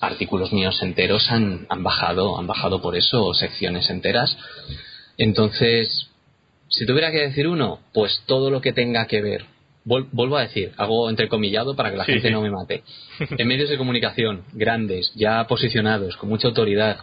artículos 0.00 0.52
míos 0.52 0.82
enteros 0.82 1.30
han, 1.30 1.66
han 1.68 1.82
bajado, 1.82 2.38
han 2.38 2.46
bajado 2.46 2.80
por 2.80 2.96
eso, 2.96 3.34
secciones 3.34 3.90
enteras. 3.90 4.36
Entonces, 5.16 6.08
si 6.68 6.86
tuviera 6.86 7.10
que 7.10 7.18
decir 7.18 7.48
uno, 7.48 7.80
pues 7.92 8.22
todo 8.26 8.50
lo 8.50 8.60
que 8.60 8.72
tenga 8.72 9.06
que 9.06 9.20
ver. 9.20 9.44
vuelvo 9.84 10.36
a 10.36 10.42
decir, 10.42 10.72
hago 10.76 11.08
entrecomillado 11.10 11.74
para 11.74 11.90
que 11.90 11.96
la 11.96 12.04
gente 12.04 12.30
no 12.30 12.42
me 12.42 12.50
mate. 12.50 12.82
En 13.38 13.48
medios 13.48 13.70
de 13.70 13.78
comunicación 13.78 14.44
grandes, 14.52 15.12
ya 15.14 15.46
posicionados, 15.46 16.16
con 16.16 16.28
mucha 16.28 16.48
autoridad, 16.48 16.98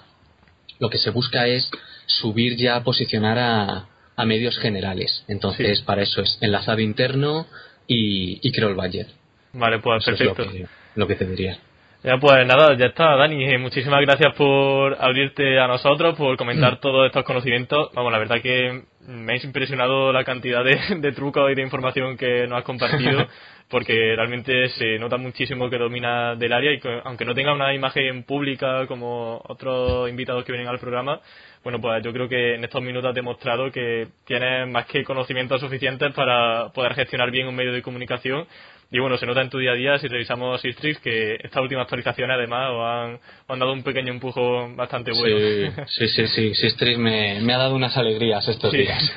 lo 0.79 0.89
que 0.89 0.97
se 0.97 1.09
busca 1.09 1.47
es 1.47 1.69
subir 2.05 2.55
ya 2.57 2.75
a 2.75 2.83
posicionar 2.83 3.39
a, 3.39 3.87
a 4.15 4.25
medios 4.25 4.57
generales. 4.59 5.23
Entonces, 5.27 5.81
para 5.81 6.03
eso 6.03 6.21
es 6.21 6.37
enlazado 6.41 6.79
interno 6.79 7.47
y, 7.87 8.39
y 8.41 8.59
el 8.59 8.75
budget. 8.75 9.07
Vale, 9.53 9.79
pues 9.79 10.05
perfecto. 10.05 10.43
lo, 10.43 10.51
que, 10.51 10.67
lo 10.95 11.07
que 11.07 11.15
te 11.15 11.25
diría. 11.25 11.57
Ya, 12.05 12.19
pues 12.19 12.45
nada, 12.45 12.77
ya 12.77 12.85
está, 12.85 13.15
Dani. 13.15 13.45
Eh, 13.45 13.57
muchísimas 13.57 13.99
gracias 14.01 14.35
por 14.35 14.95
abrirte 14.99 15.59
a 15.59 15.65
nosotros, 15.65 16.15
por 16.15 16.37
comentar 16.37 16.73
mm. 16.73 16.79
todos 16.79 17.07
estos 17.07 17.23
conocimientos. 17.23 17.89
Vamos, 17.95 18.11
la 18.11 18.19
verdad 18.19 18.39
que 18.43 18.83
me 19.07 19.33
ha 19.33 19.43
impresionado 19.43 20.13
la 20.13 20.23
cantidad 20.23 20.63
de, 20.97 21.11
trucos 21.13 21.51
y 21.51 21.55
de 21.55 21.63
información 21.63 22.15
que 22.15 22.45
nos 22.45 22.59
has 22.59 22.63
compartido, 22.63 23.25
porque 23.69 24.13
realmente 24.15 24.69
se 24.69 24.99
nota 24.99 25.17
muchísimo 25.17 25.67
que 25.67 25.79
domina 25.79 26.35
del 26.35 26.53
área 26.53 26.73
y 26.73 26.79
que, 26.79 27.01
aunque 27.05 27.25
no 27.25 27.33
tenga 27.33 27.53
una 27.53 27.73
imagen 27.73 28.21
pública 28.21 28.85
como 28.85 29.41
otros 29.47 30.07
invitados 30.07 30.45
que 30.45 30.51
vienen 30.51 30.69
al 30.69 30.77
programa, 30.77 31.19
bueno, 31.63 31.81
pues 31.81 32.03
yo 32.03 32.13
creo 32.13 32.29
que 32.29 32.53
en 32.53 32.63
estos 32.63 32.83
minutos 32.83 33.09
has 33.09 33.15
demostrado 33.15 33.71
que 33.71 34.09
tienes 34.25 34.67
más 34.67 34.85
que 34.85 35.03
conocimientos 35.03 35.59
suficientes 35.59 36.13
para 36.13 36.69
poder 36.69 36.93
gestionar 36.93 37.31
bien 37.31 37.47
un 37.47 37.55
medio 37.55 37.73
de 37.73 37.81
comunicación 37.81 38.45
y 38.91 38.99
bueno, 38.99 39.17
se 39.17 39.25
nota 39.25 39.41
en 39.41 39.49
tu 39.49 39.57
día 39.57 39.71
a 39.71 39.75
día, 39.75 39.97
si 39.97 40.07
revisamos 40.07 40.61
Sistrix, 40.61 40.99
que 40.99 41.35
esta 41.43 41.61
última 41.61 41.81
actualización 41.81 42.31
además 42.31 42.69
os 42.71 42.85
han, 42.85 43.19
han, 43.47 43.59
dado 43.59 43.73
un 43.73 43.83
pequeño 43.83 44.11
empujón 44.11 44.75
bastante 44.75 45.11
bueno. 45.11 45.85
Sí, 45.87 46.07
sí, 46.07 46.27
sí, 46.27 46.53
sí. 46.53 46.95
me, 46.97 47.53
ha 47.53 47.57
dado 47.57 47.75
unas 47.75 47.97
alegrías 47.97 48.47
estos 48.47 48.71
días. 48.71 49.11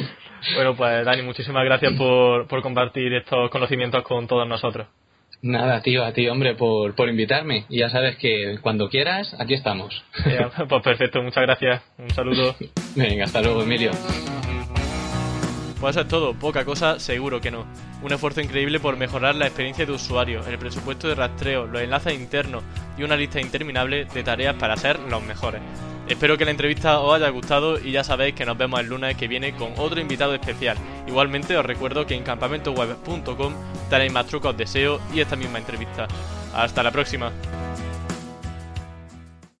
bueno, 0.54 0.74
pues 0.74 1.04
Dani, 1.04 1.22
muchísimas 1.22 1.64
gracias 1.64 1.92
por, 1.94 2.48
por 2.48 2.62
compartir 2.62 3.12
estos 3.12 3.50
conocimientos 3.50 4.02
con 4.02 4.26
todos 4.26 4.48
nosotros. 4.48 4.86
Nada, 5.42 5.82
tío, 5.82 6.04
a 6.04 6.12
ti, 6.12 6.28
hombre, 6.28 6.54
por, 6.54 6.94
por 6.94 7.08
invitarme. 7.08 7.66
Y 7.68 7.80
ya 7.80 7.90
sabes 7.90 8.16
que 8.16 8.58
cuando 8.62 8.88
quieras, 8.88 9.34
aquí 9.40 9.54
estamos. 9.54 10.04
pues 10.68 10.82
perfecto, 10.82 11.20
muchas 11.20 11.42
gracias. 11.42 11.82
Un 11.98 12.10
saludo. 12.10 12.54
Venga, 12.94 13.24
hasta 13.24 13.42
luego, 13.42 13.62
Emilio. 13.62 13.90
Pues 15.80 15.96
eso 15.96 16.02
es 16.02 16.08
todo, 16.08 16.34
poca 16.34 16.64
cosa, 16.64 17.00
seguro 17.00 17.40
que 17.40 17.50
no. 17.50 17.66
Un 18.02 18.12
esfuerzo 18.12 18.40
increíble 18.40 18.80
por 18.80 18.96
mejorar 18.96 19.36
la 19.36 19.46
experiencia 19.46 19.86
de 19.86 19.92
usuario, 19.92 20.44
el 20.46 20.58
presupuesto 20.58 21.08
de 21.08 21.14
rastreo, 21.14 21.66
los 21.66 21.82
enlaces 21.82 22.14
internos 22.14 22.64
y 22.98 23.04
una 23.04 23.16
lista 23.16 23.40
interminable 23.40 24.06
de 24.06 24.22
tareas 24.22 24.56
para 24.56 24.76
ser 24.76 24.98
los 24.98 25.22
mejores. 25.22 25.60
Espero 26.08 26.36
que 26.36 26.44
la 26.44 26.50
entrevista 26.50 26.98
os 26.98 27.14
haya 27.14 27.28
gustado 27.28 27.78
y 27.78 27.92
ya 27.92 28.02
sabéis 28.02 28.34
que 28.34 28.44
nos 28.44 28.58
vemos 28.58 28.80
el 28.80 28.88
lunes 28.88 29.16
que 29.16 29.28
viene 29.28 29.54
con 29.54 29.72
otro 29.76 30.00
invitado 30.00 30.34
especial. 30.34 30.76
Igualmente 31.06 31.56
os 31.56 31.64
recuerdo 31.64 32.04
que 32.04 32.14
en 32.14 32.24
campamentoweb.com 32.24 33.54
tenéis 33.88 34.12
más 34.12 34.26
trucos 34.26 34.56
de 34.56 34.66
SEO 34.66 35.00
y 35.14 35.20
esta 35.20 35.36
misma 35.36 35.58
entrevista. 35.58 36.08
Hasta 36.52 36.82
la 36.82 36.90
próxima. 36.90 37.32